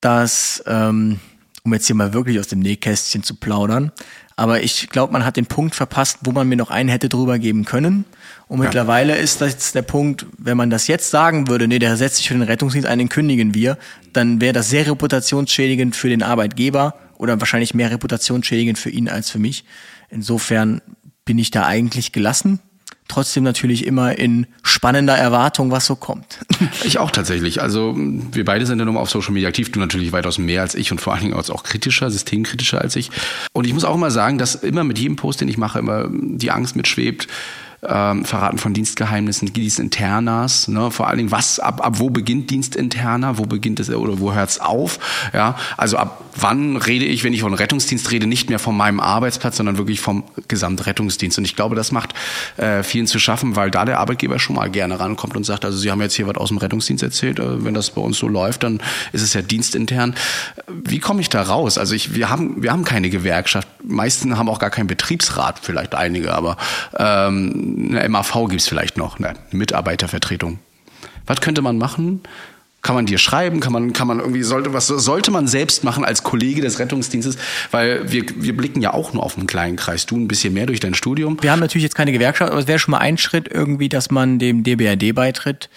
dass, 0.00 0.62
ähm, 0.66 1.20
um 1.62 1.74
jetzt 1.74 1.86
hier 1.86 1.96
mal 1.96 2.12
wirklich 2.12 2.38
aus 2.38 2.48
dem 2.48 2.60
Nähkästchen 2.60 3.22
zu 3.22 3.34
plaudern, 3.34 3.92
aber 4.36 4.62
ich 4.62 4.90
glaube, 4.90 5.14
man 5.14 5.24
hat 5.24 5.38
den 5.38 5.46
Punkt 5.46 5.74
verpasst, 5.74 6.18
wo 6.22 6.30
man 6.30 6.46
mir 6.46 6.56
noch 6.56 6.70
einen 6.70 6.90
hätte 6.90 7.08
drüber 7.08 7.38
geben 7.38 7.64
können. 7.64 8.04
Und 8.48 8.58
ja. 8.58 8.64
mittlerweile 8.64 9.16
ist 9.16 9.40
das 9.40 9.72
der 9.72 9.82
Punkt, 9.82 10.26
wenn 10.36 10.58
man 10.58 10.68
das 10.68 10.86
jetzt 10.88 11.10
sagen 11.10 11.48
würde, 11.48 11.66
nee, 11.66 11.78
der 11.78 11.96
setzt 11.96 12.16
sich 12.16 12.28
für 12.28 12.34
den 12.34 12.42
Rettungsdienst 12.42 12.86
ein, 12.86 12.98
den 12.98 13.08
kündigen 13.08 13.54
wir, 13.54 13.78
dann 14.12 14.40
wäre 14.42 14.52
das 14.52 14.68
sehr 14.68 14.86
reputationsschädigend 14.86 15.96
für 15.96 16.10
den 16.10 16.22
Arbeitgeber 16.22 16.94
oder 17.16 17.40
wahrscheinlich 17.40 17.72
mehr 17.72 17.90
reputationsschädigend 17.90 18.78
für 18.78 18.90
ihn 18.90 19.08
als 19.08 19.30
für 19.30 19.38
mich. 19.38 19.64
Insofern 20.10 20.82
bin 21.24 21.38
ich 21.38 21.50
da 21.50 21.64
eigentlich 21.64 22.12
gelassen 22.12 22.60
trotzdem 23.08 23.44
natürlich 23.44 23.86
immer 23.86 24.18
in 24.18 24.46
spannender 24.62 25.16
Erwartung, 25.16 25.70
was 25.70 25.86
so 25.86 25.96
kommt. 25.96 26.38
Ich 26.84 26.98
auch 26.98 27.10
tatsächlich. 27.10 27.60
Also 27.60 27.94
wir 27.96 28.44
beide 28.44 28.64
sind 28.66 28.78
ja 28.78 28.84
nun 28.84 28.96
auf 28.96 29.10
Social 29.10 29.32
Media 29.32 29.48
aktiv. 29.48 29.72
Du 29.72 29.80
natürlich 29.80 30.12
weitaus 30.12 30.38
mehr 30.38 30.62
als 30.62 30.74
ich 30.74 30.92
und 30.92 31.00
vor 31.00 31.12
allen 31.12 31.22
Dingen 31.22 31.34
auch 31.34 31.62
kritischer, 31.64 32.10
systemkritischer 32.10 32.80
als 32.80 32.94
ich. 32.96 33.10
Und 33.52 33.66
ich 33.66 33.74
muss 33.74 33.84
auch 33.84 33.94
immer 33.94 34.10
sagen, 34.10 34.38
dass 34.38 34.54
immer 34.54 34.84
mit 34.84 34.98
jedem 34.98 35.16
Post, 35.16 35.40
den 35.40 35.48
ich 35.48 35.58
mache, 35.58 35.78
immer 35.78 36.08
die 36.10 36.50
Angst 36.50 36.76
mitschwebt, 36.76 37.26
ähm, 37.88 38.24
Verraten 38.24 38.58
von 38.58 38.74
Dienstgeheimnissen, 38.74 39.52
Dienstinternas, 39.52 40.68
ne? 40.68 40.90
vor 40.90 41.08
allen 41.08 41.18
Dingen, 41.18 41.30
was, 41.30 41.58
ab, 41.58 41.84
ab 41.84 41.98
wo 41.98 42.10
beginnt 42.10 42.50
Dienstinterner, 42.50 43.38
wo 43.38 43.44
beginnt 43.44 43.80
es 43.80 43.90
oder 43.90 44.20
wo 44.20 44.34
hört 44.34 44.50
es 44.50 44.60
auf, 44.60 44.98
ja, 45.32 45.56
also 45.76 45.96
ab 45.96 46.22
wann 46.38 46.76
rede 46.76 47.04
ich, 47.04 47.24
wenn 47.24 47.32
ich 47.32 47.40
von 47.40 47.54
Rettungsdienst 47.54 48.10
rede, 48.10 48.26
nicht 48.26 48.50
mehr 48.50 48.58
von 48.58 48.76
meinem 48.76 49.00
Arbeitsplatz, 49.00 49.56
sondern 49.56 49.78
wirklich 49.78 50.00
vom 50.00 50.24
Gesamtrettungsdienst 50.48 51.38
und 51.38 51.44
ich 51.44 51.56
glaube, 51.56 51.76
das 51.76 51.92
macht 51.92 52.14
äh, 52.56 52.82
vielen 52.82 53.06
zu 53.06 53.18
schaffen, 53.18 53.56
weil 53.56 53.70
da 53.70 53.84
der 53.84 53.98
Arbeitgeber 53.98 54.38
schon 54.38 54.56
mal 54.56 54.70
gerne 54.70 55.00
rankommt 55.00 55.36
und 55.36 55.44
sagt, 55.44 55.64
also 55.64 55.78
Sie 55.78 55.90
haben 55.90 56.00
jetzt 56.00 56.14
hier 56.14 56.26
was 56.26 56.36
aus 56.36 56.48
dem 56.48 56.58
Rettungsdienst 56.58 57.02
erzählt, 57.02 57.38
äh, 57.38 57.64
wenn 57.64 57.74
das 57.74 57.90
bei 57.90 58.00
uns 58.00 58.18
so 58.18 58.28
läuft, 58.28 58.62
dann 58.62 58.80
ist 59.12 59.22
es 59.22 59.34
ja 59.34 59.42
dienstintern. 59.42 60.14
Wie 60.68 60.98
komme 60.98 61.20
ich 61.20 61.28
da 61.28 61.42
raus? 61.42 61.78
Also 61.78 61.94
ich, 61.94 62.14
wir 62.14 62.28
haben, 62.28 62.62
wir 62.62 62.72
haben 62.72 62.84
keine 62.84 63.10
Gewerkschaft, 63.10 63.68
meisten 63.82 64.36
haben 64.36 64.48
auch 64.48 64.58
gar 64.58 64.70
keinen 64.70 64.86
Betriebsrat, 64.86 65.58
vielleicht 65.62 65.94
einige, 65.94 66.34
aber 66.34 66.56
ähm, 66.98 67.75
eine 67.76 68.08
MAV 68.08 68.48
gibt 68.48 68.60
es 68.60 68.68
vielleicht 68.68 68.96
noch, 68.96 69.18
eine 69.18 69.34
Mitarbeitervertretung. 69.50 70.58
Was 71.26 71.40
könnte 71.40 71.62
man 71.62 71.78
machen? 71.78 72.22
Kann 72.82 72.94
man 72.94 73.06
dir 73.06 73.18
schreiben? 73.18 73.58
Kann 73.58 73.72
man, 73.72 73.92
kann 73.92 74.06
man 74.06 74.20
irgendwie, 74.20 74.44
sollte, 74.44 74.72
was 74.72 74.86
sollte 74.86 75.32
man 75.32 75.48
selbst 75.48 75.82
machen 75.82 76.04
als 76.04 76.22
Kollege 76.22 76.62
des 76.62 76.78
Rettungsdienstes? 76.78 77.36
Weil 77.72 78.12
wir, 78.12 78.24
wir 78.36 78.56
blicken 78.56 78.80
ja 78.80 78.94
auch 78.94 79.12
nur 79.12 79.24
auf 79.24 79.36
einen 79.36 79.48
kleinen 79.48 79.76
Kreis. 79.76 80.06
Du 80.06 80.16
ein 80.16 80.28
bisschen 80.28 80.54
mehr 80.54 80.66
durch 80.66 80.78
dein 80.78 80.94
Studium. 80.94 81.36
Wir 81.42 81.50
haben 81.50 81.58
natürlich 81.58 81.82
jetzt 81.82 81.96
keine 81.96 82.12
Gewerkschaft, 82.12 82.52
aber 82.52 82.60
es 82.60 82.68
wäre 82.68 82.78
schon 82.78 82.92
mal 82.92 82.98
ein 82.98 83.18
Schritt 83.18 83.48
irgendwie, 83.48 83.88
dass 83.88 84.10
man 84.12 84.38
dem 84.38 84.62
DBRD 84.62 85.14
beitritt. 85.14 85.68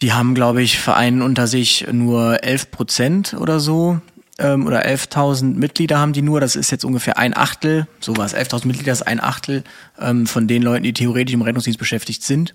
Die 0.00 0.12
haben, 0.12 0.34
glaube 0.34 0.62
ich, 0.62 0.78
Vereinen 0.78 1.22
unter 1.22 1.48
sich 1.48 1.86
nur 1.90 2.44
11 2.44 2.70
Prozent 2.70 3.34
oder 3.34 3.58
so 3.58 4.00
ähm, 4.38 4.66
oder 4.66 4.86
11.000 4.86 5.54
Mitglieder 5.54 5.98
haben 5.98 6.12
die 6.12 6.22
nur. 6.22 6.40
Das 6.40 6.56
ist 6.56 6.70
jetzt 6.70 6.84
ungefähr 6.84 7.18
ein 7.18 7.36
Achtel, 7.36 7.86
sowas. 8.00 8.34
11.000 8.34 8.66
Mitglieder 8.66 8.92
ist 8.92 9.02
ein 9.02 9.20
Achtel 9.20 9.64
ähm, 9.98 10.26
von 10.26 10.46
den 10.46 10.62
Leuten, 10.62 10.82
die 10.82 10.92
theoretisch 10.92 11.34
im 11.34 11.42
Rettungsdienst 11.42 11.78
beschäftigt 11.78 12.22
sind. 12.22 12.54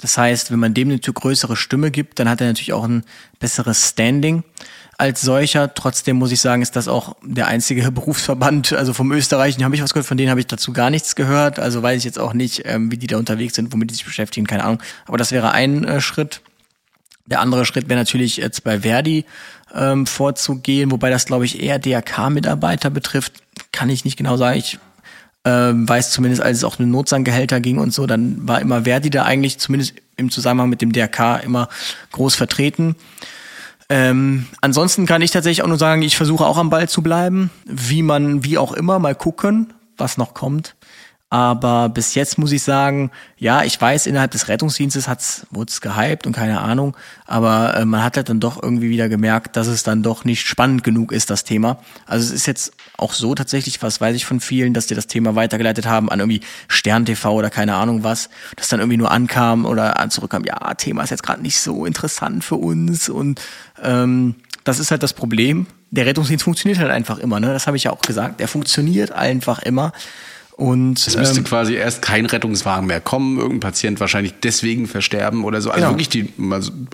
Das 0.00 0.18
heißt, 0.18 0.50
wenn 0.50 0.58
man 0.58 0.74
dem 0.74 0.88
eine 0.88 0.98
größere 0.98 1.56
Stimme 1.56 1.90
gibt, 1.90 2.18
dann 2.18 2.28
hat 2.28 2.40
er 2.40 2.48
natürlich 2.48 2.72
auch 2.72 2.84
ein 2.84 3.04
besseres 3.38 3.88
Standing 3.88 4.42
als 4.98 5.20
solcher. 5.20 5.74
Trotzdem 5.74 6.16
muss 6.16 6.32
ich 6.32 6.40
sagen, 6.40 6.60
ist 6.60 6.76
das 6.76 6.88
auch 6.88 7.16
der 7.22 7.46
einzige 7.46 7.90
Berufsverband, 7.92 8.72
also 8.72 8.92
vom 8.92 9.12
Österreichischen 9.12 9.64
habe 9.64 9.74
ich 9.74 9.82
was 9.82 9.94
gehört, 9.94 10.06
von 10.06 10.16
denen 10.16 10.30
habe 10.30 10.40
ich 10.40 10.46
dazu 10.46 10.72
gar 10.72 10.90
nichts 10.90 11.14
gehört. 11.14 11.58
Also 11.58 11.82
weiß 11.82 11.98
ich 11.98 12.04
jetzt 12.04 12.18
auch 12.18 12.34
nicht, 12.34 12.62
ähm, 12.64 12.90
wie 12.90 12.98
die 12.98 13.06
da 13.06 13.16
unterwegs 13.16 13.54
sind, 13.54 13.72
womit 13.72 13.90
die 13.90 13.94
sich 13.94 14.04
beschäftigen, 14.04 14.46
keine 14.46 14.64
Ahnung. 14.64 14.82
Aber 15.06 15.18
das 15.18 15.30
wäre 15.30 15.52
ein 15.52 15.84
äh, 15.84 16.00
Schritt. 16.00 16.42
Der 17.26 17.40
andere 17.40 17.64
Schritt 17.64 17.88
wäre 17.88 18.00
natürlich 18.00 18.38
jetzt 18.38 18.64
bei 18.64 18.80
Verdi 18.80 19.24
ähm, 19.74 20.06
vorzugehen, 20.06 20.90
wobei 20.90 21.10
das, 21.10 21.26
glaube 21.26 21.44
ich, 21.44 21.62
eher 21.62 21.78
DRK-Mitarbeiter 21.78 22.90
betrifft. 22.90 23.34
Kann 23.72 23.90
ich 23.90 24.04
nicht 24.04 24.16
genau 24.16 24.36
sagen. 24.36 24.58
Ich 24.58 24.78
ähm, 25.44 25.88
weiß 25.88 26.10
zumindest, 26.10 26.42
als 26.42 26.58
es 26.58 26.64
auch 26.64 26.78
um 26.78 26.90
Notsanggehälter 26.90 27.60
ging 27.60 27.78
und 27.78 27.92
so, 27.92 28.06
dann 28.06 28.46
war 28.46 28.60
immer 28.60 28.82
Verdi 28.84 29.10
da 29.10 29.24
eigentlich, 29.24 29.58
zumindest 29.58 29.94
im 30.16 30.30
Zusammenhang 30.30 30.68
mit 30.68 30.82
dem 30.82 30.92
DRK, 30.92 31.42
immer 31.42 31.68
groß 32.12 32.34
vertreten. 32.34 32.96
Ähm, 33.88 34.46
ansonsten 34.60 35.04
kann 35.06 35.22
ich 35.22 35.32
tatsächlich 35.32 35.62
auch 35.62 35.68
nur 35.68 35.78
sagen, 35.78 36.02
ich 36.02 36.16
versuche 36.16 36.46
auch 36.46 36.58
am 36.58 36.70
Ball 36.70 36.88
zu 36.88 37.02
bleiben, 37.02 37.50
wie 37.64 38.02
man, 38.02 38.44
wie 38.44 38.56
auch 38.56 38.72
immer, 38.72 38.98
mal 38.98 39.14
gucken, 39.14 39.72
was 39.96 40.16
noch 40.16 40.34
kommt. 40.34 40.74
Aber 41.32 41.88
bis 41.88 42.14
jetzt 42.14 42.36
muss 42.36 42.52
ich 42.52 42.62
sagen, 42.62 43.10
ja, 43.38 43.62
ich 43.62 43.80
weiß, 43.80 44.06
innerhalb 44.06 44.32
des 44.32 44.48
Rettungsdienstes 44.48 45.08
hat's, 45.08 45.46
wurde 45.50 45.70
es 45.70 45.80
gehypt 45.80 46.26
und 46.26 46.34
keine 46.34 46.60
Ahnung, 46.60 46.94
aber 47.24 47.74
äh, 47.74 47.86
man 47.86 48.04
hat 48.04 48.18
halt 48.18 48.28
dann 48.28 48.38
doch 48.38 48.62
irgendwie 48.62 48.90
wieder 48.90 49.08
gemerkt, 49.08 49.56
dass 49.56 49.66
es 49.66 49.82
dann 49.82 50.02
doch 50.02 50.26
nicht 50.26 50.46
spannend 50.46 50.84
genug 50.84 51.10
ist, 51.10 51.30
das 51.30 51.44
Thema. 51.44 51.78
Also 52.04 52.26
es 52.26 52.32
ist 52.32 52.44
jetzt 52.44 52.74
auch 52.98 53.14
so 53.14 53.34
tatsächlich, 53.34 53.82
was 53.82 53.98
weiß 53.98 54.14
ich 54.14 54.26
von 54.26 54.40
vielen, 54.40 54.74
dass 54.74 54.88
die 54.88 54.94
das 54.94 55.06
Thema 55.06 55.34
weitergeleitet 55.34 55.86
haben 55.86 56.10
an 56.10 56.20
irgendwie 56.20 56.42
Stern 56.68 57.06
TV 57.06 57.32
oder 57.32 57.48
keine 57.48 57.76
Ahnung 57.76 58.04
was, 58.04 58.28
das 58.56 58.68
dann 58.68 58.80
irgendwie 58.80 58.98
nur 58.98 59.10
ankam 59.10 59.64
oder 59.64 60.06
zurückkam, 60.10 60.44
ja, 60.44 60.74
Thema 60.74 61.02
ist 61.02 61.08
jetzt 61.08 61.22
gerade 61.22 61.40
nicht 61.40 61.60
so 61.60 61.86
interessant 61.86 62.44
für 62.44 62.56
uns 62.56 63.08
und 63.08 63.40
ähm, 63.82 64.34
das 64.64 64.78
ist 64.78 64.90
halt 64.90 65.02
das 65.02 65.14
Problem. 65.14 65.66
Der 65.92 66.04
Rettungsdienst 66.04 66.44
funktioniert 66.44 66.78
halt 66.78 66.90
einfach 66.90 67.18
immer, 67.18 67.40
ne? 67.40 67.54
Das 67.54 67.66
habe 67.66 67.78
ich 67.78 67.84
ja 67.84 67.90
auch 67.90 68.02
gesagt. 68.02 68.38
Der 68.38 68.48
funktioniert 68.48 69.12
einfach 69.12 69.60
immer. 69.60 69.92
Und 70.56 70.98
Es 71.06 71.16
müsste 71.16 71.38
ähm, 71.38 71.44
quasi 71.44 71.74
erst 71.74 72.02
kein 72.02 72.26
Rettungswagen 72.26 72.86
mehr 72.86 73.00
kommen, 73.00 73.38
irgendein 73.38 73.60
Patient 73.60 74.00
wahrscheinlich 74.00 74.34
deswegen 74.42 74.86
versterben 74.86 75.44
oder 75.44 75.60
so. 75.62 75.70
Also 75.70 75.86
Genau. 75.86 75.92
wirklich 75.98 76.10
die, 76.10 76.32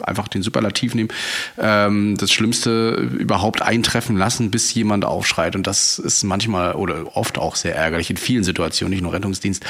einfach 0.02 0.28
den 0.28 0.42
Superlativ 0.42 0.94
nehmen, 0.94 1.08
ähm, 1.58 2.16
das 2.16 2.30
Schlimmste 2.30 2.90
überhaupt 3.18 3.60
eintreffen 3.60 4.16
lassen, 4.16 4.50
bis 4.50 4.72
jemand 4.74 5.04
aufschreit. 5.04 5.56
Und 5.56 5.66
das 5.66 5.98
ist 5.98 6.22
manchmal 6.22 6.74
oder 6.74 7.16
oft 7.16 7.36
auch 7.38 7.56
sehr 7.56 7.74
ärgerlich 7.74 8.10
in 8.10 8.16
vielen 8.16 8.44
Situationen, 8.44 8.92
nicht 8.92 9.02
nur 9.02 9.12
Rettungsdienst, 9.12 9.64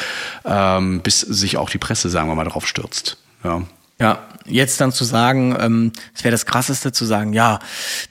ähm, 0.44 1.00
bis 1.00 1.20
sich 1.20 1.56
auch 1.56 1.70
die 1.70 1.78
Presse, 1.78 2.10
sagen 2.10 2.28
wir 2.28 2.34
mal, 2.34 2.44
drauf 2.44 2.66
stürzt. 2.68 3.16
Ja. 3.42 3.62
Ja, 4.00 4.20
jetzt 4.46 4.80
dann 4.80 4.92
zu 4.92 5.02
sagen, 5.02 5.56
ähm, 5.58 5.92
es 6.14 6.22
wäre 6.22 6.30
das 6.30 6.46
Krasseste 6.46 6.92
zu 6.92 7.04
sagen, 7.04 7.32
ja, 7.32 7.58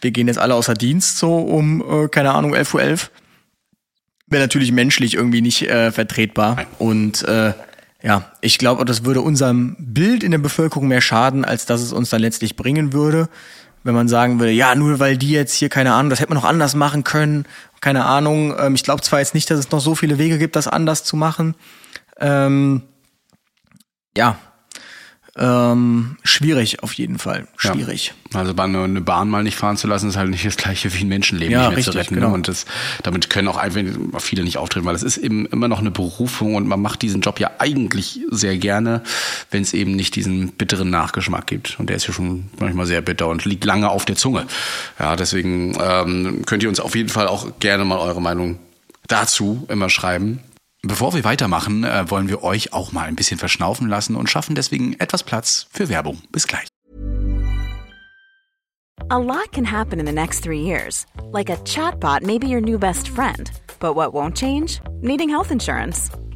wir 0.01 0.11
gehen 0.11 0.27
jetzt 0.27 0.37
alle 0.39 0.55
außer 0.55 0.73
Dienst 0.73 1.17
so 1.17 1.37
um, 1.37 1.81
äh, 1.81 2.07
keine 2.09 2.33
Ahnung, 2.33 2.53
11.11 2.53 2.73
Uhr, 3.05 3.09
wäre 4.27 4.43
natürlich 4.43 4.71
menschlich 4.71 5.15
irgendwie 5.15 5.41
nicht 5.41 5.63
äh, 5.63 5.91
vertretbar. 5.91 6.65
Und 6.77 7.23
äh, 7.23 7.53
ja, 8.03 8.31
ich 8.41 8.57
glaube, 8.57 8.85
das 8.85 9.05
würde 9.05 9.21
unserem 9.21 9.75
Bild 9.79 10.23
in 10.23 10.31
der 10.31 10.37
Bevölkerung 10.37 10.87
mehr 10.87 11.01
schaden, 11.01 11.45
als 11.45 11.65
dass 11.65 11.81
es 11.81 11.93
uns 11.93 12.09
dann 12.09 12.21
letztlich 12.21 12.55
bringen 12.55 12.93
würde. 12.93 13.29
Wenn 13.83 13.95
man 13.95 14.07
sagen 14.07 14.39
würde, 14.39 14.51
ja, 14.51 14.75
nur 14.75 14.99
weil 14.99 15.17
die 15.17 15.31
jetzt 15.31 15.53
hier, 15.53 15.69
keine 15.69 15.93
Ahnung, 15.93 16.09
das 16.09 16.19
hätte 16.19 16.29
man 16.29 16.37
noch 16.41 16.49
anders 16.49 16.75
machen 16.75 17.03
können, 17.03 17.45
keine 17.79 18.05
Ahnung. 18.05 18.53
Ähm, 18.59 18.75
ich 18.75 18.83
glaube 18.83 19.01
zwar 19.01 19.19
jetzt 19.19 19.33
nicht, 19.33 19.49
dass 19.49 19.59
es 19.59 19.71
noch 19.71 19.79
so 19.79 19.95
viele 19.95 20.17
Wege 20.17 20.37
gibt, 20.37 20.55
das 20.55 20.67
anders 20.67 21.03
zu 21.03 21.15
machen. 21.15 21.55
Ähm, 22.19 22.83
ja, 24.15 24.37
ähm, 25.39 26.17
schwierig 26.23 26.81
auf 26.83 26.93
jeden 26.93 27.19
Fall. 27.19 27.47
Schwierig. 27.57 28.13
Ja. 28.33 28.39
Also 28.39 28.55
eine 28.55 29.01
Bahn 29.01 29.29
mal 29.29 29.43
nicht 29.43 29.55
fahren 29.55 29.77
zu 29.77 29.87
lassen, 29.87 30.09
ist 30.09 30.17
halt 30.17 30.29
nicht 30.29 30.45
das 30.45 30.57
gleiche 30.57 30.93
wie 30.93 31.03
ein 31.03 31.07
Menschenleben 31.07 31.51
Ja, 31.51 31.59
nicht 31.59 31.69
mehr 31.69 31.77
richtig, 31.77 31.93
zu 31.93 31.97
retten. 31.99 32.15
genau. 32.15 32.29
Ne? 32.29 32.33
Und 32.33 32.47
das, 32.47 32.65
damit 33.03 33.29
können 33.29 33.47
auch 33.47 33.57
einfach 33.57 33.81
viele 34.19 34.43
nicht 34.43 34.57
auftreten, 34.57 34.85
weil 34.85 34.95
es 34.95 35.03
ist 35.03 35.17
eben 35.17 35.45
immer 35.45 35.67
noch 35.67 35.79
eine 35.79 35.91
Berufung 35.91 36.55
und 36.55 36.67
man 36.67 36.81
macht 36.81 37.01
diesen 37.01 37.21
Job 37.21 37.39
ja 37.39 37.51
eigentlich 37.59 38.19
sehr 38.31 38.57
gerne, 38.57 39.01
wenn 39.51 39.61
es 39.61 39.73
eben 39.73 39.95
nicht 39.95 40.15
diesen 40.15 40.49
bitteren 40.53 40.89
Nachgeschmack 40.89 41.47
gibt. 41.47 41.79
Und 41.79 41.89
der 41.89 41.97
ist 41.97 42.07
ja 42.07 42.13
schon 42.13 42.49
manchmal 42.59 42.85
sehr 42.85 43.01
bitter 43.01 43.27
und 43.27 43.45
liegt 43.45 43.63
lange 43.63 43.89
auf 43.89 44.05
der 44.05 44.15
Zunge. 44.15 44.45
Ja, 44.99 45.15
deswegen 45.15 45.77
ähm, 45.81 46.41
könnt 46.45 46.63
ihr 46.63 46.69
uns 46.69 46.79
auf 46.79 46.95
jeden 46.95 47.09
Fall 47.09 47.27
auch 47.27 47.59
gerne 47.59 47.85
mal 47.85 47.99
eure 47.99 48.21
Meinung 48.21 48.59
dazu 49.07 49.65
immer 49.69 49.89
schreiben. 49.89 50.39
Bevor 50.83 51.13
wir 51.13 51.23
weitermachen, 51.23 51.83
äh, 51.83 52.09
wollen 52.09 52.29
wir 52.29 52.43
euch 52.43 52.73
auch 52.73 52.91
mal 52.91 53.07
ein 53.07 53.15
bisschen 53.15 53.39
verschnaufen 53.39 53.87
lassen 53.89 54.15
und 54.15 54.29
schaffen 54.29 54.55
deswegen 54.55 54.93
etwas 54.99 55.23
Platz 55.23 55.67
für 55.71 55.89
Werbung. 55.89 56.21
Bis 56.31 56.47
gleich. 56.47 56.67
A 59.09 59.17
lot 59.17 59.51
can 59.53 59.63
happen 59.63 59.99
in 59.99 60.05
the 60.05 60.11
next 60.11 60.43
three 60.43 60.59
years. 60.59 61.05
Like 61.31 61.49
a 61.49 61.57
chatbot 61.63 62.23
may 62.23 62.37
be 62.37 62.47
your 62.47 62.61
new 62.61 62.77
best 62.77 63.07
friend. 63.07 63.49
But 63.79 63.95
what 63.95 64.13
won't 64.13 64.35
change? 64.35 64.81
Needing 65.01 65.29
health 65.29 65.51
insurance. 65.51 66.09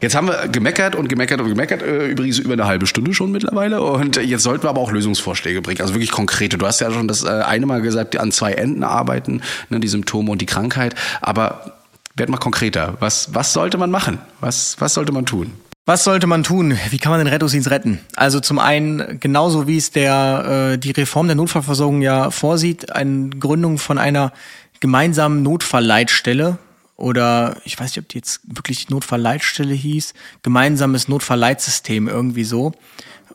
Jetzt 0.00 0.14
haben 0.14 0.28
wir 0.28 0.48
gemeckert 0.48 0.94
und 0.94 1.08
gemeckert 1.08 1.40
und 1.40 1.48
gemeckert, 1.48 1.82
äh, 1.82 2.06
übrigens 2.06 2.38
über 2.38 2.54
eine 2.54 2.66
halbe 2.66 2.86
Stunde 2.86 3.12
schon 3.12 3.32
mittlerweile. 3.32 3.82
Und 3.82 4.16
jetzt 4.16 4.42
sollten 4.42 4.62
wir 4.62 4.70
aber 4.70 4.80
auch 4.80 4.92
Lösungsvorschläge 4.92 5.60
bringen, 5.60 5.82
also 5.82 5.94
wirklich 5.94 6.10
konkrete. 6.10 6.56
Du 6.56 6.66
hast 6.66 6.80
ja 6.80 6.90
schon 6.90 7.06
das 7.06 7.22
äh, 7.22 7.28
eine 7.28 7.66
Mal 7.66 7.82
gesagt, 7.82 8.16
an 8.16 8.32
zwei 8.32 8.52
Enden 8.52 8.82
arbeiten, 8.82 9.42
ne, 9.68 9.78
die 9.78 9.88
Symptome 9.88 10.30
und 10.30 10.40
die 10.40 10.46
Krankheit. 10.46 10.94
Aber 11.20 11.72
werd 12.16 12.30
mal 12.30 12.38
konkreter. 12.38 12.96
Was, 13.00 13.34
was 13.34 13.52
sollte 13.52 13.76
man 13.76 13.90
machen? 13.90 14.18
Was, 14.40 14.76
was 14.78 14.94
sollte 14.94 15.12
man 15.12 15.26
tun? 15.26 15.52
Was 15.84 16.04
sollte 16.04 16.26
man 16.26 16.44
tun? 16.44 16.78
Wie 16.90 16.98
kann 16.98 17.10
man 17.10 17.18
den 17.18 17.26
Rettungsdienst 17.26 17.70
retten? 17.70 18.00
Also 18.16 18.40
zum 18.40 18.58
einen, 18.58 19.18
genauso 19.20 19.66
wie 19.66 19.76
es 19.76 19.90
der, 19.90 20.72
äh, 20.74 20.78
die 20.78 20.92
Reform 20.92 21.26
der 21.26 21.36
Notfallversorgung 21.36 22.00
ja 22.00 22.30
vorsieht, 22.30 22.92
eine 22.92 23.30
Gründung 23.30 23.76
von 23.76 23.98
einer 23.98 24.32
gemeinsamen 24.80 25.42
Notfallleitstelle 25.42 26.58
oder 27.00 27.56
ich 27.64 27.78
weiß 27.78 27.90
nicht, 27.90 27.98
ob 27.98 28.08
die 28.08 28.18
jetzt 28.18 28.40
wirklich 28.44 28.90
Notfallleitstelle 28.90 29.74
hieß, 29.74 30.14
gemeinsames 30.42 31.08
Notfallleitsystem 31.08 32.08
irgendwie 32.08 32.44
so. 32.44 32.72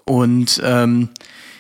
Und 0.06 0.62
ähm, 0.64 1.10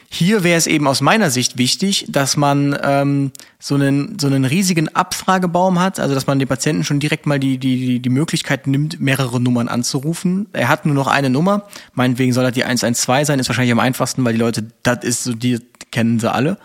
hier 0.07 0.43
wäre 0.43 0.57
es 0.57 0.67
eben 0.67 0.87
aus 0.87 1.01
meiner 1.01 1.29
Sicht 1.29 1.57
wichtig, 1.57 2.05
dass 2.07 2.37
man 2.37 2.77
ähm, 2.81 3.31
so 3.59 3.75
einen 3.75 4.17
so 4.19 4.27
einen 4.27 4.45
riesigen 4.45 4.87
Abfragebaum 4.87 5.79
hat, 5.79 5.99
also 5.99 6.13
dass 6.13 6.27
man 6.27 6.39
den 6.39 6.47
Patienten 6.47 6.83
schon 6.83 6.99
direkt 6.99 7.25
mal 7.25 7.39
die 7.39 7.57
die 7.57 7.99
die, 7.99 8.09
Möglichkeit 8.09 8.67
nimmt, 8.67 9.01
mehrere 9.01 9.41
Nummern 9.41 9.67
anzurufen. 9.67 10.47
Er 10.53 10.69
hat 10.69 10.85
nur 10.85 10.95
noch 10.95 11.07
eine 11.07 11.29
Nummer, 11.29 11.67
meinetwegen 11.93 12.33
soll 12.33 12.45
das 12.45 12.53
die 12.53 12.63
112 12.63 13.27
sein, 13.27 13.39
ist 13.39 13.49
wahrscheinlich 13.49 13.73
am 13.73 13.79
einfachsten, 13.79 14.23
weil 14.23 14.33
die 14.33 14.39
Leute, 14.39 14.67
das 14.83 15.03
ist 15.03 15.23
so, 15.23 15.33
die 15.33 15.59
kennen 15.91 16.19
sie 16.19 16.31
alle. 16.31 16.59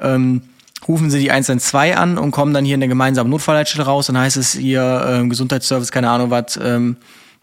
Ähm, 0.00 0.42
rufen 0.88 1.10
sie 1.10 1.20
die 1.20 1.30
112 1.30 1.96
an 1.96 2.18
und 2.18 2.30
kommen 2.30 2.54
dann 2.54 2.64
hier 2.64 2.74
in 2.74 2.80
der 2.80 2.88
gemeinsamen 2.88 3.30
Notfallleitstelle 3.30 3.84
raus. 3.84 4.06
Dann 4.06 4.18
heißt 4.18 4.36
es 4.36 4.52
hier 4.52 5.06
ähm, 5.08 5.30
Gesundheitsservice, 5.30 5.92
keine 5.92 6.10
Ahnung 6.10 6.30
was, 6.30 6.58
ähm, 6.62 6.96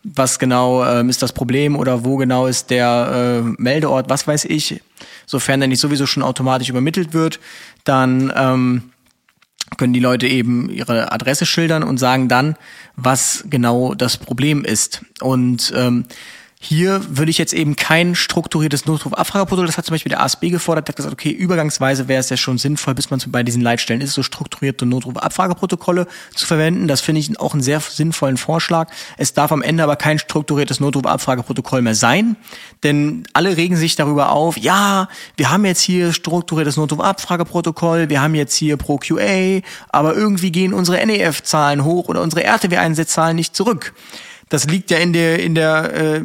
was 0.03 0.39
genau 0.39 0.86
ähm, 0.86 1.10
ist 1.10 1.21
das 1.21 1.34
Problem 1.34 1.75
oder 1.75 2.03
wo 2.03 2.17
genau 2.17 2.47
ist 2.47 2.69
der 2.69 3.43
äh, 3.43 3.53
Meldeort, 3.58 4.10
was 4.10 4.27
weiß 4.27 4.45
ich. 4.45 4.82
Sofern 5.25 5.60
der 5.60 5.69
nicht 5.69 5.79
sowieso 5.79 6.06
schon 6.06 6.23
automatisch 6.23 6.69
übermittelt 6.69 7.13
wird, 7.13 7.39
dann 7.86 8.32
ähm, 8.36 8.91
können 9.77 9.93
die 9.93 9.99
Leute 9.99 10.27
eben 10.27 10.69
ihre 10.69 11.12
Adresse 11.12 11.45
schildern 11.45 11.84
und 11.84 11.97
sagen 11.97 12.27
dann, 12.27 12.56
was 12.95 13.45
genau 13.49 13.93
das 13.93 14.17
Problem 14.17 14.63
ist. 14.65 15.01
Und 15.21 15.73
ähm, 15.75 16.06
hier 16.63 17.02
würde 17.10 17.30
ich 17.30 17.38
jetzt 17.38 17.54
eben 17.54 17.76
kein 17.76 18.15
strukturiertes 18.15 18.86
Notruf-Abfrageprotokoll, 18.86 19.67
das 19.67 19.78
hat 19.78 19.86
zum 19.86 19.93
Beispiel 19.93 20.12
der 20.12 20.21
ASB 20.21 20.49
gefordert, 20.49 20.88
der 20.88 20.93
hat 20.93 20.95
gesagt, 20.95 21.13
okay, 21.13 21.30
übergangsweise 21.30 22.08
wäre 22.08 22.21
es 22.21 22.30
ja 22.30 22.38
schon 22.38 22.58
sinnvoll, 22.58 22.95
bis 22.95 23.10
man 23.10 23.21
bei 23.28 23.43
diesen 23.43 23.62
Leitstellen 23.62 23.99
ist, 23.99 24.13
so 24.13 24.23
strukturierte 24.23 24.86
Notruf-Abfrageprotokolle 24.86 26.08
zu 26.34 26.45
verwenden. 26.45 26.88
Das 26.88 27.02
finde 27.02 27.19
ich 27.19 27.38
auch 27.38 27.54
einen 27.54 27.62
sehr 27.62 27.82
sinnvollen 27.82 28.38
Vorschlag. 28.38 28.89
Es 29.17 29.34
darf 29.34 29.52
am 29.52 29.62
Ende 29.62 29.84
aber 29.84 29.97
kein 29.97 30.19
strukturiertes 30.19 30.80
Notruf-Abfrageprotokoll 30.80 31.82
mehr 31.82 31.95
sein, 31.95 32.38
denn 32.84 33.28
alle 33.34 33.58
regen 33.58 33.76
sich 33.76 33.97
darüber 33.97 34.32
auf, 34.32 34.58
ja, 34.58 35.10
wir 35.36 35.52
haben 35.52 35.65
jetzt 35.65 35.82
hier 35.82 36.13
strukturiertes 36.13 36.78
Notruf-Abfrageprotokoll, 36.78 38.10
wir 38.10 38.21
haben 38.21 38.36
jetzt 38.36 38.56
hier 38.56 38.78
Pro 38.78 38.99
QA, 38.99 39.60
aber 39.89 40.15
irgendwie 40.15 40.52
gehen 40.54 40.73
unsere 40.73 41.06
NEF-Zahlen 41.06 41.84
hoch 41.84 42.08
oder 42.08 42.21
unsere 42.21 42.43
RTW-Einsatzzahlen 42.45 43.36
nicht 43.36 43.54
zurück. 43.54 43.93
Das 44.49 44.65
liegt 44.65 44.91
ja 44.91 44.99
in 44.99 45.13
der, 45.13 45.39
in 45.39 45.56
der, 45.56 45.93
äh, 45.93 46.21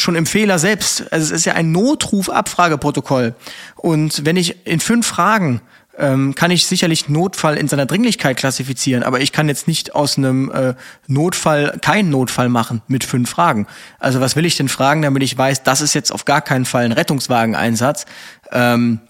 schon 0.00 0.16
im 0.16 0.26
Fehler 0.26 0.58
selbst. 0.58 1.12
Also 1.12 1.26
es 1.26 1.30
ist 1.30 1.44
ja 1.44 1.54
ein 1.54 1.72
Notruf-Abfrageprotokoll. 1.72 3.34
Und 3.76 4.24
wenn 4.24 4.36
ich 4.36 4.66
in 4.66 4.80
fünf 4.80 5.06
Fragen 5.06 5.60
ähm, 6.00 6.34
kann 6.34 6.50
ich 6.50 6.66
sicherlich 6.66 7.08
Notfall 7.08 7.56
in 7.56 7.68
seiner 7.68 7.86
Dringlichkeit 7.86 8.36
klassifizieren, 8.36 9.02
aber 9.02 9.20
ich 9.20 9.32
kann 9.32 9.48
jetzt 9.48 9.68
nicht 9.68 9.94
aus 9.94 10.16
einem 10.16 10.50
äh, 10.50 10.74
Notfall 11.06 11.78
keinen 11.82 12.10
Notfall 12.10 12.48
machen 12.48 12.82
mit 12.88 13.04
fünf 13.04 13.30
Fragen. 13.30 13.66
Also 13.98 14.20
was 14.20 14.34
will 14.34 14.46
ich 14.46 14.56
denn 14.56 14.68
fragen, 14.68 15.02
damit 15.02 15.22
ich 15.22 15.36
weiß, 15.36 15.62
das 15.62 15.80
ist 15.80 15.94
jetzt 15.94 16.10
auf 16.10 16.24
gar 16.24 16.40
keinen 16.40 16.64
Fall 16.64 16.84
ein 16.84 16.92
Rettungswageneinsatz. 16.92 18.06
Ähm, 18.50 19.00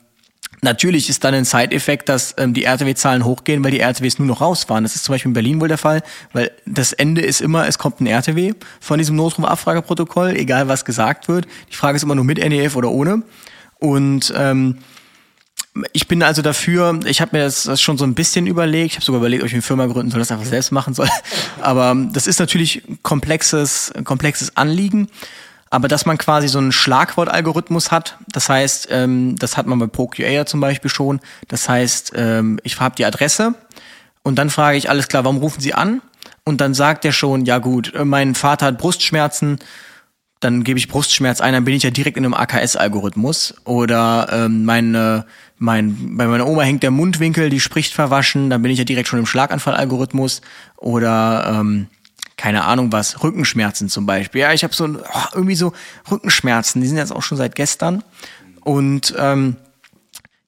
Natürlich 0.63 1.09
ist 1.09 1.25
dann 1.25 1.35
ein 1.35 1.45
Side-Effekt, 1.45 2.09
dass 2.09 2.35
ähm, 2.37 2.53
die 2.53 2.65
RTW-Zahlen 2.65 3.25
hochgehen, 3.25 3.65
weil 3.65 3.71
die 3.71 3.81
RTWs 3.81 4.19
nur 4.19 4.29
noch 4.29 4.41
rausfahren. 4.41 4.85
Das 4.85 4.95
ist 4.95 5.05
zum 5.05 5.15
Beispiel 5.15 5.31
in 5.31 5.35
Berlin 5.35 5.61
wohl 5.61 5.69
der 5.69 5.79
Fall, 5.79 6.03
weil 6.33 6.51
das 6.67 6.93
Ende 6.93 7.23
ist 7.23 7.41
immer, 7.41 7.67
es 7.67 7.79
kommt 7.79 8.01
ein 8.01 8.07
RTW 8.07 8.53
von 8.81 8.99
diesem 8.99 9.17
Notruf-Abfrageprotokoll, 9.17 10.37
egal 10.37 10.69
was 10.69 10.85
gesagt 10.85 11.29
wird. 11.29 11.47
Die 11.71 11.77
Frage 11.77 11.97
ist 11.97 12.03
immer 12.03 12.15
nur 12.15 12.25
mit 12.25 12.39
NEF 12.39 12.77
oder 12.77 12.91
ohne. 12.91 13.23
Und 13.79 14.33
ähm, 14.37 14.79
ich 15.93 16.09
bin 16.09 16.23
also 16.23 16.43
dafür, 16.43 16.99
ich 17.07 17.21
habe 17.21 17.37
mir 17.37 17.45
das, 17.45 17.65
das 17.65 17.81
schon 17.81 17.97
so 17.97 18.05
ein 18.05 18.15
bisschen 18.15 18.47
überlegt, 18.47 18.93
ich 18.93 18.97
habe 18.97 19.05
sogar 19.05 19.21
überlegt, 19.21 19.43
ob 19.43 19.47
ich 19.47 19.55
eine 19.55 19.63
Firma 19.63 19.87
gründen 19.87 20.11
soll, 20.11 20.19
das 20.19 20.33
einfach 20.33 20.45
selbst 20.45 20.73
machen 20.73 20.95
soll. 20.95 21.09
Aber 21.61 21.93
ähm, 21.93 22.13
das 22.13 22.27
ist 22.27 22.41
natürlich 22.41 22.83
ein 22.89 22.99
komplexes, 23.03 23.93
ein 23.93 24.05
komplexes 24.05 24.57
Anliegen. 24.57 25.09
Aber 25.71 25.87
dass 25.87 26.05
man 26.05 26.19
quasi 26.19 26.49
so 26.49 26.59
einen 26.59 26.73
Schlagwortalgorithmus 26.73 27.93
hat, 27.93 28.19
das 28.33 28.49
heißt, 28.49 28.89
ähm, 28.91 29.37
das 29.39 29.57
hat 29.57 29.67
man 29.67 29.79
bei 29.79 29.87
ProQA 29.87 30.45
zum 30.45 30.61
Beispiel 30.61 30.91
schon. 30.91 31.21
Das 31.47 31.69
heißt, 31.69 32.13
ähm, 32.17 32.59
ich 32.65 32.79
habe 32.81 32.97
die 32.97 33.05
Adresse 33.05 33.55
und 34.23 34.39
dann 34.39 34.51
frage 34.51 34.77
ich, 34.77 34.91
alles 34.91 35.07
klar, 35.07 35.25
warum 35.25 35.39
rufen 35.39 35.61
Sie 35.61 35.73
an? 35.73 36.03
Und 36.45 36.61
dann 36.61 36.75
sagt 36.75 37.05
er 37.05 37.13
schon, 37.13 37.45
ja 37.45 37.59
gut, 37.59 37.95
äh, 37.95 38.05
mein 38.05 38.35
Vater 38.35 38.67
hat 38.67 38.79
Brustschmerzen, 38.79 39.61
dann 40.41 40.65
gebe 40.65 40.79
ich 40.79 40.89
Brustschmerz 40.89 41.41
ein, 41.41 41.53
dann 41.53 41.65
bin 41.65 41.75
ich 41.75 41.83
ja 41.83 41.91
direkt 41.91 42.17
in 42.17 42.25
einem 42.25 42.35
AKS-Algorithmus. 42.35 43.55
Oder 43.65 44.29
ähm, 44.33 44.65
meine, 44.65 45.27
mein, 45.59 46.17
bei 46.17 46.27
meiner 46.27 46.47
Oma 46.47 46.63
hängt 46.63 46.83
der 46.83 46.91
Mundwinkel, 46.91 47.51
die 47.51 47.61
spricht 47.61 47.93
verwaschen, 47.93 48.49
dann 48.49 48.63
bin 48.63 48.73
ich 48.73 48.79
ja 48.79 48.85
direkt 48.85 49.09
schon 49.09 49.19
im 49.19 49.27
Schlaganfall-Algorithmus. 49.27 50.41
Oder 50.79 51.61
ähm, 51.61 51.89
keine 52.41 52.65
Ahnung 52.65 52.91
was, 52.91 53.23
Rückenschmerzen 53.23 53.91
zum 53.91 54.07
Beispiel. 54.07 54.41
Ja, 54.41 54.55
ich 54.55 54.65
habe 54.65 54.75
so 54.75 54.87
oh, 54.87 55.19
irgendwie 55.35 55.55
so 55.55 55.75
Rückenschmerzen, 56.11 56.81
die 56.81 56.89
sind 56.89 56.97
jetzt 56.97 57.13
auch 57.13 57.23
schon 57.23 57.37
seit 57.37 57.55
gestern. 57.55 58.03
Und 58.63 59.15
ähm, 59.19 59.57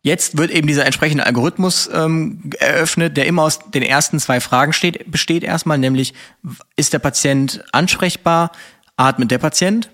Jetzt 0.04 0.36
wird 0.36 0.50
eben 0.50 0.66
dieser 0.66 0.84
entsprechende 0.84 1.24
Algorithmus 1.24 1.88
ähm, 1.94 2.50
eröffnet, 2.58 3.16
der 3.16 3.26
immer 3.26 3.42
aus 3.42 3.60
den 3.70 3.84
ersten 3.84 4.18
zwei 4.18 4.40
Fragen 4.40 4.72
steht, 4.72 5.08
besteht 5.08 5.44
erstmal, 5.44 5.78
nämlich 5.78 6.12
ist 6.74 6.92
der 6.92 6.98
Patient 6.98 7.62
ansprechbar, 7.70 8.50
atmet 8.96 9.30
der 9.30 9.38
Patient? 9.38 9.90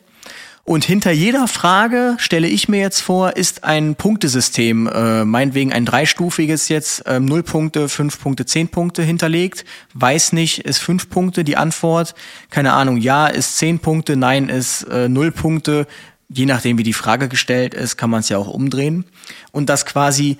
Und 0.68 0.84
hinter 0.84 1.12
jeder 1.12 1.48
Frage, 1.48 2.16
stelle 2.18 2.46
ich 2.46 2.68
mir 2.68 2.80
jetzt 2.80 3.00
vor, 3.00 3.36
ist 3.36 3.64
ein 3.64 3.94
Punktesystem, 3.94 4.86
äh, 4.86 5.24
meinetwegen 5.24 5.72
ein 5.72 5.86
dreistufiges 5.86 6.68
jetzt, 6.68 7.06
äh, 7.06 7.20
0 7.20 7.42
Punkte, 7.42 7.88
5 7.88 8.20
Punkte, 8.20 8.44
10 8.44 8.68
Punkte 8.68 9.02
hinterlegt. 9.02 9.64
Weiß 9.94 10.34
nicht, 10.34 10.58
ist 10.66 10.76
5 10.80 11.08
Punkte 11.08 11.42
die 11.42 11.56
Antwort. 11.56 12.14
Keine 12.50 12.74
Ahnung, 12.74 12.98
ja 12.98 13.28
ist 13.28 13.56
10 13.56 13.78
Punkte, 13.78 14.16
nein 14.16 14.50
ist 14.50 14.82
äh, 14.90 15.08
0 15.08 15.30
Punkte 15.30 15.86
je 16.28 16.44
nachdem, 16.44 16.76
wie 16.76 16.82
die 16.82 16.92
Frage 16.92 17.28
gestellt 17.28 17.72
ist, 17.72 17.96
kann 17.96 18.10
man 18.10 18.20
es 18.20 18.28
ja 18.28 18.36
auch 18.36 18.48
umdrehen. 18.48 19.06
Und 19.50 19.70
dass 19.70 19.86
quasi 19.86 20.36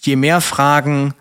je 0.00 0.14
mehr 0.14 0.40
Fragen 0.40 1.14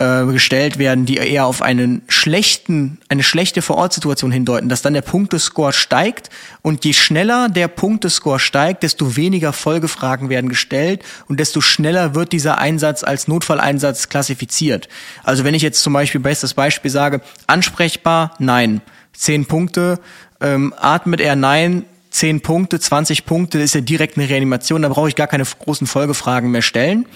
äh, 0.00 0.24
gestellt 0.26 0.78
werden, 0.78 1.06
die 1.06 1.16
eher 1.16 1.46
auf 1.46 1.60
einen 1.60 2.02
schlechten, 2.06 2.98
eine 3.08 3.24
schlechte 3.24 3.62
Vorortsituation 3.62 4.30
hindeuten, 4.30 4.68
dass 4.68 4.80
dann 4.80 4.94
der 4.94 5.02
Punktescore 5.02 5.72
steigt 5.72 6.30
und 6.62 6.84
je 6.84 6.92
schneller 6.92 7.48
der 7.48 7.66
Punktescore 7.66 8.38
steigt, 8.38 8.84
desto 8.84 9.16
weniger 9.16 9.52
Folgefragen 9.52 10.28
werden 10.28 10.48
gestellt 10.48 11.02
und 11.26 11.40
desto 11.40 11.60
schneller 11.60 12.14
wird 12.14 12.30
dieser 12.30 12.58
Einsatz 12.58 13.02
als 13.02 13.26
Notfalleinsatz 13.26 14.08
klassifiziert. 14.08 14.88
Also 15.24 15.42
wenn 15.42 15.54
ich 15.54 15.62
jetzt 15.62 15.82
zum 15.82 15.94
Beispiel 15.94 16.20
bestes 16.20 16.54
Beispiel 16.54 16.92
sage, 16.92 17.20
ansprechbar, 17.48 18.36
nein, 18.38 18.82
zehn 19.14 19.46
Punkte, 19.46 19.98
ähm, 20.40 20.72
atmet 20.78 21.20
er 21.20 21.34
nein, 21.34 21.84
10 22.10 22.40
Punkte, 22.40 22.80
20 22.80 23.26
Punkte, 23.26 23.58
ist 23.58 23.74
ja 23.74 23.80
direkt 23.80 24.16
eine 24.16 24.28
Reanimation, 24.28 24.82
da 24.82 24.88
brauche 24.88 25.08
ich 25.08 25.14
gar 25.14 25.26
keine 25.26 25.44
großen 25.44 25.86
Folgefragen 25.86 26.50
mehr 26.50 26.62
stellen. 26.62 27.06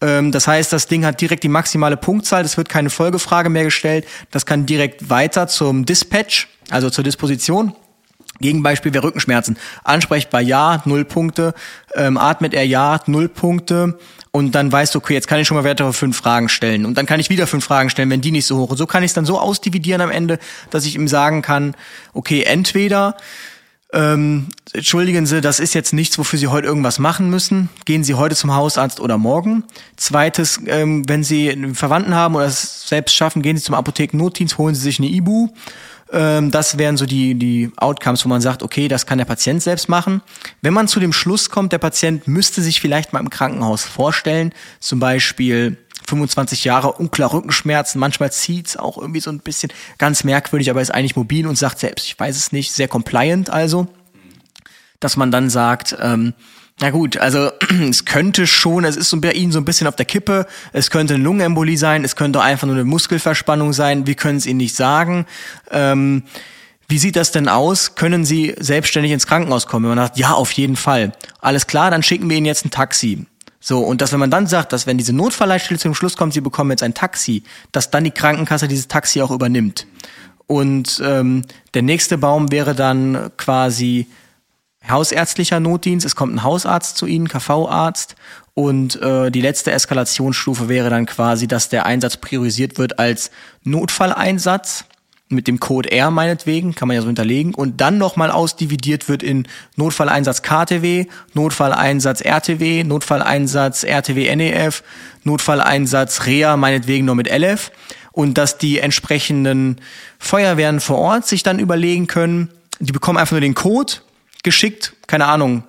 Ähm, 0.00 0.32
das 0.32 0.46
heißt, 0.46 0.72
das 0.72 0.86
Ding 0.86 1.04
hat 1.04 1.20
direkt 1.20 1.42
die 1.42 1.48
maximale 1.48 1.96
Punktzahl, 1.96 2.44
es 2.44 2.56
wird 2.56 2.68
keine 2.68 2.90
Folgefrage 2.90 3.50
mehr 3.50 3.64
gestellt, 3.64 4.06
das 4.30 4.46
kann 4.46 4.66
direkt 4.66 5.10
weiter 5.10 5.46
zum 5.46 5.84
Dispatch, 5.84 6.48
also 6.70 6.90
zur 6.90 7.04
Disposition. 7.04 7.74
Gegenbeispiel 8.40 8.94
wäre 8.94 9.04
Rückenschmerzen. 9.04 9.58
Ansprechbar 9.84 10.40
ja, 10.40 10.82
null 10.86 11.04
Punkte. 11.04 11.54
Ähm, 11.94 12.16
atmet 12.16 12.54
er 12.54 12.64
ja, 12.64 12.98
null 13.06 13.28
Punkte. 13.28 13.98
Und 14.32 14.54
dann 14.54 14.70
weißt 14.70 14.94
du, 14.94 14.98
okay, 14.98 15.14
jetzt 15.14 15.28
kann 15.28 15.40
ich 15.40 15.48
schon 15.48 15.56
mal 15.56 15.64
weitere 15.64 15.92
fünf 15.92 16.16
Fragen 16.16 16.48
stellen. 16.48 16.86
Und 16.86 16.96
dann 16.96 17.04
kann 17.04 17.20
ich 17.20 17.30
wieder 17.30 17.46
fünf 17.46 17.64
Fragen 17.64 17.90
stellen, 17.90 18.10
wenn 18.10 18.20
die 18.20 18.30
nicht 18.30 18.46
so 18.46 18.58
hoch. 18.58 18.70
Und 18.70 18.76
so 18.76 18.86
kann 18.86 19.02
ich 19.02 19.10
es 19.10 19.14
dann 19.14 19.26
so 19.26 19.38
ausdividieren 19.38 20.00
am 20.00 20.10
Ende, 20.10 20.38
dass 20.70 20.86
ich 20.86 20.94
ihm 20.94 21.08
sagen 21.08 21.42
kann, 21.42 21.74
okay, 22.14 22.44
entweder 22.44 23.16
ähm, 23.92 24.48
entschuldigen 24.72 25.26
Sie, 25.26 25.40
das 25.40 25.58
ist 25.58 25.74
jetzt 25.74 25.92
nichts, 25.92 26.18
wofür 26.18 26.38
Sie 26.38 26.46
heute 26.46 26.66
irgendwas 26.66 26.98
machen 26.98 27.28
müssen. 27.30 27.68
Gehen 27.84 28.04
Sie 28.04 28.14
heute 28.14 28.36
zum 28.36 28.54
Hausarzt 28.54 29.00
oder 29.00 29.18
morgen. 29.18 29.64
Zweites, 29.96 30.60
ähm, 30.66 31.08
wenn 31.08 31.24
Sie 31.24 31.50
einen 31.50 31.74
Verwandten 31.74 32.14
haben 32.14 32.36
oder 32.36 32.46
es 32.46 32.88
selbst 32.88 33.14
schaffen, 33.14 33.42
gehen 33.42 33.56
Sie 33.56 33.62
zum 33.62 33.74
Apothekennotdienst, 33.74 34.58
holen 34.58 34.74
Sie 34.74 34.82
sich 34.82 34.98
eine 34.98 35.08
Ibu. 35.08 35.48
Ähm, 36.12 36.50
das 36.50 36.78
wären 36.78 36.96
so 36.96 37.06
die, 37.06 37.34
die 37.34 37.70
Outcomes, 37.76 38.24
wo 38.24 38.28
man 38.28 38.40
sagt, 38.40 38.62
okay, 38.62 38.88
das 38.88 39.06
kann 39.06 39.18
der 39.18 39.24
Patient 39.24 39.62
selbst 39.62 39.88
machen. 39.88 40.22
Wenn 40.62 40.74
man 40.74 40.88
zu 40.88 41.00
dem 41.00 41.12
Schluss 41.12 41.50
kommt, 41.50 41.72
der 41.72 41.78
Patient 41.78 42.26
müsste 42.26 42.62
sich 42.62 42.80
vielleicht 42.80 43.12
mal 43.12 43.20
im 43.20 43.30
Krankenhaus 43.30 43.84
vorstellen, 43.84 44.52
zum 44.80 45.00
Beispiel 45.00 45.78
25 46.10 46.64
Jahre, 46.64 46.92
unklar 46.92 47.32
Rückenschmerzen, 47.32 47.98
manchmal 47.98 48.30
zieht's 48.30 48.76
auch 48.76 48.98
irgendwie 48.98 49.20
so 49.20 49.30
ein 49.30 49.40
bisschen 49.40 49.72
ganz 49.98 50.24
merkwürdig, 50.24 50.70
aber 50.70 50.82
ist 50.82 50.92
eigentlich 50.92 51.16
mobil 51.16 51.46
und 51.46 51.56
sagt 51.56 51.78
selbst, 51.78 52.06
ich 52.06 52.18
weiß 52.18 52.36
es 52.36 52.52
nicht, 52.52 52.72
sehr 52.72 52.88
compliant 52.88 53.50
also, 53.50 53.86
dass 55.00 55.16
man 55.16 55.30
dann 55.30 55.48
sagt, 55.48 55.96
ähm, 56.00 56.34
na 56.80 56.90
gut, 56.90 57.18
also 57.18 57.50
es 57.88 58.04
könnte 58.04 58.46
schon, 58.46 58.84
es 58.84 58.96
ist 58.96 59.10
so 59.10 59.20
bei 59.20 59.32
Ihnen 59.32 59.52
so 59.52 59.58
ein 59.58 59.64
bisschen 59.64 59.86
auf 59.86 59.96
der 59.96 60.06
Kippe, 60.06 60.46
es 60.72 60.90
könnte 60.90 61.14
eine 61.14 61.22
Lungenembolie 61.22 61.76
sein, 61.76 62.04
es 62.04 62.16
könnte 62.16 62.40
einfach 62.40 62.66
nur 62.66 62.76
eine 62.76 62.84
Muskelverspannung 62.84 63.72
sein, 63.72 64.06
wir 64.06 64.14
können 64.14 64.38
es 64.38 64.46
Ihnen 64.46 64.58
nicht 64.58 64.74
sagen. 64.74 65.26
Ähm, 65.70 66.24
wie 66.88 66.98
sieht 66.98 67.16
das 67.16 67.30
denn 67.30 67.48
aus? 67.48 67.94
Können 67.94 68.24
Sie 68.24 68.54
selbstständig 68.58 69.12
ins 69.12 69.26
Krankenhaus 69.26 69.66
kommen? 69.66 69.84
Wenn 69.88 69.96
man 69.96 70.06
sagt, 70.06 70.18
ja, 70.18 70.32
auf 70.32 70.50
jeden 70.52 70.74
Fall. 70.74 71.12
Alles 71.40 71.68
klar, 71.68 71.90
dann 71.90 72.02
schicken 72.02 72.28
wir 72.28 72.36
Ihnen 72.36 72.46
jetzt 72.46 72.64
ein 72.64 72.70
Taxi. 72.70 73.26
So, 73.60 73.80
und 73.80 74.00
dass 74.00 74.12
wenn 74.12 74.20
man 74.20 74.30
dann 74.30 74.46
sagt, 74.46 74.72
dass 74.72 74.86
wenn 74.86 74.96
diese 74.96 75.12
Notfallleitstelle 75.12 75.78
zum 75.78 75.94
Schluss 75.94 76.16
kommt, 76.16 76.32
sie 76.32 76.40
bekommen 76.40 76.70
jetzt 76.70 76.82
ein 76.82 76.94
Taxi, 76.94 77.42
dass 77.72 77.90
dann 77.90 78.04
die 78.04 78.10
Krankenkasse 78.10 78.68
dieses 78.68 78.88
Taxi 78.88 79.20
auch 79.20 79.30
übernimmt. 79.30 79.86
Und 80.46 81.00
ähm, 81.04 81.44
der 81.74 81.82
nächste 81.82 82.18
Baum 82.18 82.50
wäre 82.50 82.74
dann 82.74 83.30
quasi 83.36 84.08
hausärztlicher 84.88 85.60
Notdienst. 85.60 86.06
Es 86.06 86.16
kommt 86.16 86.34
ein 86.34 86.42
Hausarzt 86.42 86.96
zu 86.96 87.06
Ihnen, 87.06 87.28
KV-Arzt. 87.28 88.16
Und 88.54 89.00
äh, 89.00 89.30
die 89.30 89.42
letzte 89.42 89.72
Eskalationsstufe 89.72 90.68
wäre 90.68 90.90
dann 90.90 91.06
quasi, 91.06 91.46
dass 91.46 91.68
der 91.68 91.86
Einsatz 91.86 92.16
priorisiert 92.16 92.78
wird 92.78 92.98
als 92.98 93.30
Notfalleinsatz 93.62 94.86
mit 95.30 95.46
dem 95.46 95.60
Code 95.60 95.90
R 95.90 96.10
meinetwegen, 96.10 96.74
kann 96.74 96.88
man 96.88 96.96
ja 96.96 97.02
so 97.02 97.06
hinterlegen, 97.06 97.54
und 97.54 97.80
dann 97.80 97.98
nochmal 97.98 98.30
ausdividiert 98.30 99.08
wird 99.08 99.22
in 99.22 99.46
Notfalleinsatz 99.76 100.42
KTW, 100.42 101.06
Notfalleinsatz 101.34 102.20
RTW, 102.20 102.84
Notfalleinsatz 102.84 103.84
RTW 103.84 104.34
NEF, 104.36 104.82
Notfalleinsatz 105.24 106.26
REA 106.26 106.56
meinetwegen 106.56 107.06
nur 107.06 107.14
mit 107.14 107.30
LF 107.30 107.70
und 108.12 108.38
dass 108.38 108.58
die 108.58 108.80
entsprechenden 108.80 109.76
Feuerwehren 110.18 110.80
vor 110.80 110.98
Ort 110.98 111.26
sich 111.26 111.42
dann 111.42 111.58
überlegen 111.58 112.06
können, 112.06 112.48
die 112.80 112.92
bekommen 112.92 113.18
einfach 113.18 113.32
nur 113.32 113.40
den 113.40 113.54
Code 113.54 113.94
geschickt, 114.42 114.94
keine 115.06 115.26
Ahnung, 115.26 115.64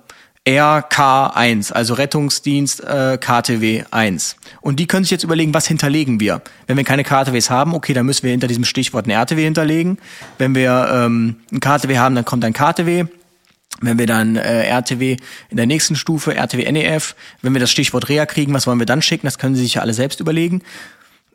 RK1, 0.46 1.72
also 1.72 1.94
Rettungsdienst 1.94 2.82
äh, 2.82 3.16
KTW 3.20 3.84
1. 3.90 4.36
Und 4.60 4.80
die 4.80 4.86
können 4.86 5.04
sich 5.04 5.12
jetzt 5.12 5.22
überlegen, 5.22 5.54
was 5.54 5.68
hinterlegen 5.68 6.18
wir. 6.18 6.42
Wenn 6.66 6.76
wir 6.76 6.84
keine 6.84 7.04
KTWs 7.04 7.48
haben, 7.48 7.74
okay, 7.74 7.92
dann 7.92 8.06
müssen 8.06 8.24
wir 8.24 8.32
hinter 8.32 8.48
diesem 8.48 8.64
Stichwort 8.64 9.06
ein 9.06 9.10
RTW 9.10 9.42
hinterlegen. 9.44 9.98
Wenn 10.38 10.54
wir 10.56 10.88
ähm, 10.92 11.36
ein 11.52 11.60
KTW 11.60 11.98
haben, 11.98 12.16
dann 12.16 12.24
kommt 12.24 12.44
ein 12.44 12.52
KTW. 12.52 13.04
Wenn 13.80 13.98
wir 13.98 14.06
dann 14.06 14.36
äh, 14.36 14.64
RTW 14.68 15.16
in 15.48 15.56
der 15.56 15.66
nächsten 15.66 15.94
Stufe, 15.94 16.34
RTW 16.34 16.70
NEF, 16.70 17.14
wenn 17.40 17.52
wir 17.52 17.60
das 17.60 17.70
Stichwort 17.70 18.08
REA 18.08 18.26
kriegen, 18.26 18.52
was 18.52 18.66
wollen 18.66 18.78
wir 18.78 18.86
dann 18.86 19.02
schicken? 19.02 19.26
Das 19.26 19.38
können 19.38 19.54
Sie 19.54 19.62
sich 19.62 19.74
ja 19.74 19.82
alle 19.82 19.94
selbst 19.94 20.20
überlegen. 20.20 20.62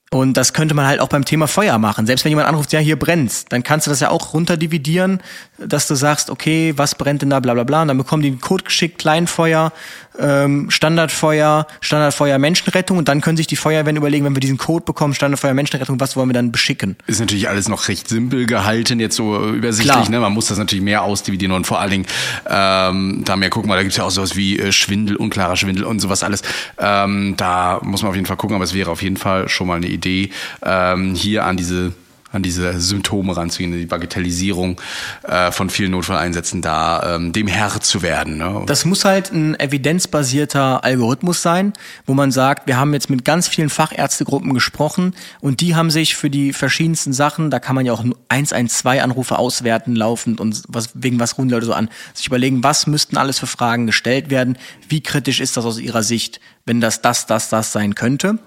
Und 0.09 0.37
das 0.37 0.53
könnte 0.53 0.73
man 0.73 0.87
halt 0.87 1.01
auch 1.01 1.09
beim 1.09 1.25
Thema 1.25 1.47
Feuer 1.47 1.77
machen. 1.79 2.05
Selbst 2.05 2.23
wenn 2.23 2.29
jemand 2.29 2.47
anruft, 2.47 2.71
ja, 2.71 2.79
hier 2.79 2.97
brennt's, 2.97 3.45
dann 3.45 3.63
kannst 3.63 3.87
du 3.87 3.91
das 3.91 3.99
ja 3.99 4.09
auch 4.09 4.33
runterdividieren, 4.33 5.21
dass 5.57 5.87
du 5.87 5.95
sagst, 5.95 6.29
okay, 6.29 6.73
was 6.75 6.95
brennt 6.95 7.21
denn 7.21 7.29
da, 7.29 7.39
bla 7.39 7.53
bla 7.53 7.63
bla. 7.63 7.81
Und 7.81 7.87
dann 7.89 7.97
bekommen 7.97 8.21
die 8.23 8.29
einen 8.29 8.41
Code 8.41 8.63
geschickt, 8.63 8.99
Kleinfeuer, 8.99 9.71
ähm, 10.19 10.69
Standardfeuer, 10.69 11.67
Standardfeuer 11.81 12.37
Menschenrettung 12.37 12.97
und 12.97 13.07
dann 13.07 13.21
können 13.21 13.37
sich 13.37 13.47
die 13.47 13.55
Feuerwehren 13.55 13.95
überlegen, 13.95 14.25
wenn 14.25 14.35
wir 14.35 14.39
diesen 14.39 14.57
Code 14.57 14.85
bekommen, 14.85 15.13
Standardfeuer 15.13 15.53
Menschenrettung, 15.53 15.99
was 15.99 16.15
wollen 16.15 16.29
wir 16.29 16.33
dann 16.33 16.51
beschicken? 16.51 16.95
Ist 17.07 17.19
natürlich 17.19 17.49
alles 17.49 17.67
noch 17.69 17.87
recht 17.87 18.07
simpel 18.07 18.45
gehalten, 18.45 18.99
jetzt 18.99 19.15
so 19.15 19.49
übersichtlich. 19.49 19.93
Klar. 19.93 20.09
Ne? 20.09 20.19
Man 20.19 20.33
muss 20.33 20.47
das 20.47 20.57
natürlich 20.57 20.83
mehr 20.83 21.03
ausdividieren 21.03 21.53
und 21.53 21.67
vor 21.67 21.79
allen 21.79 21.91
Dingen 21.91 22.05
ähm, 22.47 23.23
da 23.25 23.35
mehr 23.35 23.49
gucken, 23.49 23.69
weil 23.69 23.77
da 23.77 23.83
gibt's 23.83 23.97
ja 23.97 24.03
auch 24.03 24.11
sowas 24.11 24.35
wie 24.35 24.59
äh, 24.59 24.71
Schwindel, 24.71 25.15
unklarer 25.15 25.55
Schwindel 25.55 25.85
und 25.85 25.99
sowas 25.99 26.23
alles. 26.23 26.41
Ähm, 26.77 27.35
da 27.37 27.79
muss 27.83 28.01
man 28.01 28.09
auf 28.09 28.15
jeden 28.15 28.27
Fall 28.27 28.37
gucken, 28.37 28.55
aber 28.55 28.63
es 28.63 28.73
wäre 28.73 28.91
auf 28.91 29.01
jeden 29.01 29.17
Fall 29.17 29.49
schon 29.49 29.67
mal 29.67 29.75
eine 29.75 29.87
Idee, 29.87 30.29
ähm, 30.63 31.15
hier 31.15 31.45
an 31.45 31.57
diese 31.57 31.93
an 32.31 32.43
diese 32.43 32.79
Symptome 32.79 33.35
ranzugehen, 33.35 33.71
die 33.71 33.85
Bagatellisierung 33.85 34.81
äh, 35.23 35.51
von 35.51 35.69
vielen 35.69 35.91
Notfalleinsätzen 35.91 36.61
da, 36.61 37.15
ähm, 37.15 37.33
dem 37.33 37.47
Herr 37.47 37.79
zu 37.79 38.01
werden. 38.01 38.37
Ne? 38.37 38.63
Das 38.65 38.85
muss 38.85 39.05
halt 39.05 39.31
ein 39.31 39.59
evidenzbasierter 39.59 40.83
Algorithmus 40.83 41.41
sein, 41.41 41.73
wo 42.05 42.13
man 42.13 42.31
sagt, 42.31 42.67
wir 42.67 42.77
haben 42.77 42.93
jetzt 42.93 43.09
mit 43.09 43.25
ganz 43.25 43.47
vielen 43.47 43.69
Fachärztegruppen 43.69 44.53
gesprochen 44.53 45.13
und 45.39 45.61
die 45.61 45.75
haben 45.75 45.89
sich 45.89 46.15
für 46.15 46.29
die 46.29 46.53
verschiedensten 46.53 47.13
Sachen, 47.13 47.49
da 47.49 47.59
kann 47.59 47.75
man 47.75 47.85
ja 47.85 47.93
auch 47.93 48.03
112 48.29 49.01
Anrufe 49.01 49.37
auswerten 49.37 49.95
laufend 49.95 50.39
und 50.39 50.63
was, 50.67 50.89
wegen 50.93 51.19
was 51.19 51.37
runden 51.37 51.51
Leute 51.51 51.65
so 51.65 51.73
an, 51.73 51.89
sich 52.13 52.27
überlegen, 52.27 52.63
was 52.63 52.87
müssten 52.87 53.17
alles 53.17 53.39
für 53.39 53.47
Fragen 53.47 53.85
gestellt 53.85 54.29
werden, 54.29 54.57
wie 54.87 55.01
kritisch 55.01 55.39
ist 55.39 55.57
das 55.57 55.65
aus 55.65 55.79
ihrer 55.79 56.03
Sicht, 56.03 56.39
wenn 56.65 56.81
das 56.81 57.01
das, 57.01 57.25
das, 57.25 57.49
das 57.49 57.71
sein 57.71 57.95
könnte. 57.95 58.39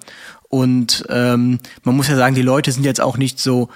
Und 0.51 1.07
ähm, 1.09 1.61
man 1.85 1.97
muss 1.97 2.09
ja 2.09 2.17
sagen, 2.17 2.35
die 2.35 2.43
Leute 2.43 2.73
sind 2.73 2.85
jetzt 2.85 3.01
auch 3.01 3.17
nicht 3.17 3.39
so 3.39 3.71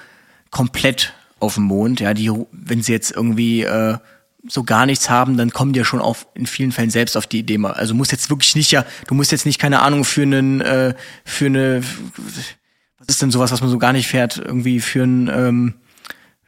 komplett 0.50 1.14
auf 1.38 1.54
dem 1.54 1.64
Mond. 1.64 2.00
Ja, 2.00 2.14
die, 2.14 2.30
wenn 2.50 2.82
sie 2.82 2.92
jetzt 2.92 3.12
irgendwie 3.12 3.62
äh, 3.62 3.96
so 4.46 4.64
gar 4.64 4.84
nichts 4.84 5.08
haben, 5.08 5.36
dann 5.36 5.50
kommen 5.50 5.72
die 5.72 5.78
ja 5.78 5.84
schon 5.84 6.00
auf 6.00 6.26
in 6.34 6.46
vielen 6.46 6.72
Fällen 6.72 6.90
selbst 6.90 7.16
auf 7.16 7.26
die 7.28 7.38
Idee. 7.38 7.58
Also 7.64 7.94
muss 7.94 8.10
jetzt 8.10 8.28
wirklich 8.28 8.56
nicht 8.56 8.72
ja, 8.72 8.84
du 9.06 9.14
musst 9.14 9.32
jetzt 9.32 9.46
nicht 9.46 9.60
keine 9.60 9.82
Ahnung 9.82 10.04
für 10.04 10.22
einen 10.22 10.60
äh, 10.60 10.94
für 11.24 11.46
eine 11.46 11.82
was 12.98 13.08
ist 13.08 13.22
denn 13.22 13.30
sowas, 13.30 13.52
was 13.52 13.60
man 13.60 13.70
so 13.70 13.78
gar 13.78 13.92
nicht 13.92 14.08
fährt, 14.08 14.38
irgendwie 14.38 14.80
für 14.80 15.04
einen 15.04 15.28
ähm, 15.28 15.74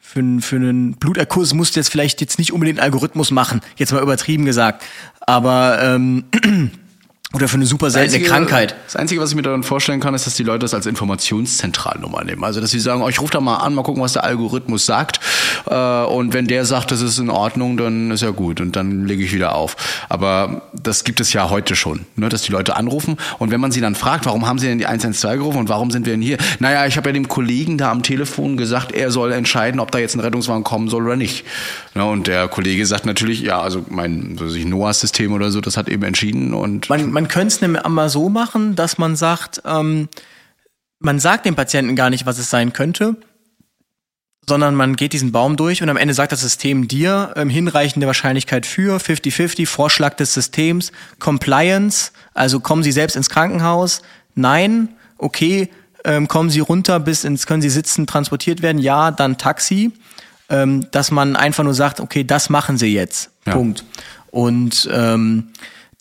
für 0.01 0.21
einen, 0.21 0.41
für 0.41 0.57
einen 0.57 0.95
Bluterkurs 0.95 1.53
musst 1.53 1.77
du 1.77 1.81
jetzt 1.81 1.91
vielleicht 1.91 2.21
jetzt 2.21 2.39
nicht 2.39 2.53
unbedingt 2.53 2.79
einen 2.79 2.85
Algorithmus 2.85 3.31
machen, 3.31 3.61
jetzt 3.77 3.93
mal 3.93 4.03
übertrieben 4.03 4.45
gesagt. 4.45 4.85
Aber 5.21 5.83
ähm, 5.83 6.25
Oder 7.37 7.49
für 7.49 7.57
eine 7.57 7.67
super 7.67 7.91
seltene 7.91 8.17
Einzige- 8.17 8.31
Krankheit. 8.31 8.75
Das 8.87 8.97
Einzige, 8.97 9.21
was 9.21 9.29
ich 9.29 9.37
mir 9.37 9.43
daran 9.43 9.63
vorstellen 9.63 10.01
kann, 10.01 10.15
ist, 10.15 10.27
dass 10.27 10.35
die 10.37 10.43
Leute 10.43 10.61
das 10.61 10.73
als 10.73 10.87
Informationszentralnummer 10.87 12.25
nehmen. 12.25 12.43
Also, 12.45 12.63
dass 12.63 12.71
sie 12.71 12.81
sagen, 12.81 13.03
oh, 13.03 13.09
ich 13.11 13.21
rufe 13.21 13.33
da 13.33 13.41
mal 13.43 13.57
an, 13.59 13.75
mal 13.75 13.83
gucken, 13.83 14.03
was 14.03 14.15
der 14.15 14.25
Algorithmus 14.25 14.87
sagt. 14.87 15.21
Äh, 15.67 15.75
und 16.05 16.33
wenn 16.33 16.47
der 16.47 16.65
sagt, 16.65 16.91
das 16.93 17.03
ist 17.03 17.19
in 17.19 17.29
Ordnung, 17.29 17.77
dann 17.77 18.11
ist 18.11 18.23
ja 18.23 18.31
gut. 18.31 18.63
Und 18.63 18.75
dann 18.75 19.05
lege 19.05 19.23
ich 19.23 19.35
wieder 19.35 19.55
auf. 19.55 19.77
Aber 20.09 20.63
das 20.73 21.05
gibt 21.05 21.21
es 21.21 21.35
ja 21.35 21.51
heute 21.51 21.77
schon, 21.77 22.07
ne, 22.17 22.31
dass 22.31 22.41
die 22.41 22.53
Leute 22.53 22.75
anrufen. 22.75 23.19
Und 23.39 23.51
wenn 23.51 23.61
man 23.61 23.71
sie 23.71 23.83
dann 23.83 23.95
fragt, 23.95 24.25
warum 24.25 24.47
haben 24.47 24.59
sie 24.59 24.69
denn 24.69 24.79
die 24.79 24.87
112 24.87 25.39
gerufen 25.39 25.59
und 25.59 25.69
warum 25.69 25.91
sind 25.91 26.07
wir 26.07 26.15
denn 26.15 26.23
hier? 26.23 26.39
Naja, 26.59 26.87
ich 26.87 26.97
habe 26.97 27.11
ja 27.11 27.13
dem 27.13 27.29
Kollegen 27.29 27.77
da 27.77 27.91
am 27.91 28.03
Telefon 28.03 28.57
gesagt, 28.57 28.93
er 28.93 29.11
soll 29.11 29.33
entscheiden, 29.33 29.79
ob 29.79 29.91
da 29.91 29.99
jetzt 29.99 30.15
ein 30.15 30.21
Rettungswagen 30.21 30.65
kommen 30.65 30.89
soll 30.89 31.05
oder 31.05 31.17
nicht. 31.17 31.45
Ja, 31.95 32.05
und 32.05 32.29
der 32.29 32.49
Kollege 32.49 32.87
sagt 32.87 33.05
natürlich, 33.05 33.41
ja, 33.43 33.61
also 33.61 33.85
mein 33.91 34.39
so 34.39 34.47
NOAA-System 34.47 35.33
oder 35.33 35.51
so, 35.51 35.61
das 35.61 35.77
hat 35.77 35.89
eben 35.89 36.03
entschieden 36.03 36.55
und 36.55 36.89
Man, 36.89 37.11
man 37.11 37.26
könnte 37.27 37.49
es 37.49 37.61
nämlich 37.61 37.85
einmal 37.85 38.09
so 38.09 38.29
machen, 38.29 38.77
dass 38.77 38.99
man 38.99 39.17
sagt, 39.17 39.63
ähm, 39.65 40.09
man 40.99 41.19
sagt 41.19 41.47
dem 41.47 41.55
Patienten 41.55 41.97
gar 41.97 42.11
nicht, 42.11 42.27
was 42.27 42.39
es 42.39 42.51
sein 42.51 42.73
könnte, 42.73 43.17
sondern 44.49 44.75
man 44.75 44.97
geht 44.97 45.13
diesen 45.13 45.33
Baum 45.33 45.57
durch 45.57 45.83
und 45.83 45.89
am 45.89 45.97
Ende 45.97 46.15
sagt 46.15 46.33
das 46.33 46.41
System 46.41 46.89
dir 46.89 47.33
ähm, 47.37 47.49
hinreichende 47.49 48.07
Wahrscheinlichkeit 48.07 48.65
für 48.65 48.99
50-50, 48.99 49.67
Vorschlag 49.67 50.15
des 50.15 50.35
Systems, 50.35 50.93
Compliance, 51.19 52.13
also 52.33 52.61
kommen 52.61 52.83
Sie 52.83 52.93
selbst 52.93 53.17
ins 53.17 53.29
Krankenhaus, 53.29 54.03
nein, 54.35 54.91
okay, 55.19 55.69
ähm, 56.05 56.29
kommen 56.29 56.51
Sie 56.51 56.61
runter 56.61 57.01
bis 57.01 57.25
ins, 57.25 57.47
können 57.47 57.63
Sie 57.63 57.71
sitzen, 57.71 58.07
transportiert 58.07 58.63
werden, 58.63 58.79
ja, 58.79 59.11
dann 59.11 59.37
Taxi, 59.37 59.93
ähm, 60.49 60.87
dass 60.93 61.11
man 61.11 61.35
einfach 61.35 61.65
nur 61.65 61.75
sagt, 61.75 62.01
okay, 62.01 62.23
das 62.23 62.49
machen 62.49 62.79
Sie 62.79 62.95
jetzt, 62.95 63.31
Ja. 63.47 63.53
Punkt. 63.53 63.85
Und 64.31 64.89
ähm, 64.93 65.49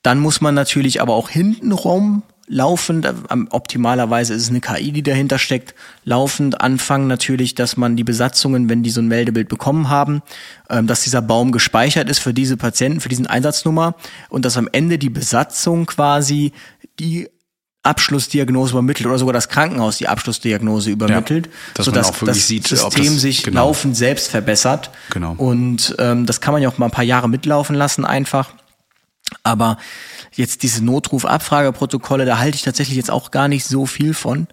dann 0.05 0.19
muss 0.19 0.41
man 0.41 0.53
natürlich 0.55 1.01
aber 1.01 1.13
auch 1.13 1.29
hintenrum 1.29 2.23
laufend, 2.47 3.07
am- 3.29 3.47
optimalerweise 3.49 4.35
ist 4.35 4.43
es 4.43 4.49
eine 4.49 4.61
KI, 4.61 4.91
die 4.91 5.01
dahinter 5.01 5.39
steckt, 5.39 5.73
laufend 6.03 6.61
anfangen 6.61 7.07
natürlich, 7.07 7.55
dass 7.55 7.75
man 7.75 7.95
die 7.95 8.03
Besatzungen, 8.03 8.69
wenn 8.69 8.83
die 8.83 8.91
so 8.91 9.01
ein 9.01 9.07
Meldebild 9.07 9.49
bekommen 9.49 9.89
haben, 9.89 10.21
ähm, 10.69 10.85
dass 10.85 11.01
dieser 11.01 11.23
Baum 11.23 11.51
gespeichert 11.51 12.07
ist 12.07 12.19
für 12.19 12.35
diese 12.35 12.55
Patienten, 12.55 12.99
für 13.01 13.09
diesen 13.09 13.25
Einsatznummer 13.25 13.95
und 14.29 14.45
dass 14.45 14.57
am 14.57 14.69
Ende 14.71 14.99
die 14.99 15.09
Besatzung 15.09 15.87
quasi 15.87 16.51
die 16.99 17.29
Abschlussdiagnose 17.81 18.71
übermittelt 18.73 19.07
oder 19.07 19.17
sogar 19.17 19.33
das 19.33 19.49
Krankenhaus 19.49 19.97
die 19.97 20.07
Abschlussdiagnose 20.07 20.89
übermittelt, 20.91 21.49
dass 21.75 21.85
man 21.87 21.95
sodass 21.95 22.19
das 22.19 22.47
sieht, 22.47 22.67
System 22.67 23.05
das- 23.13 23.21
sich 23.21 23.43
genau. 23.43 23.65
laufend 23.67 23.95
selbst 23.97 24.27
verbessert. 24.29 24.89
Genau. 25.11 25.33
Und 25.37 25.95
ähm, 25.99 26.25
das 26.25 26.41
kann 26.41 26.53
man 26.53 26.61
ja 26.63 26.69
auch 26.69 26.77
mal 26.77 26.87
ein 26.87 26.91
paar 26.91 27.03
Jahre 27.03 27.29
mitlaufen 27.29 27.75
lassen 27.75 28.03
einfach. 28.05 28.53
Aber 29.43 29.77
jetzt 30.33 30.63
diese 30.63 30.83
Notruf-Abfrageprotokolle, 30.83 32.25
da 32.25 32.37
halte 32.37 32.55
ich 32.55 32.63
tatsächlich 32.63 32.97
jetzt 32.97 33.11
auch 33.11 33.31
gar 33.31 33.47
nicht 33.47 33.65
so 33.65 33.85
viel 33.85 34.13
von. 34.13 34.47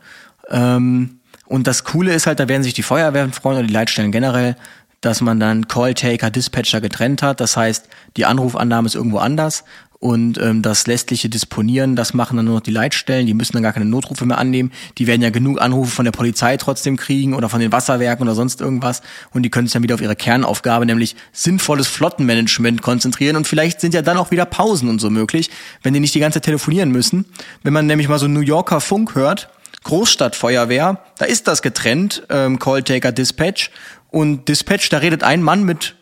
Ähm, 0.49 1.21
und 1.47 1.67
das 1.67 1.85
Coole 1.85 2.15
ist 2.15 2.27
halt, 2.27 2.41
da 2.41 2.49
werden 2.49 2.63
sich 2.63 2.75
die 2.75 2.83
Feuerwehren 2.83 3.33
freuen 3.33 3.59
oder 3.59 3.67
die 3.67 3.73
Leitstellen 3.73 4.13
generell, 4.13 4.57
dass 5.01 5.21
man 5.21 5.41
dann 5.41 5.69
Call-Taker, 5.69 6.31
Dispatcher 6.31 6.81
getrennt 6.81 7.23
hat. 7.23 7.41
Das 7.41 7.57
heißt, 7.57 7.89
die 8.17 8.25
Anrufannahme 8.25 8.87
ist 8.87 8.95
irgendwo 8.95 9.19
anders 9.19 9.65
und 10.03 10.37
ähm, 10.39 10.63
das 10.63 10.89
lästliche 10.89 11.29
Disponieren, 11.29 11.95
das 11.95 12.13
machen 12.13 12.37
dann 12.37 12.47
nur 12.47 12.57
noch 12.57 12.61
die 12.61 12.73
Leitstellen. 12.73 13.25
Die 13.25 13.35
müssen 13.35 13.53
dann 13.53 13.63
gar 13.63 13.73
keine 13.73 13.85
Notrufe 13.85 14.27
mehr 14.27 14.37
annehmen. 14.37 14.73
Die 14.99 15.07
werden 15.07 15.23
ja 15.23 15.31
genug 15.31 15.61
Anrufe 15.61 15.93
von 15.93 16.05
der 16.05 16.11
Polizei 16.11 16.57
trotzdem 16.57 16.97
kriegen 16.97 17.35
oder 17.35 17.49
von 17.49 17.61
den 17.61 17.71
Wasserwerken 17.71 18.25
oder 18.25 18.35
sonst 18.35 18.61
irgendwas 18.61 19.03
und 19.31 19.45
die 19.45 19.51
können 19.51 19.69
sich 19.69 19.75
dann 19.75 19.85
wieder 19.85 19.95
auf 19.95 20.01
ihre 20.01 20.17
Kernaufgabe, 20.17 20.87
nämlich 20.87 21.15
sinnvolles 21.31 21.87
Flottenmanagement 21.87 22.83
konzentrieren 22.83 23.37
und 23.37 23.47
vielleicht 23.47 23.81
sind 23.81 23.95
ja 23.95 24.03
dann 24.03 24.17
auch 24.17 24.33
wieder 24.33 24.45
Pausen 24.45 24.89
und 24.89 25.01
so 25.01 25.09
möglich, 25.09 25.51
wenn 25.85 25.95
die 25.95 26.01
nicht 26.01 26.17
die 26.17 26.21
ganze 26.21 26.41
Zeit 26.41 26.47
telefonieren 26.47 26.91
müssen. 26.91 27.25
Wenn 27.63 27.73
man 27.73 27.87
nämlich 27.87 28.09
mal 28.09 28.19
so 28.19 28.27
New 28.27 28.41
Yorker 28.41 28.81
Funk 28.81 29.15
hört, 29.15 29.51
Großstadtfeuerwehr, 29.85 30.99
da 31.17 31.25
ist 31.27 31.47
das 31.47 31.63
getrennt, 31.63 32.25
ähm, 32.29 32.59
Call-Taker, 32.59 33.13
Dispatch. 33.13 33.71
Und 34.11 34.49
Dispatch, 34.49 34.89
da 34.89 34.99
redet 34.99 35.23
ein 35.23 35.43
Mann 35.43 35.63
mit 35.63 35.95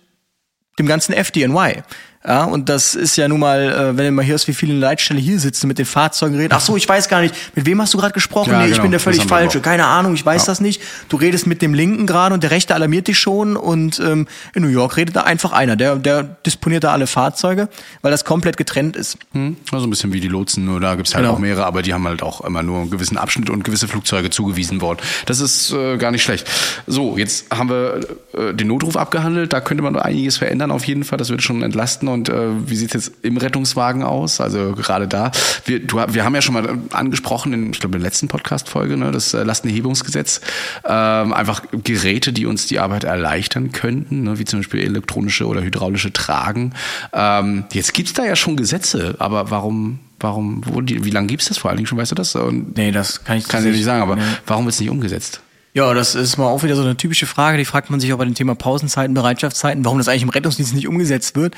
dem 0.79 0.87
ganzen 0.87 1.13
FDNY. 1.13 1.83
Ja, 2.27 2.45
und 2.45 2.69
das 2.69 2.95
ist 2.95 3.17
ja 3.17 3.29
nun 3.29 3.41
mal, 3.41 3.63
äh, 3.63 3.97
wenn 3.97 4.05
du 4.05 4.11
mal 4.13 4.27
hörst, 4.27 4.47
wie 4.47 4.53
viele 4.53 4.75
Leitstelle 4.75 5.19
hier 5.19 5.41
sitzen, 5.41 5.69
mit 5.69 5.79
den 5.79 5.87
Fahrzeugen 5.87 6.37
reden. 6.37 6.53
Ach 6.55 6.61
so, 6.61 6.77
ich 6.77 6.87
weiß 6.87 7.09
gar 7.09 7.23
nicht, 7.23 7.35
mit 7.57 7.65
wem 7.65 7.81
hast 7.81 7.95
du 7.95 7.99
gerade 7.99 8.13
gesprochen? 8.13 8.51
Ja, 8.51 8.59
nee, 8.59 8.65
ich 8.67 8.73
genau, 8.73 8.83
bin 8.83 8.91
der 8.91 9.01
völlig 9.01 9.23
falsche. 9.25 9.61
Keine 9.61 9.87
Ahnung, 9.87 10.13
ich 10.13 10.27
weiß 10.27 10.43
Ja. 10.43 10.53
das 10.53 10.61
nicht. 10.61 10.83
Du 11.09 11.17
redest 11.17 11.47
mit 11.47 11.63
dem 11.63 11.73
Linken 11.73 12.07
gerade 12.07 12.35
und 12.35 12.43
der 12.43 12.51
Rechte 12.51 12.75
alarmiert 12.75 13.09
dich 13.09 13.19
schon. 13.19 13.57
Und 13.57 13.99
ähm, 14.01 14.29
in 14.55 14.61
New 14.63 14.69
York 14.69 14.99
redet 14.99 15.17
da 15.17 15.23
einfach 15.23 15.53
einer. 15.53 15.77
Der, 15.77 15.97
der 15.97 16.23
disponiert 16.23 16.85
da 16.85 16.93
alle 16.93 17.07
Fahrzeuge, 17.07 17.71
weil 18.03 18.11
das 18.11 18.27
komplett 18.27 18.59
getrennt 18.59 18.97
ist. 18.97 19.17
Hm, 19.33 19.57
also 19.73 19.87
ein 19.87 19.91
bisschen 19.91 20.13
wie 20.13 20.21
die 20.21 20.29
Lotsen, 20.29 20.67
nur 20.67 20.79
da 20.79 20.97
gibt's 20.97 21.15
halt 21.15 21.25
Genau. 21.25 21.35
auch 21.37 21.39
mehrere, 21.39 21.65
aber 21.65 21.81
die 21.81 21.95
haben 21.95 22.07
halt 22.07 22.23
auch 22.23 22.43
immer 22.43 22.63
nur 22.63 22.81
einen 22.83 22.91
gewissen 22.91 23.17
Abschnitt 23.17 23.49
und 23.49 23.65
gewisse 23.65 23.89
Flugzeuge 23.89 24.29
zugewiesen 24.29 24.83
worden. 24.83 24.99
Das 25.25 25.41
ist 25.41 25.73
äh, 25.73 25.97
gar 25.97 26.11
nicht 26.11 26.23
schlecht. 26.23 26.47
So, 26.87 27.17
jetzt 27.17 27.47
haben 27.51 27.71
wir 27.71 28.01
äh, 28.37 28.53
den 28.53 28.69
Notruf 28.69 28.99
abgehandelt, 28.99 29.55
da 29.55 29.63
könnte 29.63 29.83
man 29.83 29.95
noch 29.95 30.03
einiges 30.03 30.37
verändern 30.37 30.71
auf 30.71 30.85
jeden 30.85 31.05
Fall, 31.05 31.17
das 31.17 31.31
würde 31.31 31.43
schon 31.43 31.63
entlasten. 31.63 32.10
Und 32.13 32.29
äh, 32.29 32.69
wie 32.69 32.77
sieht's 32.77 32.93
jetzt 32.95 33.13
im 33.23 33.37
Rettungswagen 33.37 34.03
aus? 34.03 34.41
Also 34.41 34.73
gerade 34.73 35.09
da, 35.09 35.31
wir, 35.65 35.81
du, 35.85 35.97
wir 36.09 36.25
haben 36.25 36.35
ja 36.35 36.43
schon 36.43 36.55
mal 36.55 36.79
angesprochen, 36.93 37.53
in, 37.53 37.71
ich 37.73 37.81
glaube 37.81 37.97
in 37.97 38.03
der 38.03 38.09
letzten 38.11 38.29
Podcast-Folge, 38.29 38.97
ne, 38.97 39.11
das 39.11 39.35
äh, 39.35 39.43
Lastenerhebungsgesetz, 39.43 40.41
ähm, 40.85 41.33
einfach 41.33 41.63
Geräte, 41.73 42.33
die 42.33 42.47
uns 42.47 42.67
die 42.67 42.79
Arbeit 42.79 43.05
erleichtern 43.05 43.73
könnten, 43.73 44.23
ne, 44.25 44.39
wie 44.39 44.45
zum 44.45 44.61
Beispiel 44.61 44.81
elektronische 44.81 45.47
oder 45.47 45.63
hydraulische 45.63 46.13
Tragen. 46.13 46.73
Ähm, 47.13 47.65
jetzt 47.73 47.95
gibt's 47.95 48.13
da 48.13 48.25
ja 48.25 48.37
schon 48.37 48.57
Gesetze, 48.57 49.15
aber 49.19 49.51
warum, 49.51 50.01
warum, 50.19 50.63
wo 50.67 50.81
die, 50.81 51.05
wie 51.05 51.11
lange 51.11 51.29
gibt's 51.29 51.49
das 51.49 51.59
vor 51.59 51.71
allen 51.71 51.79
Dingen 51.79 51.87
schon, 51.87 51.99
weißt 51.99 52.11
du 52.11 52.15
das? 52.17 52.35
Und 52.37 52.77
Nee, 52.77 52.91
das 52.93 53.25
kann 53.25 53.39
ich 53.39 53.49
kann 53.49 53.65
ich 53.67 53.73
nicht 53.73 53.85
sagen, 53.85 54.03
aber 54.03 54.17
Nee. 54.17 54.23
warum 54.47 54.65
wird's 54.67 54.81
nicht 54.81 54.91
umgesetzt? 54.91 55.41
Ja, 55.73 55.95
das 55.95 56.15
ist 56.15 56.37
mal 56.37 56.49
auch 56.49 56.63
wieder 56.63 56.75
so 56.75 56.83
eine 56.83 56.97
typische 56.97 57.27
Frage, 57.27 57.57
die 57.57 57.65
fragt 57.65 57.91
man 57.91 58.01
sich 58.01 58.13
auch 58.13 58.19
bei 58.19 58.25
dem 58.25 58.35
Thema 58.35 58.55
Pausenzeiten, 58.55 59.15
Bereitschaftszeiten, 59.15 59.85
warum 59.85 59.99
das 59.99 60.09
eigentlich 60.09 60.23
im 60.23 60.31
Rettungsdienst 60.31 60.75
nicht 60.75 60.89
umgesetzt 60.89 61.37
wird. 61.37 61.55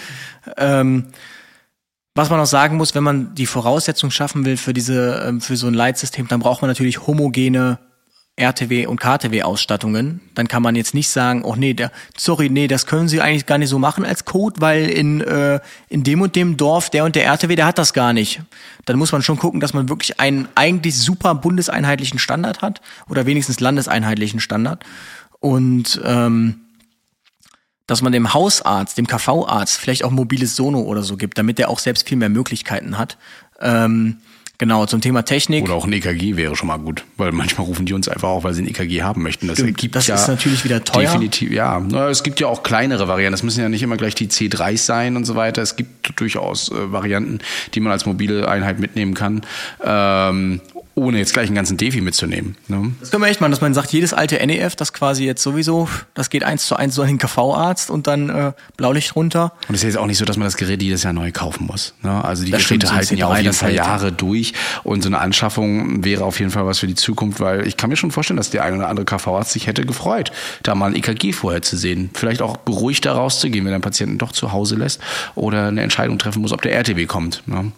Ähm, 0.58 1.06
was 2.14 2.28
man 2.28 2.38
auch 2.38 2.46
sagen 2.46 2.76
muss, 2.76 2.94
wenn 2.94 3.02
man 3.02 3.34
die 3.34 3.46
Voraussetzung 3.46 4.10
schaffen 4.10 4.44
will 4.44 4.58
für 4.58 4.74
diese, 4.74 5.24
ähm, 5.26 5.40
für 5.40 5.56
so 5.56 5.66
ein 5.66 5.74
Leitsystem, 5.74 6.28
dann 6.28 6.40
braucht 6.40 6.60
man 6.60 6.68
natürlich 6.68 7.06
homogene 7.06 7.78
RTW 8.37 8.87
und 8.87 8.99
KTW-Ausstattungen. 8.99 10.20
Dann 10.35 10.49
kann 10.49 10.62
man 10.62 10.74
jetzt 10.74 10.95
nicht 10.95 11.11
sagen, 11.11 11.45
oh 11.45 11.55
nee, 11.55 11.74
der, 11.74 11.93
sorry, 12.16 12.49
nee, 12.49 12.66
das 12.66 12.87
können 12.87 13.07
Sie 13.07 13.20
eigentlich 13.20 13.45
gar 13.45 13.59
nicht 13.59 13.68
so 13.68 13.78
machen 13.78 14.07
als 14.07 14.24
Code, 14.24 14.61
weil 14.61 14.89
in, 14.89 15.20
äh, 15.20 15.61
in 15.91 16.03
dem 16.03 16.22
und 16.22 16.35
dem 16.35 16.57
Dorf 16.57 16.89
der 16.89 17.05
und 17.05 17.14
der 17.14 17.26
RTW, 17.26 17.55
der 17.57 17.66
hat 17.66 17.78
das 17.78 17.93
gar 17.93 18.14
nicht. 18.14 18.41
Dann 18.87 18.97
muss 18.97 19.12
man 19.12 19.22
schon 19.22 19.39
gucken, 19.39 19.61
dass 19.61 19.74
man 19.74 19.91
wirklich 19.91 20.18
einen 20.18 20.49
eigentlich 20.55 20.97
super 20.97 21.35
bundeseinheitlichen 21.35 22.18
Standard 22.18 22.62
hat 22.62 22.80
oder 23.09 23.26
wenigstens 23.26 23.61
landeseinheitlichen 23.61 24.41
Standard. 24.41 24.83
Und 25.41 26.01
ähm, 26.03 26.61
dass 27.87 28.01
man 28.01 28.12
dem 28.12 28.33
Hausarzt, 28.33 28.97
dem 28.97 29.07
KV-Arzt 29.07 29.76
vielleicht 29.76 30.05
auch 30.05 30.11
mobiles 30.11 30.57
Sono 30.57 30.80
oder 30.80 31.03
so 31.03 31.18
gibt, 31.18 31.37
damit 31.37 31.59
der 31.59 31.68
auch 31.68 31.78
selbst 31.78 32.09
viel 32.09 32.16
mehr 32.16 32.30
Möglichkeiten 32.30 32.97
hat. 32.97 33.18
Ähm, 33.61 34.18
genau, 34.62 34.86
zum 34.86 35.00
Thema 35.00 35.22
Technik. 35.22 35.64
Oder 35.64 35.74
auch 35.74 35.86
ein 35.86 35.92
EKG 35.92 36.36
wäre 36.36 36.54
schon 36.54 36.68
mal 36.68 36.78
gut, 36.78 37.04
weil 37.16 37.32
manchmal 37.32 37.66
rufen 37.66 37.84
die 37.84 37.94
uns 37.94 38.08
einfach 38.08 38.28
auch, 38.28 38.44
weil 38.44 38.54
sie 38.54 38.62
ein 38.62 38.68
EKG 38.68 39.02
haben 39.02 39.20
möchten. 39.20 39.48
Das 39.48 39.56
Stimmt, 39.56 39.70
ergibt 39.70 39.96
das 39.96 40.06
ja 40.06 40.14
ist 40.14 40.28
natürlich 40.28 40.62
wieder 40.62 40.84
teuer. 40.84 41.10
Definitiv, 41.10 41.50
ja. 41.50 41.84
Es 42.08 42.22
gibt 42.22 42.38
ja 42.38 42.46
auch 42.46 42.62
kleinere 42.62 43.08
Varianten. 43.08 43.32
Das 43.32 43.42
müssen 43.42 43.60
ja 43.60 43.68
nicht 43.68 43.82
immer 43.82 43.96
gleich 43.96 44.14
die 44.14 44.28
C3s 44.28 44.78
sein 44.78 45.16
und 45.16 45.24
so 45.24 45.34
weiter. 45.34 45.62
Es 45.62 45.74
gibt 45.74 46.12
durchaus 46.20 46.70
äh, 46.70 46.92
Varianten, 46.92 47.40
die 47.74 47.80
man 47.80 47.90
als 47.90 48.06
mobile 48.06 48.48
Einheit 48.48 48.78
mitnehmen 48.78 49.14
kann, 49.14 49.42
ähm, 49.84 50.60
ohne 50.95 51.18
jetzt 51.18 51.32
gleich 51.32 51.47
einen 51.47 51.55
ganzen 51.55 51.76
Defi 51.76 52.01
mitzunehmen. 52.01 52.57
Ne? 52.68 52.93
Das 53.01 53.11
können 53.11 53.22
wir 53.22 53.28
echt 53.28 53.40
machen, 53.40 53.51
dass 53.51 53.61
man 53.61 53.72
sagt, 53.72 53.93
jedes 53.93 54.12
alte 54.12 54.45
NEF, 54.47 54.76
das 54.76 54.93
quasi 54.93 55.24
jetzt 55.24 55.43
sowieso, 55.43 55.88
das 56.14 56.28
geht 56.28 56.45
eins 56.45 56.66
zu 56.66 56.76
eins 56.76 56.95
so 56.95 57.03
an 57.03 57.09
den 57.09 57.18
KV-Arzt 57.18 57.90
und 57.90 58.07
dann 58.07 58.28
äh, 58.28 58.53
Blaulicht 58.76 59.16
runter. 59.16 59.53
Und 59.68 59.74
es 59.74 59.82
ist 59.82 59.95
jetzt 59.95 59.97
auch 59.97 60.07
nicht 60.07 60.18
so, 60.18 60.24
dass 60.24 60.36
man 60.36 60.47
das 60.47 60.57
Gerät 60.57 60.82
jedes 60.82 61.03
Jahr 61.03 61.12
neu 61.12 61.32
kaufen 61.32 61.66
muss. 61.66 61.95
Ne? 62.03 62.22
Also 62.22 62.45
die 62.45 62.51
Das 62.51 62.62
stimmt, 62.62 62.82
Geräte 62.82 62.93
ein 62.93 62.99
halten 62.99 63.16
ja 63.16 63.26
C3, 63.26 63.30
auf 63.30 63.38
jeden 63.38 63.53
Fall. 63.55 63.74
Jahre 63.74 64.12
durch. 64.12 64.53
Und 64.84 65.03
so 65.03 65.09
eine 65.09 65.18
Anschaffung 65.18 66.05
wäre 66.05 66.24
auf 66.24 66.38
jeden 66.38 66.51
Fall 66.51 66.66
was 66.66 66.78
für 66.78 66.86
die 66.86 66.95
Zukunft, 66.95 67.40
weil 67.40 67.66
ich 67.66 67.76
kann 67.76 67.88
mir 67.88 67.97
schon 67.97 68.11
vorstellen, 68.11 68.36
dass 68.36 68.51
der 68.51 68.64
eine 68.64 68.76
oder 68.76 68.88
andere 68.88 69.07
KV-Arzt 69.07 69.53
sich 69.53 69.66
hätte 69.66 69.86
gefreut, 69.86 70.30
da 70.62 70.74
mal 70.74 70.86
ein 70.86 70.97
EKG 70.97 71.32
vorher 71.32 71.62
zu 71.62 71.76
sehen. 71.76 72.11
Vielleicht 72.12 72.43
auch 72.43 72.59
beruhigter 72.59 73.12
rauszugehen, 73.12 73.64
wenn 73.64 73.72
er 73.72 73.78
den 73.78 73.82
Patienten 73.82 74.18
doch 74.18 74.32
zu 74.32 74.53
Hause 74.53 74.76
lässt 74.76 75.01
oder 75.34 75.68
eine 75.68 75.82
Entscheidung 75.82 76.18
treffen 76.18 76.43
muss, 76.43 76.53
ob 76.53 76.61
der 76.61 76.74
RTW 76.74 77.07
kommt. 77.07 77.43
Ne? 77.47 77.72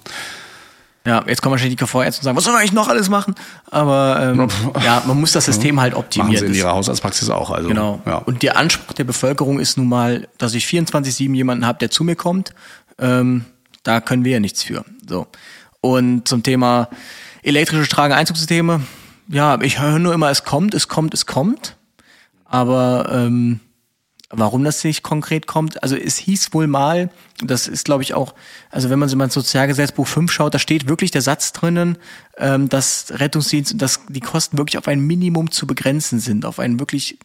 Ja, 1.06 1.22
jetzt 1.26 1.42
kommen 1.42 1.50
wahrscheinlich 1.52 1.76
die 1.76 1.84
KV-Ärzte 1.84 2.20
und 2.20 2.24
sagen, 2.24 2.36
was 2.36 2.44
soll 2.44 2.54
man 2.54 2.60
eigentlich 2.60 2.72
noch 2.72 2.88
alles 2.88 3.10
machen? 3.10 3.34
Aber 3.70 4.18
ähm, 4.22 4.48
ja, 4.84 5.02
man 5.06 5.20
muss 5.20 5.32
das 5.32 5.44
System 5.44 5.78
halt 5.80 5.92
Machen 5.92 6.04
optimieren. 6.04 6.38
sie 6.38 6.46
in 6.46 6.54
ihrer 6.54 6.72
Hausarztpraxis 6.72 7.28
auch. 7.28 7.50
Also, 7.50 7.68
Genau. 7.68 8.00
Ja. 8.06 8.16
Und 8.18 8.42
der 8.42 8.56
Anspruch 8.56 8.94
der 8.94 9.04
Bevölkerung 9.04 9.60
ist 9.60 9.76
nun 9.76 9.88
mal, 9.88 10.28
dass 10.38 10.54
ich 10.54 10.64
24-7 10.64 11.34
jemanden 11.34 11.66
habe, 11.66 11.78
der 11.78 11.90
zu 11.90 12.04
mir 12.04 12.16
kommt. 12.16 12.54
Ähm, 12.98 13.44
da 13.82 14.00
können 14.00 14.24
wir 14.24 14.32
ja 14.32 14.40
nichts 14.40 14.62
für. 14.62 14.84
So. 15.06 15.26
Und 15.82 16.26
zum 16.26 16.42
Thema 16.42 16.88
elektrische 17.42 17.88
Trage-Einzugssysteme, 17.90 18.80
ja, 19.28 19.60
ich 19.60 19.80
höre 19.80 19.98
nur 19.98 20.14
immer, 20.14 20.30
es 20.30 20.44
kommt, 20.44 20.72
es 20.72 20.88
kommt, 20.88 21.12
es 21.12 21.26
kommt. 21.26 21.76
Aber 22.46 23.10
ähm, 23.12 23.60
Warum 24.36 24.64
das 24.64 24.82
nicht 24.84 25.02
konkret 25.02 25.46
kommt, 25.46 25.82
also 25.82 25.96
es 25.96 26.16
hieß 26.18 26.52
wohl 26.52 26.66
mal, 26.66 27.10
das 27.42 27.68
ist 27.68 27.84
glaube 27.84 28.02
ich 28.02 28.14
auch, 28.14 28.34
also 28.70 28.90
wenn 28.90 28.98
man 28.98 29.08
so 29.08 29.16
mal 29.16 29.24
ins 29.24 29.34
Sozialgesetzbuch 29.34 30.06
5 30.06 30.30
schaut, 30.32 30.54
da 30.54 30.58
steht 30.58 30.88
wirklich 30.88 31.10
der 31.10 31.22
Satz 31.22 31.52
drinnen, 31.52 31.98
ähm, 32.38 32.68
dass 32.68 33.06
Rettungsdienst, 33.10 33.80
dass 33.80 34.00
die 34.08 34.20
Kosten 34.20 34.58
wirklich 34.58 34.78
auf 34.78 34.88
ein 34.88 35.00
Minimum 35.00 35.50
zu 35.50 35.66
begrenzen 35.66 36.18
sind, 36.20 36.44
auf 36.44 36.58
einen 36.58 36.78
wirklich, 36.80 37.18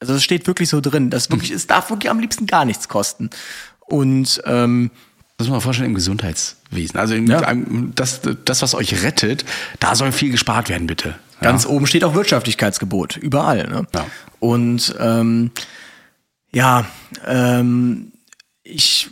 also 0.00 0.14
es 0.14 0.22
steht 0.24 0.46
wirklich 0.46 0.68
so 0.68 0.80
drin, 0.80 1.10
dass 1.10 1.30
wirklich, 1.30 1.50
es 1.50 1.66
darf 1.66 1.90
wirklich 1.90 2.10
am 2.10 2.18
liebsten 2.20 2.46
gar 2.46 2.64
nichts 2.64 2.88
kosten. 2.88 3.30
Und 3.80 4.42
ähm, 4.44 4.90
Das 5.38 5.46
muss 5.46 5.52
man 5.52 5.60
vorstellen 5.60 5.90
im 5.90 5.94
Gesundheitswesen. 5.94 6.98
Also 6.98 7.14
im, 7.14 7.26
Ja. 7.26 7.54
das, 7.94 8.20
das, 8.44 8.62
was 8.62 8.74
euch 8.74 9.02
rettet, 9.04 9.44
da 9.80 9.94
soll 9.94 10.10
viel 10.12 10.30
gespart 10.32 10.68
werden, 10.68 10.86
bitte. 10.86 11.10
Ja. 11.40 11.50
Ganz 11.50 11.66
oben 11.66 11.86
steht 11.86 12.02
auch 12.04 12.14
Wirtschaftlichkeitsgebot, 12.14 13.16
überall. 13.16 13.68
Ne? 13.68 13.86
Ja. 13.94 14.06
Und 14.40 14.94
ähm, 14.98 15.50
ja, 16.52 16.86
ähm, 17.26 18.12
ich, 18.62 19.10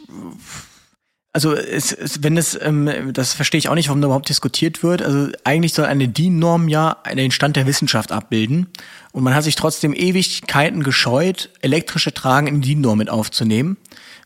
also 1.33 1.53
es, 1.55 1.93
es, 1.93 2.23
wenn 2.23 2.37
es, 2.37 2.59
ähm, 2.61 3.13
das 3.13 3.35
verstehe 3.35 3.59
ich 3.59 3.69
auch 3.69 3.75
nicht, 3.75 3.89
warum 3.89 4.01
da 4.01 4.07
überhaupt 4.07 4.29
diskutiert 4.29 4.83
wird. 4.83 5.03
Also 5.03 5.29
eigentlich 5.45 5.75
soll 5.75 5.87
eine 5.87 6.09
DIN-Norm 6.09 6.69
ja 6.69 6.99
den 7.15 7.31
Stand 7.31 7.57
der 7.57 7.67
Wissenschaft 7.67 8.13
abbilden. 8.13 8.69
Und 9.13 9.25
man 9.25 9.35
hat 9.35 9.45
sich 9.45 9.57
trotzdem 9.57 9.95
Ewigkeiten 9.95 10.83
gescheut, 10.83 11.51
elektrische 11.61 12.15
Tragen 12.15 12.47
in 12.47 12.61
die 12.61 12.71
DIN-Norm 12.71 12.99
mit 12.99 13.11
aufzunehmen. 13.11 13.77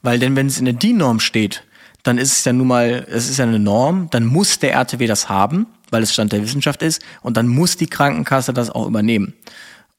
Weil 0.03 0.19
denn 0.19 0.37
wenn 0.37 0.47
es 0.47 0.59
in 0.59 0.65
der 0.65 0.75
DIN-Norm 0.75 1.21
steht, 1.21 1.65
dann 2.03 2.19
ist 2.19 2.33
es 2.33 2.45
ja 2.45 2.53
nun 2.53 2.69
mal, 2.69 3.07
es 3.11 3.29
ist 3.29 3.39
ja 3.39 3.45
eine 3.45 3.59
Norm, 3.59 4.09
dann 4.11 4.25
muss 4.25 4.59
der 4.59 4.73
RTW 4.73 5.07
das 5.07 5.29
haben, 5.29 5.67
weil 5.91 6.03
es 6.03 6.13
Stand 6.13 6.33
der 6.33 6.43
Wissenschaft 6.43 6.83
ist, 6.83 7.03
und 7.23 7.37
dann 7.37 7.49
muss 7.49 7.77
die 7.77 7.87
Krankenkasse 7.87 8.53
das 8.53 8.71
auch 8.71 8.87
übernehmen. 8.87 9.35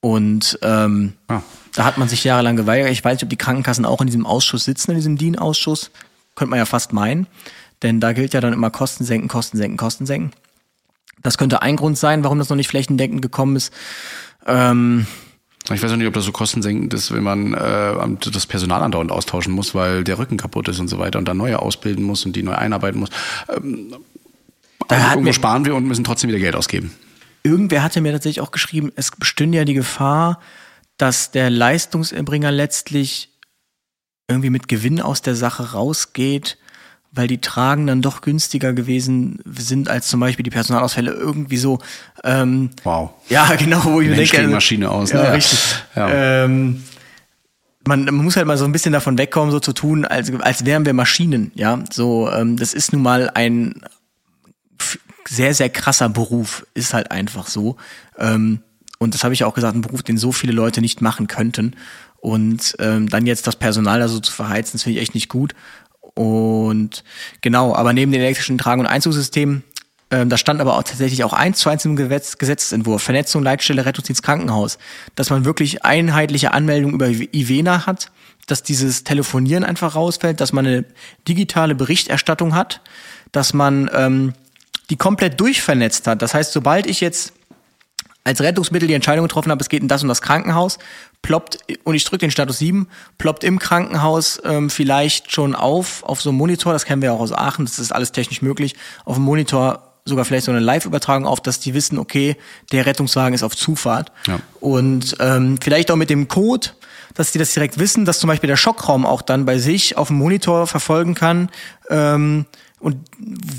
Und 0.02 0.58
ähm, 0.62 1.14
Ah. 1.28 1.42
da 1.76 1.84
hat 1.86 1.98
man 1.98 2.08
sich 2.08 2.24
jahrelang 2.24 2.56
geweigert. 2.56 2.90
Ich 2.92 3.04
weiß 3.04 3.16
nicht, 3.16 3.24
ob 3.24 3.30
die 3.30 3.36
Krankenkassen 3.38 3.86
auch 3.86 4.00
in 4.02 4.08
diesem 4.08 4.26
Ausschuss 4.26 4.64
sitzen, 4.66 4.92
in 4.92 4.98
diesem 4.98 5.18
DIN-Ausschuss. 5.18 5.92
Könnte 6.36 6.52
man 6.52 6.60
ja 6.60 6.66
fast 6.66 6.94
meinen. 6.94 7.28
Denn 7.82 8.00
da 8.00 8.14
gilt 8.14 8.34
ja 8.34 8.42
dann 8.42 8.54
immer 8.54 8.70
Kosten 8.72 9.04
senken, 9.04 9.28
Kosten 9.28 9.58
senken, 9.58 9.78
Kosten 9.78 10.06
senken. 10.06 10.32
Das 11.22 11.38
könnte 11.38 11.62
ein 11.62 11.76
Grund 11.76 11.98
sein, 11.98 12.24
warum 12.24 12.38
das 12.40 12.50
noch 12.50 12.56
nicht 12.56 12.70
flächendeckend 12.70 13.22
gekommen 13.22 13.56
ist. 13.58 13.74
Ähm, 14.46 15.06
Ich 15.72 15.84
weiß 15.84 15.92
auch 15.92 15.98
nicht, 15.98 16.08
ob 16.08 16.14
das 16.14 16.24
so 16.26 16.32
kostensenkend 16.32 16.94
ist, 16.94 17.12
wenn 17.14 17.24
man 17.24 17.54
äh, 17.54 18.32
das 18.32 18.46
Personal 18.48 18.82
andauernd 18.82 19.12
austauschen 19.12 19.54
muss, 19.54 19.76
weil 19.76 20.04
der 20.06 20.18
Rücken 20.18 20.38
kaputt 20.38 20.70
ist 20.70 20.80
und 20.80 20.88
so 20.88 20.98
weiter 20.98 21.20
und 21.20 21.28
dann 21.28 21.38
neue 21.38 21.60
ausbilden 21.60 22.04
muss 22.06 22.26
und 22.26 22.36
die 22.38 22.44
neu 22.44 22.56
einarbeiten 22.56 23.00
muss. 23.02 23.10
Ähm, 23.50 23.94
Da 24.88 24.96
also 24.96 25.10
irgendwo 25.12 25.34
sparen 25.34 25.66
wir 25.66 25.76
und 25.76 25.86
müssen 25.86 26.04
trotzdem 26.06 26.30
wieder 26.30 26.40
Geld 26.40 26.56
ausgeben. 26.56 26.92
Irgendwer 27.44 27.84
hatte 27.84 28.02
mir 28.02 28.12
tatsächlich 28.12 28.42
auch 28.42 28.52
geschrieben, 28.52 28.92
es 28.96 29.12
bestünde 29.12 29.58
ja 29.58 29.66
die 29.66 29.74
Gefahr, 29.74 30.40
dass 30.98 31.32
der 31.32 31.50
Leistungserbringer 31.50 32.52
letztlich 32.52 33.30
irgendwie 34.28 34.50
mit 34.50 34.68
Gewinn 34.68 35.02
aus 35.02 35.22
der 35.22 35.36
Sache 35.36 35.72
rausgeht, 35.72 36.58
weil 37.12 37.28
die 37.28 37.42
Tragen 37.42 37.88
dann 37.88 38.02
doch 38.04 38.22
günstiger 38.22 38.74
gewesen 38.74 39.40
sind 39.46 39.90
als 39.90 40.08
zum 40.10 40.20
Beispiel 40.20 40.44
die 40.44 40.52
Personalausfälle 40.52 41.12
irgendwie 41.12 41.58
so. 41.58 41.80
Ähm, 42.24 42.70
Wow. 42.84 43.12
ja, 43.30 43.56
genau, 43.56 43.84
wo 43.86 44.02
ich 44.02 44.10
mir 44.10 44.16
denke. 44.16 44.38
gegen 44.38 44.52
Maschine 44.52 44.92
aus, 44.92 45.12
Ja, 45.12 45.24
ne? 45.24 45.34
richtig. 45.34 45.60
Ja. 45.96 46.44
Ähm, 46.44 46.84
man, 47.88 48.04
man 48.06 48.16
muss 48.18 48.36
halt 48.36 48.46
mal 48.46 48.58
so 48.58 48.66
ein 48.66 48.72
bisschen 48.72 48.94
davon 48.94 49.18
wegkommen, 49.18 49.50
so 49.52 49.60
zu 49.60 49.74
tun, 49.74 50.06
als, 50.06 50.32
als 50.42 50.66
wären 50.66 50.86
wir 50.86 50.94
Maschinen. 50.94 51.52
Ja, 51.56 51.80
so 51.92 52.30
ähm, 52.32 52.58
das 52.58 52.76
ist 52.76 52.94
nun 52.94 53.02
mal 53.02 53.32
ein 53.34 53.82
sehr, 55.30 55.54
sehr 55.54 55.70
krasser 55.70 56.10
Beruf, 56.10 56.66
ist 56.74 56.94
halt 56.94 57.12
einfach 57.12 57.48
so. 57.48 57.78
Ähm, 58.18 58.62
und 58.98 59.14
das 59.14 59.24
habe 59.24 59.34
ich 59.34 59.44
auch 59.44 59.54
gesagt, 59.54 59.76
ein 59.76 59.82
Beruf, 59.82 60.04
den 60.04 60.18
so 60.18 60.32
viele 60.32 60.54
Leute 60.54 60.82
nicht 60.82 61.02
machen 61.02 61.28
könnten. 61.28 61.76
Und 62.18 62.76
ähm, 62.80 63.08
dann 63.08 63.28
jetzt 63.28 63.48
das 63.48 63.56
Personal 63.56 64.00
da 64.00 64.08
so 64.08 64.20
zu 64.20 64.34
verheizen, 64.34 64.74
das 64.74 64.84
finde 64.84 64.98
ich 64.98 65.04
echt 65.04 65.14
nicht 65.14 65.30
gut. 65.30 65.54
Und 66.16 67.04
genau, 67.42 67.76
aber 67.76 67.94
neben 67.94 68.12
den 68.12 68.22
elektrischen 68.22 68.58
Tragen- 68.58 68.82
und 68.82 68.88
Einzugssystemen, 68.88 69.64
ähm, 70.12 70.30
da 70.30 70.38
stand 70.38 70.60
aber 70.60 70.76
auch 70.76 70.84
tatsächlich 70.84 71.24
auch 71.24 71.34
eins 71.34 71.60
zu 71.60 71.70
eins 71.70 71.86
im 71.86 71.96
Gesetz, 71.96 72.40
Gesetzentwurf, 72.40 73.04
Vernetzung, 73.04 73.44
Leitstelle, 73.44 73.86
Rettungsdienst, 73.86 74.24
Krankenhaus, 74.24 74.80
dass 75.16 75.30
man 75.30 75.46
wirklich 75.46 75.86
einheitliche 75.86 76.52
Anmeldung 76.52 76.94
über 76.94 77.08
Ivena 77.08 77.86
hat, 77.86 78.12
dass 78.48 78.64
dieses 78.64 79.04
Telefonieren 79.04 79.64
einfach 79.64 79.96
rausfällt, 79.96 80.42
dass 80.42 80.52
man 80.52 80.66
eine 80.66 80.86
digitale 81.28 81.76
Berichterstattung 81.76 82.56
hat, 82.56 82.82
dass 83.32 83.54
man 83.54 83.90
ähm, 83.94 84.34
die 84.90 84.98
komplett 84.98 85.40
durchvernetzt 85.40 86.08
hat. 86.08 86.22
Das 86.22 86.34
heißt, 86.34 86.52
sobald 86.52 86.88
ich 86.88 87.02
jetzt 87.02 87.34
als 88.24 88.42
Rettungsmittel 88.42 88.88
die 88.88 88.94
Entscheidung 88.94 89.26
getroffen 89.26 89.52
habe, 89.52 89.62
es 89.62 89.70
geht 89.70 89.82
in 89.82 89.88
das 89.88 90.04
und 90.04 90.10
das 90.10 90.22
Krankenhaus, 90.22 90.78
ploppt, 91.22 91.60
und 91.84 91.96
ich 91.96 92.04
drücke 92.04 92.20
den 92.20 92.32
Status 92.32 92.60
7, 92.60 92.88
ploppt 93.18 93.44
im 93.44 93.60
Krankenhaus 93.60 94.42
ähm, 94.44 94.70
vielleicht 94.70 95.32
schon 95.32 95.56
auf, 95.56 96.04
auf 96.04 96.22
so 96.22 96.30
einem 96.30 96.38
Monitor, 96.38 96.74
das 96.74 96.86
kennen 96.86 97.02
wir 97.02 97.14
auch 97.14 97.20
aus 97.20 97.32
Aachen, 97.32 97.66
das 97.66 97.80
ist 97.80 97.92
alles 97.92 98.12
technisch 98.12 98.42
möglich, 98.42 98.76
auf 99.06 99.16
dem 99.16 99.24
Monitor 99.24 99.84
sogar 100.06 100.26
vielleicht 100.26 100.46
so 100.46 100.52
eine 100.52 100.60
Live-Übertragung 100.60 101.26
auf, 101.26 101.40
dass 101.40 101.60
die 101.60 101.74
wissen, 101.74 101.98
okay, 101.98 102.36
der 102.72 102.86
Rettungswagen 102.86 103.34
ist 103.34 103.44
auf 103.44 103.56
Zufahrt. 103.56 104.12
Ja. 104.28 104.40
Und 104.60 105.16
ähm, 105.20 105.58
vielleicht 105.62 105.92
auch 105.92 105.96
mit 105.96 106.10
dem 106.10 106.28
Code, 106.28 106.70
dass 107.14 107.32
die 107.32 107.38
das 107.38 107.54
direkt 107.54 107.80
wissen, 107.80 108.06
dass 108.06 108.20
zum 108.20 108.28
Beispiel 108.28 108.48
der 108.48 108.58
Schockraum 108.58 109.06
auch 109.06 109.22
dann 109.22 109.46
bei 109.46 109.58
sich 109.58 109.98
auf 109.98 110.08
dem 110.08 110.18
Monitor 110.18 110.68
verfolgen 110.68 111.16
kann, 111.16 111.50
ähm, 111.90 112.46
und 112.80 112.98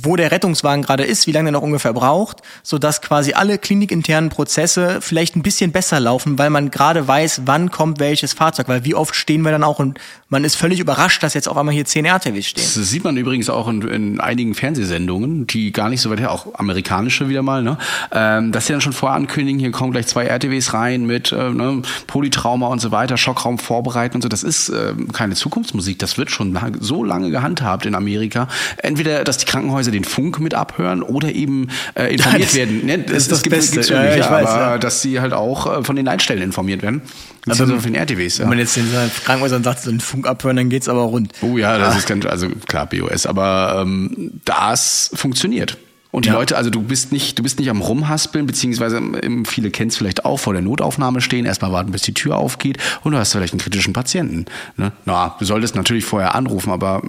wo 0.02 0.16
der 0.16 0.30
Rettungswagen 0.30 0.82
gerade 0.82 1.04
ist, 1.04 1.26
wie 1.26 1.32
lange 1.32 1.50
er 1.50 1.52
noch 1.52 1.62
ungefähr 1.62 1.92
braucht, 1.92 2.42
so 2.62 2.78
dass 2.78 3.02
quasi 3.02 3.32
alle 3.32 3.58
klinikinternen 3.58 4.30
Prozesse 4.30 5.00
vielleicht 5.00 5.36
ein 5.36 5.42
bisschen 5.42 5.72
besser 5.72 6.00
laufen, 6.00 6.38
weil 6.38 6.50
man 6.50 6.70
gerade 6.70 7.06
weiß, 7.06 7.42
wann 7.44 7.70
kommt 7.70 8.00
welches 8.00 8.32
Fahrzeug, 8.32 8.68
weil 8.68 8.84
wie 8.84 8.94
oft 8.94 9.14
stehen 9.14 9.42
wir 9.42 9.50
dann 9.50 9.64
auch 9.64 9.78
und 9.78 9.98
man 10.30 10.44
ist 10.44 10.54
völlig 10.54 10.78
überrascht, 10.78 11.22
dass 11.22 11.34
jetzt 11.34 11.48
auf 11.48 11.56
einmal 11.56 11.74
hier 11.74 11.84
zehn 11.84 12.04
RTWs 12.04 12.46
stehen. 12.46 12.62
Das 12.62 12.74
sieht 12.74 13.02
man 13.02 13.16
übrigens 13.16 13.50
auch 13.50 13.68
in, 13.68 13.82
in 13.82 14.20
einigen 14.20 14.54
Fernsehsendungen, 14.54 15.46
die 15.46 15.72
gar 15.72 15.88
nicht 15.88 16.00
so 16.00 16.08
weit 16.08 16.20
her, 16.20 16.30
auch 16.30 16.54
amerikanische 16.54 17.28
wieder 17.28 17.42
mal, 17.42 17.62
ne? 17.62 17.76
ähm, 18.12 18.52
dass 18.52 18.66
sie 18.66 18.72
dann 18.72 18.80
schon 18.80 18.92
vorher 18.92 19.16
ankündigen, 19.16 19.58
hier 19.58 19.72
kommen 19.72 19.90
gleich 19.90 20.06
zwei 20.06 20.26
RTWs 20.26 20.72
rein 20.72 21.04
mit 21.04 21.32
äh, 21.32 21.50
ne, 21.50 21.82
Polytrauma 22.06 22.68
und 22.68 22.80
so 22.80 22.92
weiter, 22.92 23.16
Schockraum 23.16 23.58
vorbereiten 23.58 24.16
und 24.16 24.22
so. 24.22 24.28
Das 24.28 24.44
ist 24.44 24.68
ähm, 24.68 25.10
keine 25.12 25.34
Zukunftsmusik, 25.34 25.98
das 25.98 26.16
wird 26.16 26.30
schon 26.30 26.56
so 26.78 27.02
lange 27.02 27.30
gehandhabt 27.30 27.84
in 27.84 27.96
Amerika. 27.96 28.46
Entweder, 28.76 29.09
dass 29.24 29.38
die 29.38 29.46
Krankenhäuser 29.46 29.90
den 29.90 30.04
Funk 30.04 30.40
mit 30.40 30.54
abhören 30.54 31.02
oder 31.02 31.32
eben 31.32 31.68
äh, 31.94 32.14
informiert 32.14 32.48
Das- 32.48 32.54
werden. 32.54 32.86
Ne? 32.86 32.98
das 32.98 33.16
ist 33.16 33.32
das 33.32 33.42
gibt- 33.42 33.56
Beste. 33.56 33.74
gibt's 33.74 33.88
Ja, 33.90 34.04
ja, 34.04 34.16
ich 34.16 34.30
weiß, 34.30 34.46
aber 34.48 34.60
ja. 34.72 34.78
dass 34.78 35.02
sie 35.02 35.20
halt 35.20 35.32
auch 35.32 35.80
äh, 35.80 35.84
von 35.84 35.96
den 35.96 36.04
Leitstellen 36.06 36.42
informiert 36.42 36.82
werden. 36.82 37.02
Also 37.48 37.66
von 37.66 37.80
den 37.82 37.94
RTWs. 37.94 38.38
Ja. 38.38 38.42
Wenn 38.44 38.50
man 38.50 38.58
jetzt 38.58 38.76
den 38.76 38.86
Krankenhäusern 39.24 39.64
sagt, 39.64 39.82
so 39.82 39.90
einen 39.90 40.00
Funk 40.00 40.26
abhören, 40.26 40.56
dann 40.56 40.68
geht's 40.70 40.88
aber 40.88 41.02
rund. 41.02 41.32
Oh 41.42 41.58
ja, 41.58 41.78
das 41.78 41.96
ist 41.96 42.06
ganz, 42.08 42.26
also 42.26 42.48
klar, 42.68 42.86
BOS, 42.86 43.26
aber 43.26 43.80
ähm, 43.82 44.40
das 44.44 45.10
funktioniert. 45.14 45.78
Und 46.12 46.24
die 46.24 46.30
Ja. 46.30 46.34
Leute, 46.34 46.56
also 46.56 46.70
du 46.70 46.82
bist 46.82 47.12
nicht, 47.12 47.38
du 47.38 47.44
bist 47.44 47.60
nicht 47.60 47.70
am 47.70 47.80
Rumhaspeln, 47.80 48.44
beziehungsweise 48.44 49.00
viele 49.46 49.70
kennen 49.70 49.90
es 49.90 49.96
vielleicht 49.96 50.24
auch, 50.24 50.38
vor 50.40 50.52
der 50.54 50.60
Notaufnahme 50.60 51.20
stehen, 51.20 51.46
erstmal 51.46 51.70
warten, 51.70 51.92
bis 51.92 52.02
die 52.02 52.14
Tür 52.14 52.36
aufgeht 52.36 52.78
und 53.04 53.12
du 53.12 53.18
hast 53.18 53.30
vielleicht 53.30 53.52
einen 53.52 53.60
kritischen 53.60 53.92
Patienten. 53.92 54.46
Ne? 54.76 54.90
Na, 55.04 55.36
du 55.38 55.44
solltest 55.44 55.76
natürlich 55.76 56.04
vorher 56.04 56.34
anrufen, 56.34 56.72
aber 56.72 57.00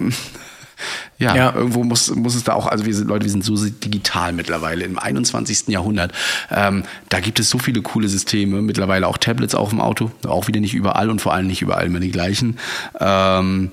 ja, 1.18 1.34
Ja. 1.36 1.54
irgendwo 1.54 1.84
muss, 1.84 2.14
muss 2.14 2.34
es 2.34 2.44
da 2.44 2.54
auch, 2.54 2.66
also 2.66 2.84
wir 2.86 2.94
sind 2.94 3.08
Leute, 3.08 3.24
wir 3.24 3.30
sind 3.30 3.44
so 3.44 3.54
digital 3.56 4.32
mittlerweile 4.32 4.84
im 4.84 4.98
21. 4.98 5.68
Jahrhundert. 5.68 6.12
Ähm, 6.50 6.84
da 7.08 7.20
gibt 7.20 7.38
es 7.40 7.50
so 7.50 7.58
viele 7.58 7.82
coole 7.82 8.08
Systeme, 8.08 8.62
mittlerweile 8.62 9.06
auch 9.06 9.18
Tablets 9.18 9.54
auf 9.54 9.70
dem 9.70 9.80
Auto, 9.80 10.10
auch 10.26 10.48
wieder 10.48 10.60
nicht 10.60 10.74
überall 10.74 11.10
und 11.10 11.20
vor 11.20 11.32
allem 11.34 11.46
nicht 11.46 11.62
überall 11.62 11.86
immer 11.86 12.00
die 12.00 12.10
gleichen, 12.10 12.58
ähm, 13.00 13.70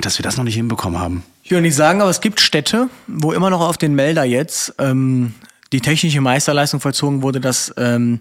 dass 0.00 0.18
wir 0.18 0.22
das 0.22 0.36
noch 0.36 0.44
nicht 0.44 0.54
hinbekommen 0.54 1.00
haben. 1.00 1.22
Ich 1.42 1.50
will 1.50 1.60
nicht 1.62 1.74
sagen, 1.76 2.00
aber 2.02 2.10
es 2.10 2.20
gibt 2.20 2.40
Städte, 2.40 2.88
wo 3.06 3.32
immer 3.32 3.50
noch 3.50 3.60
auf 3.60 3.78
den 3.78 3.94
Melder 3.94 4.22
jetzt 4.24 4.74
ähm, 4.78 5.34
die 5.72 5.80
technische 5.80 6.20
Meisterleistung 6.20 6.80
vollzogen 6.80 7.22
wurde, 7.22 7.40
dass, 7.40 7.72
ähm, 7.78 8.20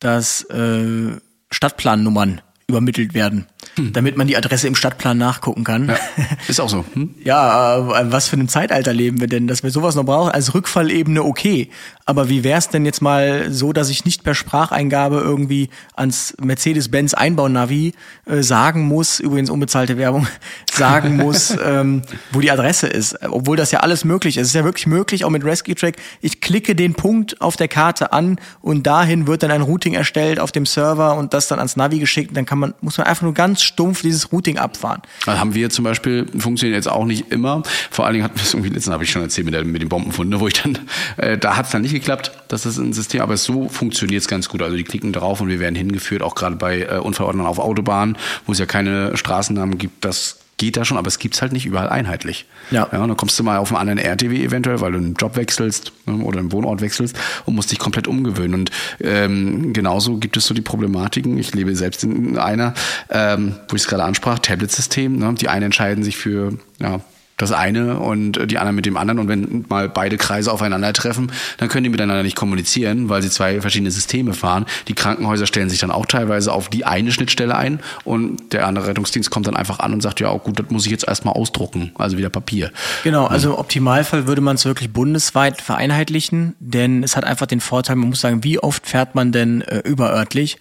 dass 0.00 0.42
äh, 0.44 1.12
Stadtplannummern 1.50 2.40
übermittelt 2.66 3.14
werden, 3.14 3.46
damit 3.76 4.16
man 4.16 4.26
die 4.26 4.36
Adresse 4.36 4.68
im 4.68 4.74
Stadtplan 4.74 5.18
nachgucken 5.18 5.64
kann. 5.64 5.88
Ja, 5.88 5.96
ist 6.48 6.60
auch 6.60 6.68
so. 6.68 6.84
Hm? 6.94 7.14
Ja, 7.24 7.78
äh, 7.78 8.12
was 8.12 8.28
für 8.28 8.36
ein 8.36 8.48
Zeitalter 8.48 8.92
leben 8.92 9.20
wir 9.20 9.26
denn, 9.26 9.48
dass 9.48 9.62
wir 9.62 9.70
sowas 9.70 9.94
noch 9.94 10.04
brauchen? 10.04 10.30
Als 10.30 10.54
Rückfallebene 10.54 11.24
okay. 11.24 11.70
Aber 12.06 12.28
wie 12.28 12.44
wär's 12.44 12.68
denn 12.68 12.84
jetzt 12.84 13.00
mal 13.00 13.50
so, 13.50 13.72
dass 13.72 13.88
ich 13.88 14.04
nicht 14.04 14.22
per 14.22 14.34
Spracheingabe 14.34 15.18
irgendwie 15.18 15.70
ans 15.96 16.34
Mercedes-Benz 16.40 17.14
Einbaunavi 17.14 17.94
äh, 18.26 18.42
sagen 18.42 18.82
muss, 18.82 19.18
übrigens 19.18 19.50
unbezahlte 19.50 19.96
Werbung, 19.96 20.26
sagen 20.70 21.16
muss, 21.24 21.56
ähm, 21.64 22.02
wo 22.32 22.40
die 22.40 22.50
Adresse 22.50 22.86
ist. 22.86 23.18
Obwohl 23.22 23.56
das 23.56 23.70
ja 23.70 23.80
alles 23.80 24.04
möglich 24.04 24.36
ist. 24.36 24.42
Es 24.42 24.48
ist 24.48 24.54
ja 24.54 24.64
wirklich 24.64 24.86
möglich, 24.86 25.24
auch 25.24 25.30
mit 25.30 25.44
Rescue 25.44 25.74
Track. 25.74 25.96
Ich 26.20 26.40
klicke 26.40 26.74
den 26.74 26.94
Punkt 26.94 27.40
auf 27.40 27.56
der 27.56 27.68
Karte 27.68 28.12
an 28.12 28.38
und 28.60 28.86
dahin 28.86 29.26
wird 29.26 29.42
dann 29.42 29.50
ein 29.50 29.62
Routing 29.62 29.94
erstellt 29.94 30.38
auf 30.38 30.52
dem 30.52 30.66
Server 30.66 31.16
und 31.16 31.32
das 31.32 31.48
dann 31.48 31.58
ans 31.58 31.76
Navi 31.76 31.98
geschickt. 31.98 32.36
Dann 32.36 32.44
kann 32.44 32.58
man, 32.58 32.74
muss 32.80 32.98
man 32.98 33.06
einfach 33.06 33.22
nur 33.22 33.34
ganz 33.34 33.62
stumpf 33.64 34.02
dieses 34.02 34.32
Routing 34.32 34.58
abfahren. 34.58 35.02
Also 35.26 35.40
haben 35.40 35.54
wir 35.54 35.70
zum 35.70 35.84
Beispiel, 35.84 36.26
funktioniert 36.38 36.76
jetzt 36.76 36.88
auch 36.88 37.04
nicht 37.04 37.32
immer. 37.32 37.62
Vor 37.90 38.06
allen 38.06 38.14
Dingen 38.14 38.24
hat 38.24 38.36
es 38.36 38.54
irgendwie 38.54 38.70
letztens 38.70 38.92
habe 38.92 39.04
ich 39.04 39.10
schon 39.10 39.22
erzählt 39.22 39.44
mit, 39.44 39.54
der, 39.54 39.64
mit 39.64 39.82
dem 39.82 39.88
Bombenfund, 39.88 40.30
ne, 40.30 40.40
wo 40.40 40.46
ich 40.46 40.54
dann, 40.54 40.78
äh, 41.16 41.38
da 41.38 41.56
hat 41.56 41.66
es 41.66 41.72
dann 41.72 41.82
nicht 41.82 41.92
geklappt, 41.92 42.32
dass 42.48 42.62
das 42.62 42.78
ein 42.78 42.92
System, 42.92 43.20
aber 43.20 43.36
so 43.36 43.68
funktioniert 43.68 44.22
es 44.22 44.28
ganz 44.28 44.48
gut. 44.48 44.62
Also 44.62 44.76
die 44.76 44.84
klicken 44.84 45.12
drauf 45.12 45.40
und 45.40 45.48
wir 45.48 45.60
werden 45.60 45.74
hingeführt, 45.74 46.22
auch 46.22 46.34
gerade 46.34 46.56
bei 46.56 46.82
äh, 46.82 46.98
Unfallordnern 46.98 47.46
auf 47.46 47.58
Autobahnen, 47.58 48.16
wo 48.46 48.52
es 48.52 48.58
ja 48.58 48.66
keine 48.66 49.16
Straßennamen 49.16 49.78
gibt, 49.78 50.04
das 50.04 50.38
geht 50.56 50.76
da 50.76 50.84
schon, 50.84 50.98
aber 50.98 51.08
es 51.08 51.18
gibt's 51.18 51.42
halt 51.42 51.52
nicht 51.52 51.66
überall 51.66 51.88
einheitlich. 51.88 52.46
Ja. 52.70 52.88
ja 52.92 53.06
dann 53.06 53.16
kommst 53.16 53.38
du 53.38 53.42
mal 53.42 53.58
auf 53.58 53.70
einen 53.70 53.88
anderen 53.88 53.98
RTW 53.98 54.42
eventuell, 54.42 54.80
weil 54.80 54.92
du 54.92 54.98
einen 54.98 55.14
Job 55.14 55.36
wechselst 55.36 55.92
ne, 56.06 56.22
oder 56.22 56.38
einen 56.38 56.52
Wohnort 56.52 56.80
wechselst 56.80 57.16
und 57.44 57.54
musst 57.54 57.70
dich 57.70 57.78
komplett 57.78 58.06
umgewöhnen. 58.06 58.54
Und 58.54 58.70
ähm, 59.00 59.72
genauso 59.72 60.16
gibt 60.18 60.36
es 60.36 60.46
so 60.46 60.54
die 60.54 60.62
Problematiken. 60.62 61.38
Ich 61.38 61.54
lebe 61.54 61.74
selbst 61.74 62.04
in 62.04 62.38
einer, 62.38 62.74
ähm, 63.10 63.56
wo 63.68 63.76
ich 63.76 63.82
es 63.82 63.88
gerade 63.88 64.04
ansprach, 64.04 64.38
Tablet-System. 64.38 65.16
Ne? 65.18 65.34
Die 65.34 65.48
einen 65.48 65.66
entscheiden 65.66 66.04
sich 66.04 66.16
für 66.16 66.58
ja, 66.78 67.00
das 67.36 67.52
eine 67.52 67.98
und 67.98 68.50
die 68.50 68.58
anderen 68.58 68.76
mit 68.76 68.86
dem 68.86 68.96
anderen. 68.96 69.18
Und 69.18 69.28
wenn 69.28 69.64
mal 69.68 69.88
beide 69.88 70.16
Kreise 70.16 70.52
aufeinandertreffen, 70.52 71.32
dann 71.58 71.68
können 71.68 71.84
die 71.84 71.90
miteinander 71.90 72.22
nicht 72.22 72.36
kommunizieren, 72.36 73.08
weil 73.08 73.22
sie 73.22 73.30
zwei 73.30 73.60
verschiedene 73.60 73.90
Systeme 73.90 74.34
fahren. 74.34 74.66
Die 74.88 74.94
Krankenhäuser 74.94 75.46
stellen 75.46 75.68
sich 75.68 75.80
dann 75.80 75.90
auch 75.90 76.06
teilweise 76.06 76.52
auf 76.52 76.68
die 76.68 76.84
eine 76.84 77.10
Schnittstelle 77.10 77.56
ein 77.56 77.80
und 78.04 78.52
der 78.52 78.66
andere 78.66 78.86
Rettungsdienst 78.86 79.30
kommt 79.30 79.46
dann 79.46 79.56
einfach 79.56 79.80
an 79.80 79.92
und 79.92 80.00
sagt, 80.00 80.20
ja, 80.20 80.28
auch 80.28 80.44
gut, 80.44 80.58
das 80.58 80.70
muss 80.70 80.84
ich 80.84 80.92
jetzt 80.92 81.08
erstmal 81.08 81.34
ausdrucken, 81.34 81.92
also 81.96 82.16
wieder 82.16 82.30
Papier. 82.30 82.70
Genau, 83.02 83.26
also 83.26 83.52
im 83.52 83.58
Optimalfall 83.58 84.26
würde 84.26 84.40
man 84.40 84.56
es 84.56 84.64
wirklich 84.64 84.92
bundesweit 84.92 85.60
vereinheitlichen, 85.60 86.54
denn 86.60 87.02
es 87.02 87.16
hat 87.16 87.24
einfach 87.24 87.46
den 87.46 87.60
Vorteil, 87.60 87.96
man 87.96 88.10
muss 88.10 88.20
sagen, 88.20 88.44
wie 88.44 88.58
oft 88.58 88.86
fährt 88.86 89.14
man 89.14 89.32
denn 89.32 89.62
äh, 89.62 89.78
überörtlich? 89.78 90.58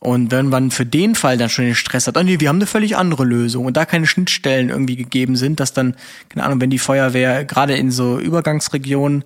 Und 0.00 0.30
wenn 0.30 0.48
man 0.48 0.70
für 0.70 0.86
den 0.86 1.14
Fall 1.14 1.36
dann 1.36 1.50
schon 1.50 1.66
den 1.66 1.74
Stress 1.74 2.06
hat, 2.06 2.16
oh 2.16 2.22
nee, 2.22 2.40
wir 2.40 2.48
haben 2.48 2.56
eine 2.56 2.66
völlig 2.66 2.96
andere 2.96 3.24
Lösung 3.24 3.66
und 3.66 3.76
da 3.76 3.84
keine 3.84 4.06
Schnittstellen 4.06 4.70
irgendwie 4.70 4.96
gegeben 4.96 5.36
sind, 5.36 5.60
dass 5.60 5.74
dann, 5.74 5.94
keine 6.30 6.46
Ahnung, 6.46 6.60
wenn 6.62 6.70
die 6.70 6.78
Feuerwehr 6.78 7.44
gerade 7.44 7.76
in 7.76 7.90
so 7.90 8.18
Übergangsregionen 8.18 9.24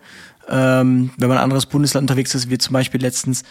ähm, 0.48 1.10
wenn 1.16 1.28
man 1.28 1.38
ein 1.38 1.44
anderes 1.44 1.66
Bundesland 1.66 2.04
unterwegs 2.04 2.34
ist, 2.34 2.50
wie 2.50 2.58
zum 2.58 2.72
Beispiel 2.72 3.00
letztens, 3.00 3.44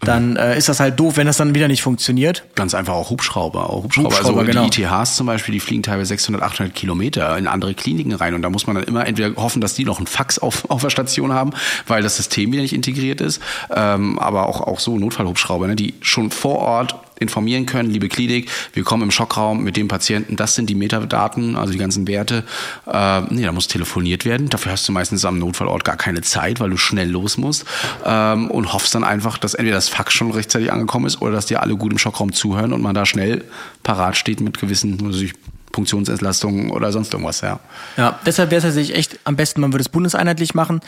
dann 0.00 0.36
äh, 0.36 0.56
ist 0.56 0.68
das 0.68 0.80
halt 0.80 0.98
doof, 0.98 1.16
wenn 1.16 1.26
das 1.26 1.36
dann 1.36 1.54
wieder 1.54 1.68
nicht 1.68 1.82
funktioniert. 1.82 2.44
Ganz 2.54 2.74
einfach 2.74 2.94
auch 2.94 3.10
Hubschrauber. 3.10 3.70
Auch 3.70 3.84
Hubschrauber, 3.84 4.08
Hubschrauber, 4.10 4.40
also 4.40 4.52
genau. 4.52 4.68
die 4.68 4.82
ITHs 4.82 5.16
zum 5.16 5.26
Beispiel, 5.26 5.52
die 5.52 5.60
fliegen 5.60 5.82
teilweise 5.82 6.08
600, 6.08 6.42
800 6.42 6.74
Kilometer 6.74 7.36
in 7.36 7.46
andere 7.46 7.74
Kliniken 7.74 8.12
rein 8.12 8.34
und 8.34 8.42
da 8.42 8.50
muss 8.50 8.66
man 8.66 8.76
dann 8.76 8.84
immer 8.84 9.06
entweder 9.06 9.34
hoffen, 9.36 9.60
dass 9.60 9.74
die 9.74 9.84
noch 9.84 9.98
einen 9.98 10.06
Fax 10.06 10.38
auf, 10.38 10.64
auf 10.70 10.82
der 10.82 10.90
Station 10.90 11.32
haben, 11.32 11.50
weil 11.86 12.02
das 12.02 12.16
System 12.16 12.52
wieder 12.52 12.62
nicht 12.62 12.74
integriert 12.74 13.20
ist, 13.20 13.40
ähm, 13.74 14.18
aber 14.18 14.48
auch, 14.48 14.60
auch 14.60 14.80
so 14.80 14.98
Notfallhubschrauber, 14.98 15.66
ne, 15.66 15.76
die 15.76 15.94
schon 16.00 16.30
vor 16.30 16.58
Ort 16.58 16.96
informieren 17.20 17.66
können, 17.66 17.90
liebe 17.90 18.08
Klinik, 18.08 18.50
wir 18.72 18.84
kommen 18.84 19.04
im 19.04 19.10
Schockraum 19.10 19.62
mit 19.62 19.76
dem 19.76 19.88
Patienten, 19.88 20.36
das 20.36 20.54
sind 20.54 20.70
die 20.70 20.74
Metadaten, 20.74 21.56
also 21.56 21.72
die 21.72 21.78
ganzen 21.78 22.06
Werte. 22.06 22.44
Äh, 22.86 23.22
nee, 23.30 23.42
da 23.42 23.52
muss 23.52 23.68
telefoniert 23.68 24.24
werden. 24.24 24.48
Dafür 24.48 24.72
hast 24.72 24.88
du 24.88 24.92
meistens 24.92 25.24
am 25.24 25.38
Notfallort 25.38 25.84
gar 25.84 25.96
keine 25.96 26.22
Zeit, 26.22 26.60
weil 26.60 26.70
du 26.70 26.76
schnell 26.76 27.10
los 27.10 27.36
musst 27.36 27.64
ähm, 28.04 28.50
und 28.50 28.72
hoffst 28.72 28.94
dann 28.94 29.04
einfach, 29.04 29.38
dass 29.38 29.54
entweder 29.54 29.76
das 29.76 29.87
Fax 29.88 30.14
schon 30.14 30.30
rechtzeitig 30.30 30.72
angekommen 30.72 31.06
ist 31.06 31.20
oder 31.20 31.32
dass 31.32 31.46
dir 31.46 31.62
alle 31.62 31.76
gut 31.76 31.92
im 31.92 31.98
Schockraum 31.98 32.32
zuhören 32.32 32.72
und 32.72 32.82
man 32.82 32.94
da 32.94 33.06
schnell 33.06 33.44
parat 33.82 34.16
steht 34.16 34.40
mit 34.40 34.58
gewissen 34.58 35.04
also 35.04 35.24
Funktionsentlastungen 35.72 36.70
oder 36.70 36.92
sonst 36.92 37.12
irgendwas, 37.12 37.40
ja. 37.40 37.60
Ja, 37.96 38.18
deshalb 38.24 38.50
wäre 38.50 38.58
es 38.58 38.64
tatsächlich 38.64 38.96
echt 38.96 39.18
am 39.24 39.36
besten, 39.36 39.60
man 39.60 39.72
würde 39.72 39.82
es 39.82 39.88
bundeseinheitlich 39.88 40.54
machen. 40.54 40.80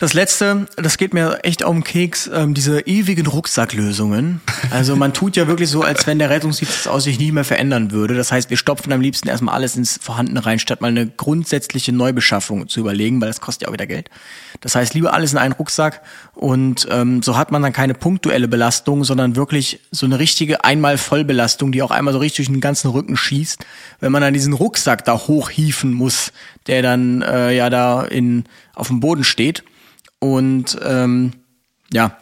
Das 0.00 0.14
letzte, 0.14 0.66
das 0.76 0.96
geht 0.96 1.12
mir 1.12 1.40
echt 1.42 1.62
auf 1.62 1.74
den 1.74 1.84
Keks, 1.84 2.30
ähm, 2.32 2.54
diese 2.54 2.80
ewigen 2.86 3.26
Rucksacklösungen. 3.26 4.40
Also 4.70 4.96
man 4.96 5.12
tut 5.12 5.36
ja 5.36 5.46
wirklich 5.46 5.68
so, 5.68 5.82
als 5.82 6.06
wenn 6.06 6.18
der 6.18 6.30
Rettungsdienst 6.30 6.74
das 6.74 6.86
aus 6.86 7.04
sich 7.04 7.18
nie 7.18 7.32
mehr 7.32 7.44
verändern 7.44 7.90
würde. 7.90 8.14
Das 8.14 8.32
heißt, 8.32 8.48
wir 8.48 8.56
stopfen 8.56 8.94
am 8.94 9.02
liebsten 9.02 9.28
erstmal 9.28 9.54
alles 9.54 9.76
ins 9.76 9.98
Vorhandene 10.00 10.46
rein, 10.46 10.58
statt 10.58 10.80
mal 10.80 10.88
eine 10.88 11.06
grundsätzliche 11.06 11.92
Neubeschaffung 11.92 12.66
zu 12.66 12.80
überlegen, 12.80 13.20
weil 13.20 13.28
das 13.28 13.42
kostet 13.42 13.62
ja 13.62 13.68
auch 13.68 13.74
wieder 13.74 13.86
Geld. 13.86 14.08
Das 14.62 14.74
heißt, 14.74 14.94
lieber 14.94 15.12
alles 15.12 15.32
in 15.32 15.38
einen 15.38 15.52
Rucksack 15.52 16.00
und 16.32 16.88
ähm, 16.90 17.22
so 17.22 17.36
hat 17.36 17.50
man 17.50 17.60
dann 17.60 17.74
keine 17.74 17.92
punktuelle 17.92 18.48
Belastung, 18.48 19.04
sondern 19.04 19.36
wirklich 19.36 19.80
so 19.90 20.06
eine 20.06 20.18
richtige 20.18 20.64
einmal 20.64 20.96
Vollbelastung, 20.96 21.72
die 21.72 21.82
auch 21.82 21.90
einmal 21.90 22.14
so 22.14 22.20
richtig 22.20 22.46
durch 22.46 22.54
den 22.54 22.62
ganzen 22.62 22.88
Rücken 22.88 23.18
schießt, 23.18 23.66
wenn 24.00 24.12
man 24.12 24.22
dann 24.22 24.32
diesen 24.32 24.54
Rucksack 24.54 25.04
da 25.04 25.18
hochhieven 25.18 25.92
muss, 25.92 26.32
der 26.68 26.80
dann 26.80 27.20
äh, 27.20 27.54
ja 27.54 27.68
da 27.68 28.02
in 28.02 28.44
auf 28.74 28.88
dem 28.88 29.00
Boden 29.00 29.24
steht. 29.24 29.62
Und 30.20 30.78
ähm, 30.84 31.32
ja, 31.92 32.16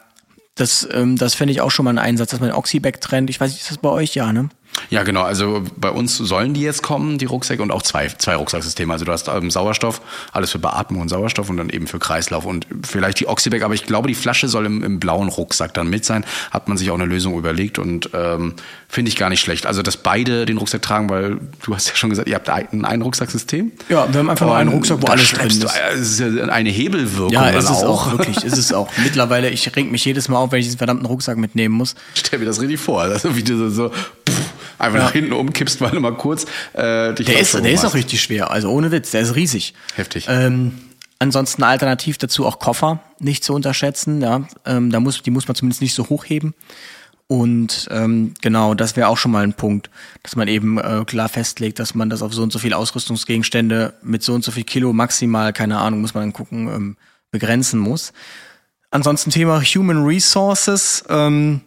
das, 0.55 0.89
ähm, 0.91 1.17
das 1.17 1.35
fände 1.35 1.53
ich 1.53 1.61
auch 1.61 1.71
schon 1.71 1.85
mal 1.85 1.91
ein 1.91 1.99
Einsatz, 1.99 2.31
dass 2.31 2.41
man 2.41 2.53
Oxyback 2.53 3.01
trennt. 3.01 3.31
Ich 3.31 3.41
weiß 3.41 3.51
nicht, 3.51 3.61
ist 3.61 3.71
das 3.71 3.79
bei 3.79 3.91
euch 3.91 4.15
ja, 4.15 4.33
ne? 4.33 4.49
Ja, 4.91 5.03
genau. 5.03 5.23
Also 5.23 5.63
bei 5.77 5.91
uns 5.91 6.17
sollen 6.17 6.55
die 6.55 6.63
jetzt 6.63 6.83
kommen, 6.83 7.19
die 7.19 7.27
Rucksäcke 7.27 7.63
und 7.63 7.71
auch 7.71 7.83
zwei, 7.83 8.09
zwei 8.09 8.37
Rucksacksysteme. 8.37 8.93
Also 8.93 9.05
du 9.05 9.13
hast 9.13 9.29
ähm, 9.29 9.51
Sauerstoff, 9.51 10.01
alles 10.33 10.51
für 10.53 10.59
Beatmung 10.59 11.03
und 11.03 11.09
Sauerstoff 11.09 11.51
und 11.51 11.57
dann 11.57 11.71
eben 11.71 11.87
für 11.87 11.99
Kreislauf 11.99 12.45
und 12.45 12.67
vielleicht 12.87 13.21
die 13.21 13.29
Oxyback. 13.29 13.63
Aber 13.63 13.75
ich 13.75 13.85
glaube, 13.85 14.09
die 14.09 14.15
Flasche 14.15 14.49
soll 14.49 14.67
im, 14.67 14.83
im 14.83 15.01
blauen 15.01 15.29
Rucksack 15.29 15.75
dann 15.75 15.89
mit 15.89 16.05
sein. 16.05 16.25
Hat 16.51 16.69
man 16.69 16.77
sich 16.77 16.91
auch 16.91 16.95
eine 16.95 17.07
Lösung 17.07 17.37
überlegt 17.37 17.79
und 17.79 18.11
ähm, 18.15 18.55
finde 18.89 19.11
ich 19.11 19.17
gar 19.17 19.29
nicht 19.29 19.41
schlecht. 19.41 19.67
Also 19.67 19.83
dass 19.83 19.97
beide 19.97 20.47
den 20.47 20.59
Rucksack 20.59 20.83
tragen, 20.83 21.11
weil 21.11 21.39
du 21.65 21.75
hast 21.75 21.89
ja 21.89 21.97
schon 21.97 22.11
gesagt, 22.11 22.29
ihr 22.29 22.35
habt 22.35 22.49
ein, 22.49 22.85
ein 22.85 23.03
Rucksacksystem. 23.03 23.73
Ja, 23.89 24.13
wir 24.13 24.21
haben 24.21 24.31
einfach 24.31 24.47
nur 24.47 24.57
einen 24.57 24.71
Rucksack, 24.71 25.03
wo 25.03 25.07
alles 25.07 25.31
drin 25.33 25.49
ist. 25.49 25.65
Es 25.95 26.19
ist 26.19 26.21
ja 26.21 26.45
eine 26.47 26.71
Hebelwirkung. 26.71 27.33
Ja, 27.33 27.49
ist 27.51 27.65
es 27.65 27.83
auch, 27.83 28.13
wirklich, 28.13 28.45
ist 28.45 28.57
es 28.57 28.73
auch. 28.73 28.89
Mittlerweile, 29.05 29.51
ich 29.51 29.75
reg 29.77 29.91
mich 29.91 30.05
jedes 30.05 30.29
Mal 30.29 30.39
auf, 30.39 30.53
wenn 30.53 30.61
ich 30.61 30.67
diesen 30.67 30.79
verdammten 30.79 31.07
Rucksack 31.07 31.37
mitnehmen 31.37 31.75
muss. 31.75 31.95
Stell 32.15 32.39
mir 32.39 32.47
das 32.47 32.61
richtig 32.61 32.81
vor. 32.81 33.03
Also 33.03 33.37
wie 33.37 33.43
du 33.43 33.57
so, 33.57 33.71
so 33.71 33.89
pff, 33.91 34.38
einfach 34.79 34.99
Ja. 34.99 35.05
nach 35.05 35.13
hinten 35.13 35.33
umkippst, 35.33 35.81
weil 35.81 35.91
du 35.91 36.01
mal 36.01 36.15
kurz 36.17 36.47
äh, 36.75 37.13
dich 37.15 37.27
Der 37.27 37.41
ist, 37.41 37.55
der 37.55 37.73
ist 37.73 37.85
auch 37.85 37.95
richtig 37.95 38.21
schwer, 38.21 38.51
also 38.51 38.71
ohne 38.71 38.91
Witz, 38.91 39.11
der 39.11 39.21
ist 39.23 39.35
riesig. 39.35 39.75
Heftig. 39.97 40.27
Ähm, 40.29 40.79
ansonsten 41.19 41.63
alternativ 41.63 42.19
dazu 42.19 42.47
auch 42.47 42.59
Koffer 42.59 43.01
nicht 43.19 43.45
zu 43.45 43.55
unterschätzen, 43.55 44.21
ja. 44.21 44.43
Ähm, 44.65 44.91
da 44.91 45.01
muss, 45.01 45.23
die 45.23 45.31
muss 45.31 45.49
man 45.49 45.55
zumindest 45.55 45.83
nicht 45.83 45.95
so 45.95 46.09
hochheben. 46.09 46.55
Und 47.31 47.89
ähm, 47.91 48.33
genau, 48.41 48.73
das 48.73 48.97
wäre 48.97 49.09
auch 49.09 49.19
schon 49.19 49.33
mal 49.33 49.43
ein 49.43 49.53
Punkt, 49.53 49.91
dass 50.23 50.35
man 50.35 50.49
eben 50.49 50.79
äh, 50.79 51.05
klar 51.05 51.29
festlegt, 51.29 51.79
dass 51.79 51.95
man 51.95 52.09
das 52.09 52.23
auf 52.23 52.33
so 52.33 52.43
und 52.43 52.51
so 52.51 52.59
viel 52.59 52.73
Ausrüstungsgegenstände 52.73 53.93
mit 54.03 54.23
so 54.23 54.33
und 54.33 54.43
so 54.43 54.51
viel 54.51 54.65
Kilo 54.65 54.95
maximal, 54.95 55.53
keine 55.53 55.77
Ahnung, 55.79 56.01
muss 56.01 56.15
man 56.15 56.23
dann 56.23 56.33
gucken, 56.33 56.69
ähm, 56.69 56.97
begrenzen 57.31 57.81
muss. 57.81 58.15
Ansonsten 58.91 59.31
Thema 59.31 59.61
Human 59.61 60.05
Resources. 60.07 61.05
Ähm, 61.11 61.61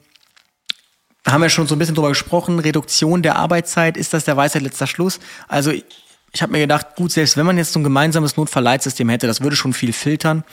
haben 1.28 1.42
wir 1.42 1.50
schon 1.50 1.68
so 1.68 1.76
ein 1.76 1.80
bisschen 1.80 1.96
drüber 1.96 2.10
gesprochen. 2.10 2.60
Reduktion 2.60 3.22
der 3.22 3.36
Arbeitszeit, 3.36 3.98
ist 3.98 4.14
das 4.14 4.26
der 4.26 4.38
Weisheit 4.38 4.64
letzter 4.64 4.88
Schluss? 4.88 5.20
Also 5.48 5.72
ich, 5.72 6.42
habe 6.42 6.52
mir 6.52 6.60
gedacht, 6.60 6.96
gut, 6.96 7.12
selbst 7.12 7.38
wenn 7.38 7.46
man 7.46 7.58
jetzt 7.58 7.74
so 7.74 7.80
ein 7.80 7.84
gemeinsames 7.84 8.38
Notfallleitsystem 8.38 9.10
hätte, 9.10 9.28
das 9.28 9.42
würde 9.42 9.56
schon 9.56 9.74
viel 9.74 9.94
filtern. 9.94 10.44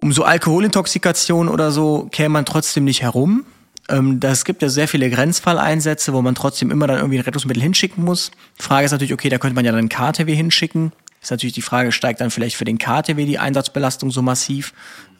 Um 0.00 0.12
so 0.12 0.24
Alkoholintoxikation 0.24 1.48
oder 1.48 1.70
so 1.70 2.08
käme 2.10 2.30
man 2.30 2.44
trotzdem 2.44 2.84
nicht 2.84 3.02
herum. 3.02 3.44
Ähm, 3.88 4.18
das 4.18 4.44
gibt 4.44 4.62
ja 4.62 4.68
sehr 4.68 4.88
viele 4.88 5.08
Grenzfalleinsätze, 5.08 6.12
wo 6.12 6.22
man 6.22 6.34
trotzdem 6.34 6.70
immer 6.70 6.86
dann 6.86 6.98
irgendwie 6.98 7.18
ein 7.18 7.24
Rettungsmittel 7.24 7.62
hinschicken 7.62 8.04
muss. 8.04 8.32
Frage 8.58 8.86
ist 8.86 8.92
natürlich, 8.92 9.12
okay, 9.12 9.28
da 9.28 9.38
könnte 9.38 9.54
man 9.54 9.64
ja 9.64 9.72
dann 9.72 9.88
KTW 9.88 10.34
hinschicken. 10.34 10.92
Ist 11.22 11.30
natürlich 11.30 11.54
die 11.54 11.62
Frage, 11.62 11.92
steigt 11.92 12.20
dann 12.20 12.30
vielleicht 12.30 12.56
für 12.56 12.64
den 12.64 12.78
KTW 12.78 13.24
die 13.24 13.38
Einsatzbelastung 13.38 14.10
so 14.10 14.20
massiv? 14.20 14.74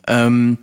Ähm, 0.07 0.59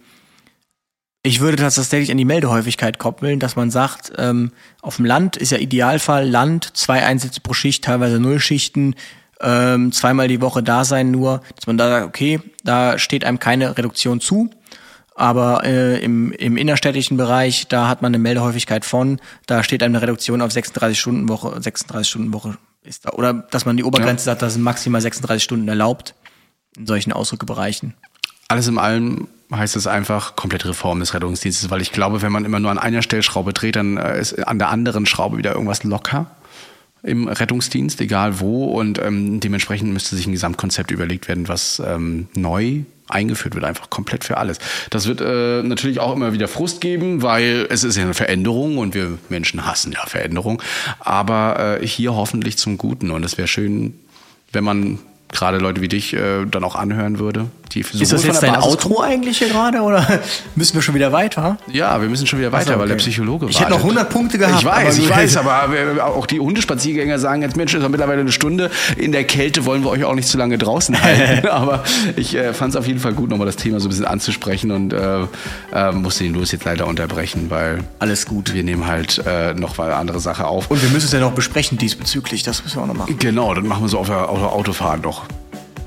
ich 1.24 1.40
würde 1.40 1.58
das 1.58 1.76
tatsächlich 1.76 2.12
an 2.12 2.18
die 2.18 2.26
Meldehäufigkeit 2.26 2.98
koppeln, 2.98 3.40
dass 3.40 3.56
man 3.56 3.70
sagt, 3.70 4.12
ähm, 4.18 4.52
auf 4.82 4.96
dem 4.96 5.06
Land 5.06 5.38
ist 5.38 5.52
ja 5.52 5.60
Idealfall 5.60 6.28
Land, 6.28 6.76
zwei 6.76 7.04
Einsätze 7.06 7.42
pro 7.42 7.54
Schicht, 7.54 7.84
teilweise 7.84 8.20
Nullschichten, 8.20 8.96
ähm, 9.40 9.92
zweimal 9.92 10.28
die 10.28 10.42
Woche 10.42 10.64
da 10.64 10.84
sein 10.84 11.12
nur, 11.12 11.42
dass 11.56 11.68
man 11.68 11.78
da 11.78 11.90
sagt, 11.90 12.08
okay, 12.08 12.40
da 12.64 12.98
steht 12.98 13.24
einem 13.24 13.40
keine 13.40 13.78
Reduktion 13.78 14.20
zu, 14.20 14.50
aber 15.14 15.64
äh, 15.64 16.04
im, 16.04 16.32
im 16.32 16.58
innerstädtischen 16.58 17.18
Bereich, 17.18 17.68
da 17.68 17.88
hat 17.88 18.02
man 18.02 18.10
eine 18.10 18.20
Meldehäufigkeit 18.20 18.84
von, 18.84 19.20
da 19.46 19.64
steht 19.64 19.84
einem 19.84 19.96
eine 19.96 20.02
Reduktion 20.02 20.42
auf 20.42 20.52
36 20.52 21.00
Stunden 21.00 21.30
Woche, 21.30 21.62
36 21.62 22.10
Stunden 22.10 22.34
Woche 22.34 22.58
ist 22.84 23.06
da, 23.06 23.12
oder 23.12 23.34
dass 23.34 23.66
man 23.66 23.78
die 23.78 23.84
Obergrenze 23.84 24.26
sagt, 24.26 24.42
da 24.42 24.50
sind 24.50 24.64
maximal 24.64 25.02
36 25.02 25.44
Stunden 25.44 25.68
erlaubt 25.68 26.16
in 26.76 26.88
solchen 26.88 27.14
Ausrückebereichen. 27.14 27.94
Alles 28.48 28.68
in 28.68 28.80
allem 28.80 29.28
heißt 29.54 29.76
es 29.76 29.88
einfach 29.88 30.36
komplette 30.36 30.70
Reform 30.70 30.99
des 30.99 31.14
Rettungsdienstes, 31.14 31.70
weil 31.70 31.82
ich 31.82 31.91
glaube, 31.91 32.22
wenn 32.22 32.32
man 32.32 32.45
immer 32.45 32.60
nur 32.60 32.72
an 32.72 32.78
einer 32.78 33.02
Stellschraube 33.02 33.54
dreht, 33.54 33.76
dann 33.76 33.97
äh, 33.97 34.20
ist 34.20 34.47
an 34.47 34.60
der 34.60 34.70
anderen 34.70 35.06
Schraube 35.06 35.38
wieder 35.38 35.54
irgendwas 35.54 35.84
locker 35.84 36.28
im 37.04 37.28
Rettungsdienst, 37.28 37.99
egal 38.02 38.39
wo. 38.39 38.66
Und 38.66 38.99
ähm, 38.99 39.39
dementsprechend 39.39 39.91
müsste 39.91 40.16
sich 40.16 40.28
ein 40.28 40.32
Gesamtkonzept 40.34 40.91
überlegt 40.91 41.28
werden, 41.28 41.47
was 41.47 41.82
ähm, 41.86 42.28
neu 42.36 42.84
eingeführt 43.08 43.56
wird, 43.56 43.66
einfach 43.66 43.89
komplett 43.89 44.24
für 44.24 44.38
alles. 44.38 44.60
Das 44.89 45.08
wird 45.08 45.20
äh, 45.20 45.64
natürlich 45.64 45.99
auch 45.99 46.16
immer 46.16 46.32
wieder 46.32 46.47
Frust 46.47 46.80
geben, 46.80 47.22
weil 47.22 47.68
es 47.70 47.84
ist 47.84 47.97
ja 47.97 48.04
eine 48.04 48.14
Veränderung 48.14 48.78
und 48.78 48.93
wir 48.93 49.18
Menschen 49.30 49.66
hassen 49.66 49.91
ja 49.91 50.06
Veränderung. 50.06 50.62
Aber 50.99 51.80
äh, 51.82 51.86
hier 51.86 52.16
hoffentlich 52.16 52.58
zum 52.58 52.78
Guten. 52.78 53.12
Und 53.12 53.26
es 53.26 53.38
wäre 53.38 53.47
schön, 53.47 53.95
wenn 54.54 54.64
man 54.64 54.99
gerade 55.32 55.58
Leute 55.58 55.82
wie 55.82 55.88
dich 55.88 56.14
äh, 56.14 56.46
dann 56.50 56.64
auch 56.64 56.76
anhören 56.76 57.20
würde. 57.20 57.48
Die 57.74 57.80
Ist 57.80 58.12
das 58.12 58.26
jetzt 58.26 58.44
dein 58.44 58.52
Basis 58.52 58.70
Outro 58.70 59.00
eigentlich 59.00 59.38
hier 59.38 59.48
gerade 59.48 59.80
oder 59.80 60.06
müssen 60.56 60.74
wir 60.76 60.82
schon 60.82 60.94
wieder 60.94 61.14
weiter? 61.14 61.58
Ja, 61.72 62.02
wir 62.02 62.10
müssen 62.10 62.28
schon 62.28 62.40
wieder 62.40 62.52
weiter, 62.52 62.72
Ach 62.72 62.74
so, 62.74 62.80
weil 62.82 62.88
der 62.90 62.96
okay. 62.98 63.04
Psychologe 63.06 63.46
Ich 63.48 63.62
hätte 63.62 63.70
noch 63.70 63.78
wartet. 63.78 63.92
100 63.92 64.10
Punkte 64.10 64.38
gehabt, 64.38 64.60
Ich 64.60 64.66
weiß, 64.66 64.98
ich 64.98 65.10
weiß, 65.10 65.38
aber 65.38 65.72
wir- 65.72 66.06
auch 66.06 66.26
die 66.26 66.42
Hundespaziergänger 66.42 67.18
sagen 67.18 67.44
jetzt, 67.44 67.56
Mensch, 67.56 67.74
ist 67.74 67.82
doch 67.82 67.88
mittlerweile 67.88 68.20
eine 68.22 68.32
Stunde. 68.34 68.70
In 68.98 69.14
der 69.14 69.24
Kälte 69.24 69.64
wollen 69.66 69.84
wir 69.86 69.90
euch 69.92 70.04
auch 70.04 70.16
nicht 70.16 70.28
zu 70.28 70.38
lange 70.38 70.58
draußen 70.58 71.02
halten. 71.02 71.48
aber 71.52 71.84
ich 72.18 72.36
äh, 72.36 72.54
fand 72.54 72.74
es 72.74 72.76
auf 72.76 72.88
jeden 72.88 73.00
Fall 73.00 73.14
gut, 73.14 73.30
nochmal 73.30 73.46
das 73.48 73.56
Thema 73.56 73.80
so 73.80 73.88
ein 73.88 73.90
bisschen 73.92 74.06
anzusprechen 74.06 74.72
und 74.72 74.92
äh, 74.92 75.22
äh, 75.74 75.92
musste 75.94 76.26
den 76.26 76.34
Louis 76.34 76.52
jetzt 76.52 76.66
leider 76.66 76.88
unterbrechen, 76.88 77.46
weil 77.50 77.86
Alles 78.00 78.26
gut. 78.26 78.54
wir 78.54 78.64
nehmen 78.66 78.86
halt 78.86 79.22
äh, 79.26 79.54
noch 79.54 79.78
mal 79.78 79.86
eine 79.86 79.96
andere 79.96 80.20
Sache 80.20 80.46
auf. 80.46 80.70
Und 80.70 80.82
wir 80.84 80.90
müssen 80.90 81.06
es 81.06 81.14
ja 81.14 81.22
noch 81.22 81.32
besprechen 81.32 81.78
diesbezüglich, 81.78 82.44
das 82.44 82.62
müssen 82.66 82.76
wir 82.80 82.84
auch 82.84 82.88
noch 82.88 82.96
machen. 82.96 83.18
genau, 83.18 83.54
dann 83.54 83.66
machen 83.66 83.84
wir 83.84 83.88
so 83.90 84.00
auf 84.00 84.08
der, 84.08 84.28
auf 84.28 84.40
der 84.40 84.52
Autofahrt 84.52 85.04
noch. 85.04 85.21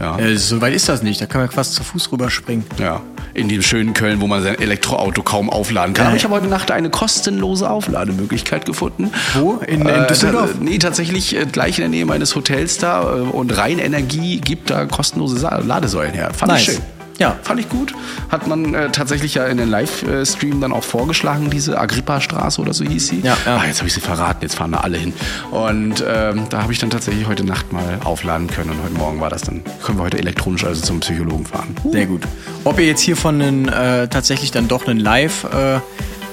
Ja. 0.00 0.18
Äh, 0.18 0.36
so 0.36 0.60
weit 0.60 0.74
ist 0.74 0.88
das 0.88 1.02
nicht, 1.02 1.20
da 1.20 1.26
kann 1.26 1.40
man 1.42 1.50
fast 1.50 1.74
zu 1.74 1.84
Fuß 1.84 2.10
rüberspringen. 2.12 2.64
Ja, 2.78 3.00
in 3.32 3.48
dem 3.48 3.62
schönen 3.62 3.94
Köln, 3.94 4.20
wo 4.20 4.26
man 4.26 4.42
sein 4.42 4.58
Elektroauto 4.58 5.22
kaum 5.22 5.50
aufladen 5.50 5.94
kann. 5.94 6.08
Aber 6.08 6.16
ich 6.16 6.24
habe 6.24 6.34
heute 6.34 6.46
Nacht 6.46 6.70
eine 6.70 6.90
kostenlose 6.90 7.68
Auflademöglichkeit 7.70 8.66
gefunden. 8.66 9.10
Wo? 9.34 9.54
In- 9.66 9.82
in 9.82 9.86
Äh, 9.86 10.06
Düsseldorf? 10.06 10.50
Da, 10.52 10.58
nee, 10.64 10.78
tatsächlich 10.78 11.36
äh, 11.36 11.46
gleich 11.46 11.78
in 11.78 11.82
der 11.82 11.88
Nähe 11.90 12.06
meines 12.06 12.34
Hotels 12.34 12.78
da. 12.78 13.02
äh, 13.02 13.20
Und 13.20 13.56
Rheinenergie 13.56 14.40
gibt 14.40 14.70
da 14.70 14.84
kostenlose 14.86 15.48
Ladesäulen 15.64 16.12
her. 16.14 16.30
Fand 16.34 16.52
Nice. 16.52 16.60
ich 16.62 16.66
schön. 16.74 16.82
Ja. 17.18 17.36
Fand 17.42 17.60
ich 17.60 17.68
gut. 17.68 17.94
Hat 18.28 18.46
man 18.46 18.74
äh, 18.74 18.90
tatsächlich 18.90 19.34
ja 19.34 19.46
in 19.46 19.56
den 19.56 19.68
Livestream 19.68 20.60
dann 20.60 20.72
auch 20.72 20.84
vorgeschlagen, 20.84 21.50
diese 21.50 21.78
Agrippa-Straße 21.78 22.60
oder 22.60 22.74
so 22.74 22.84
hieß 22.84 23.08
sie. 23.08 23.20
Ja, 23.20 23.36
ja. 23.46 23.56
Ah, 23.56 23.66
jetzt 23.66 23.78
habe 23.78 23.88
ich 23.88 23.94
sie 23.94 24.00
verraten, 24.00 24.38
jetzt 24.42 24.56
fahren 24.56 24.72
da 24.72 24.78
alle 24.78 24.98
hin. 24.98 25.12
Und 25.50 26.04
ähm, 26.06 26.46
da 26.50 26.62
habe 26.62 26.72
ich 26.72 26.78
dann 26.78 26.90
tatsächlich 26.90 27.26
heute 27.26 27.44
Nacht 27.44 27.72
mal 27.72 28.00
aufladen 28.04 28.48
können. 28.48 28.70
Und 28.70 28.82
heute 28.82 28.94
Morgen 28.94 29.20
war 29.20 29.30
das 29.30 29.42
dann, 29.42 29.62
können 29.84 29.98
wir 29.98 30.04
heute 30.04 30.18
elektronisch 30.18 30.64
also 30.64 30.82
zum 30.82 31.00
Psychologen 31.00 31.46
fahren. 31.46 31.74
Sehr 31.90 32.06
gut. 32.06 32.22
Ob 32.64 32.78
ihr 32.78 32.86
jetzt 32.86 33.02
hier 33.02 33.16
von 33.16 33.40
einen, 33.40 33.68
äh, 33.68 34.08
tatsächlich 34.08 34.50
dann 34.50 34.68
doch 34.68 34.86
einen 34.86 34.98
Live, 34.98 35.44
äh, 35.44 35.78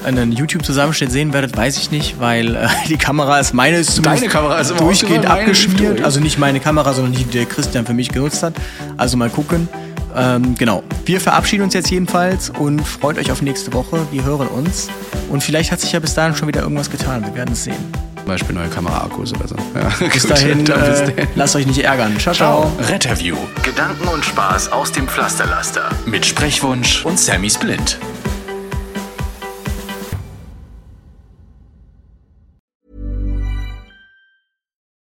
einen 0.04 0.32
YouTube-Zusammenschnitt 0.32 1.12
sehen 1.12 1.34
werdet, 1.34 1.56
weiß 1.56 1.78
ich 1.78 1.92
nicht, 1.92 2.20
weil 2.20 2.56
äh, 2.56 2.68
die 2.88 2.98
Kamera 2.98 3.40
ist 3.40 3.54
meine 3.54 3.78
ist 3.78 3.96
zumindest 3.96 4.24
Deine 4.24 4.34
Kamera 4.34 4.60
ist 4.60 4.80
durchgehend 4.80 5.26
abgeschmiert. 5.26 6.04
Also 6.04 6.20
nicht 6.20 6.40
meine 6.40 6.60
Kamera, 6.60 6.94
sondern 6.94 7.14
die, 7.14 7.24
die 7.24 7.38
der 7.38 7.46
Christian 7.46 7.86
für 7.86 7.94
mich 7.94 8.10
genutzt 8.10 8.42
hat. 8.42 8.54
Also 8.98 9.18
mal 9.18 9.30
gucken. 9.30 9.70
Ähm, 10.16 10.56
genau. 10.58 10.84
Wir 11.06 11.20
verabschieden 11.22 11.64
uns 11.64 11.74
jetzt 11.74 11.90
jedenfalls 11.90 12.50
und 12.50 12.82
freut 12.86 13.18
euch 13.18 13.32
auf 13.32 13.42
nächste 13.42 13.74
Woche. 13.74 14.06
Wir 14.12 14.24
hören 14.24 14.48
uns. 14.48 14.90
Und 15.30 15.44
vielleicht 15.44 15.72
hat 15.72 15.80
sich 15.80 15.92
ja 15.92 16.00
bis 16.00 16.14
dahin 16.14 16.36
schon 16.36 16.48
wieder 16.48 16.62
irgendwas 16.62 16.90
getan. 16.90 17.24
Wir 17.24 17.34
werden 17.36 17.54
es 17.54 17.64
sehen. 17.64 17.92
Zum 18.18 18.26
Beispiel 18.28 18.54
neue 18.56 18.68
Kameraakkus 18.70 19.34
oder 19.34 19.48
so. 19.48 19.56
Ja, 19.74 20.08
Bis 20.14 20.28
dahin, 20.28 20.64
dann 20.66 20.80
bis 20.82 21.00
äh, 21.00 21.06
dahin. 21.14 21.28
lasst 21.36 21.56
euch 21.56 21.66
nicht 21.66 21.80
ärgern. 21.80 22.20
Ciao, 22.20 22.36
ciao. 22.36 22.72
Retterview 22.88 23.36
Gedanken 23.64 24.08
und 24.08 24.24
Spaß 24.24 24.72
aus 24.72 24.92
dem 24.92 25.08
Pflasterlaster. 25.08 25.90
mit 26.06 26.26
Sprechwunsch 26.26 27.04
und 27.06 27.20
Sammy 27.20 27.50
Splint. 27.50 27.98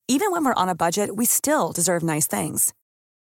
Even 0.08 0.32
when 0.32 0.44
we're 0.44 0.54
on 0.56 0.68
a 0.68 0.74
budget, 0.74 1.14
we 1.16 1.24
still 1.24 1.72
deserve 1.72 2.02
nice 2.02 2.26
things. 2.26 2.72